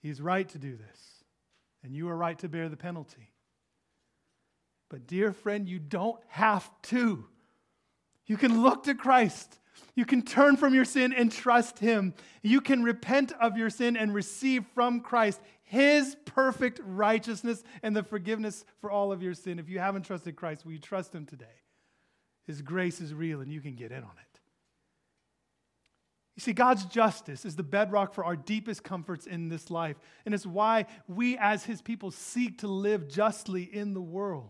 he's 0.00 0.20
right 0.20 0.48
to 0.48 0.58
do 0.58 0.76
this, 0.76 1.24
and 1.82 1.94
you 1.94 2.08
are 2.08 2.16
right 2.16 2.38
to 2.40 2.48
bear 2.48 2.68
the 2.68 2.76
penalty. 2.76 3.32
But, 4.88 5.06
dear 5.06 5.32
friend, 5.32 5.68
you 5.68 5.78
don't 5.78 6.18
have 6.28 6.68
to. 6.82 7.24
You 8.26 8.36
can 8.36 8.62
look 8.62 8.84
to 8.84 8.94
Christ 8.94 9.60
you 9.94 10.04
can 10.04 10.22
turn 10.22 10.56
from 10.56 10.74
your 10.74 10.84
sin 10.84 11.12
and 11.12 11.30
trust 11.30 11.78
Him. 11.78 12.14
You 12.42 12.60
can 12.60 12.82
repent 12.82 13.32
of 13.40 13.56
your 13.56 13.70
sin 13.70 13.96
and 13.96 14.14
receive 14.14 14.64
from 14.74 15.00
Christ 15.00 15.40
His 15.62 16.16
perfect 16.24 16.80
righteousness 16.84 17.62
and 17.82 17.94
the 17.94 18.02
forgiveness 18.02 18.64
for 18.80 18.90
all 18.90 19.12
of 19.12 19.22
your 19.22 19.34
sin. 19.34 19.58
If 19.58 19.68
you 19.68 19.78
haven't 19.78 20.04
trusted 20.04 20.36
Christ, 20.36 20.64
will 20.64 20.72
you 20.72 20.78
trust 20.78 21.14
Him 21.14 21.26
today? 21.26 21.46
His 22.46 22.62
grace 22.62 23.00
is 23.00 23.14
real 23.14 23.40
and 23.40 23.52
you 23.52 23.60
can 23.60 23.74
get 23.74 23.92
in 23.92 24.02
on 24.02 24.10
it. 24.10 24.29
You 26.40 26.42
see, 26.42 26.52
God's 26.54 26.86
justice 26.86 27.44
is 27.44 27.54
the 27.54 27.62
bedrock 27.62 28.14
for 28.14 28.24
our 28.24 28.34
deepest 28.34 28.82
comforts 28.82 29.26
in 29.26 29.50
this 29.50 29.70
life. 29.70 29.98
And 30.24 30.34
it's 30.34 30.46
why 30.46 30.86
we, 31.06 31.36
as 31.36 31.64
His 31.64 31.82
people, 31.82 32.10
seek 32.10 32.60
to 32.60 32.66
live 32.66 33.10
justly 33.10 33.64
in 33.64 33.92
the 33.92 34.00
world. 34.00 34.48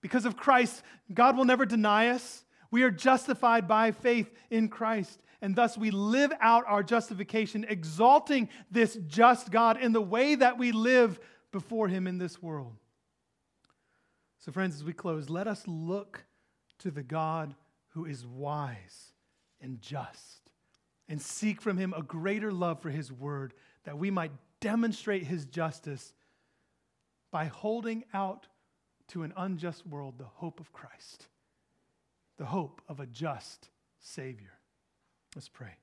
Because 0.00 0.24
of 0.24 0.38
Christ, 0.38 0.82
God 1.12 1.36
will 1.36 1.44
never 1.44 1.66
deny 1.66 2.08
us. 2.08 2.46
We 2.70 2.82
are 2.82 2.90
justified 2.90 3.68
by 3.68 3.92
faith 3.92 4.32
in 4.48 4.70
Christ, 4.70 5.20
and 5.42 5.54
thus 5.54 5.76
we 5.76 5.90
live 5.90 6.32
out 6.40 6.64
our 6.66 6.82
justification, 6.82 7.66
exalting 7.68 8.48
this 8.70 8.96
just 9.06 9.50
God 9.50 9.78
in 9.78 9.92
the 9.92 10.00
way 10.00 10.34
that 10.34 10.56
we 10.56 10.72
live 10.72 11.20
before 11.52 11.88
Him 11.88 12.06
in 12.06 12.16
this 12.16 12.40
world. 12.40 12.72
So, 14.38 14.50
friends, 14.50 14.76
as 14.76 14.82
we 14.82 14.94
close, 14.94 15.28
let 15.28 15.46
us 15.46 15.64
look 15.66 16.24
to 16.78 16.90
the 16.90 17.02
God 17.02 17.54
who 17.90 18.06
is 18.06 18.24
wise 18.24 19.12
and 19.60 19.78
just 19.82 20.43
and 21.08 21.20
seek 21.20 21.60
from 21.60 21.76
Him 21.76 21.94
a 21.96 22.02
greater 22.02 22.52
love 22.52 22.80
for 22.80 22.90
His 22.90 23.12
word 23.12 23.54
that 23.84 23.98
we 23.98 24.10
might 24.10 24.32
demonstrate 24.60 25.24
His 25.24 25.44
justice 25.44 26.14
by 27.30 27.46
holding 27.46 28.04
out 28.14 28.46
to 29.08 29.22
an 29.22 29.32
unjust 29.36 29.86
world 29.86 30.18
the 30.18 30.24
hope 30.24 30.60
of 30.60 30.72
Christ 30.72 31.28
the 32.36 32.44
hope 32.44 32.82
of 32.88 33.00
a 33.00 33.06
just 33.06 33.68
Savior. 34.00 34.58
Let's 35.34 35.48
pray. 35.48 35.76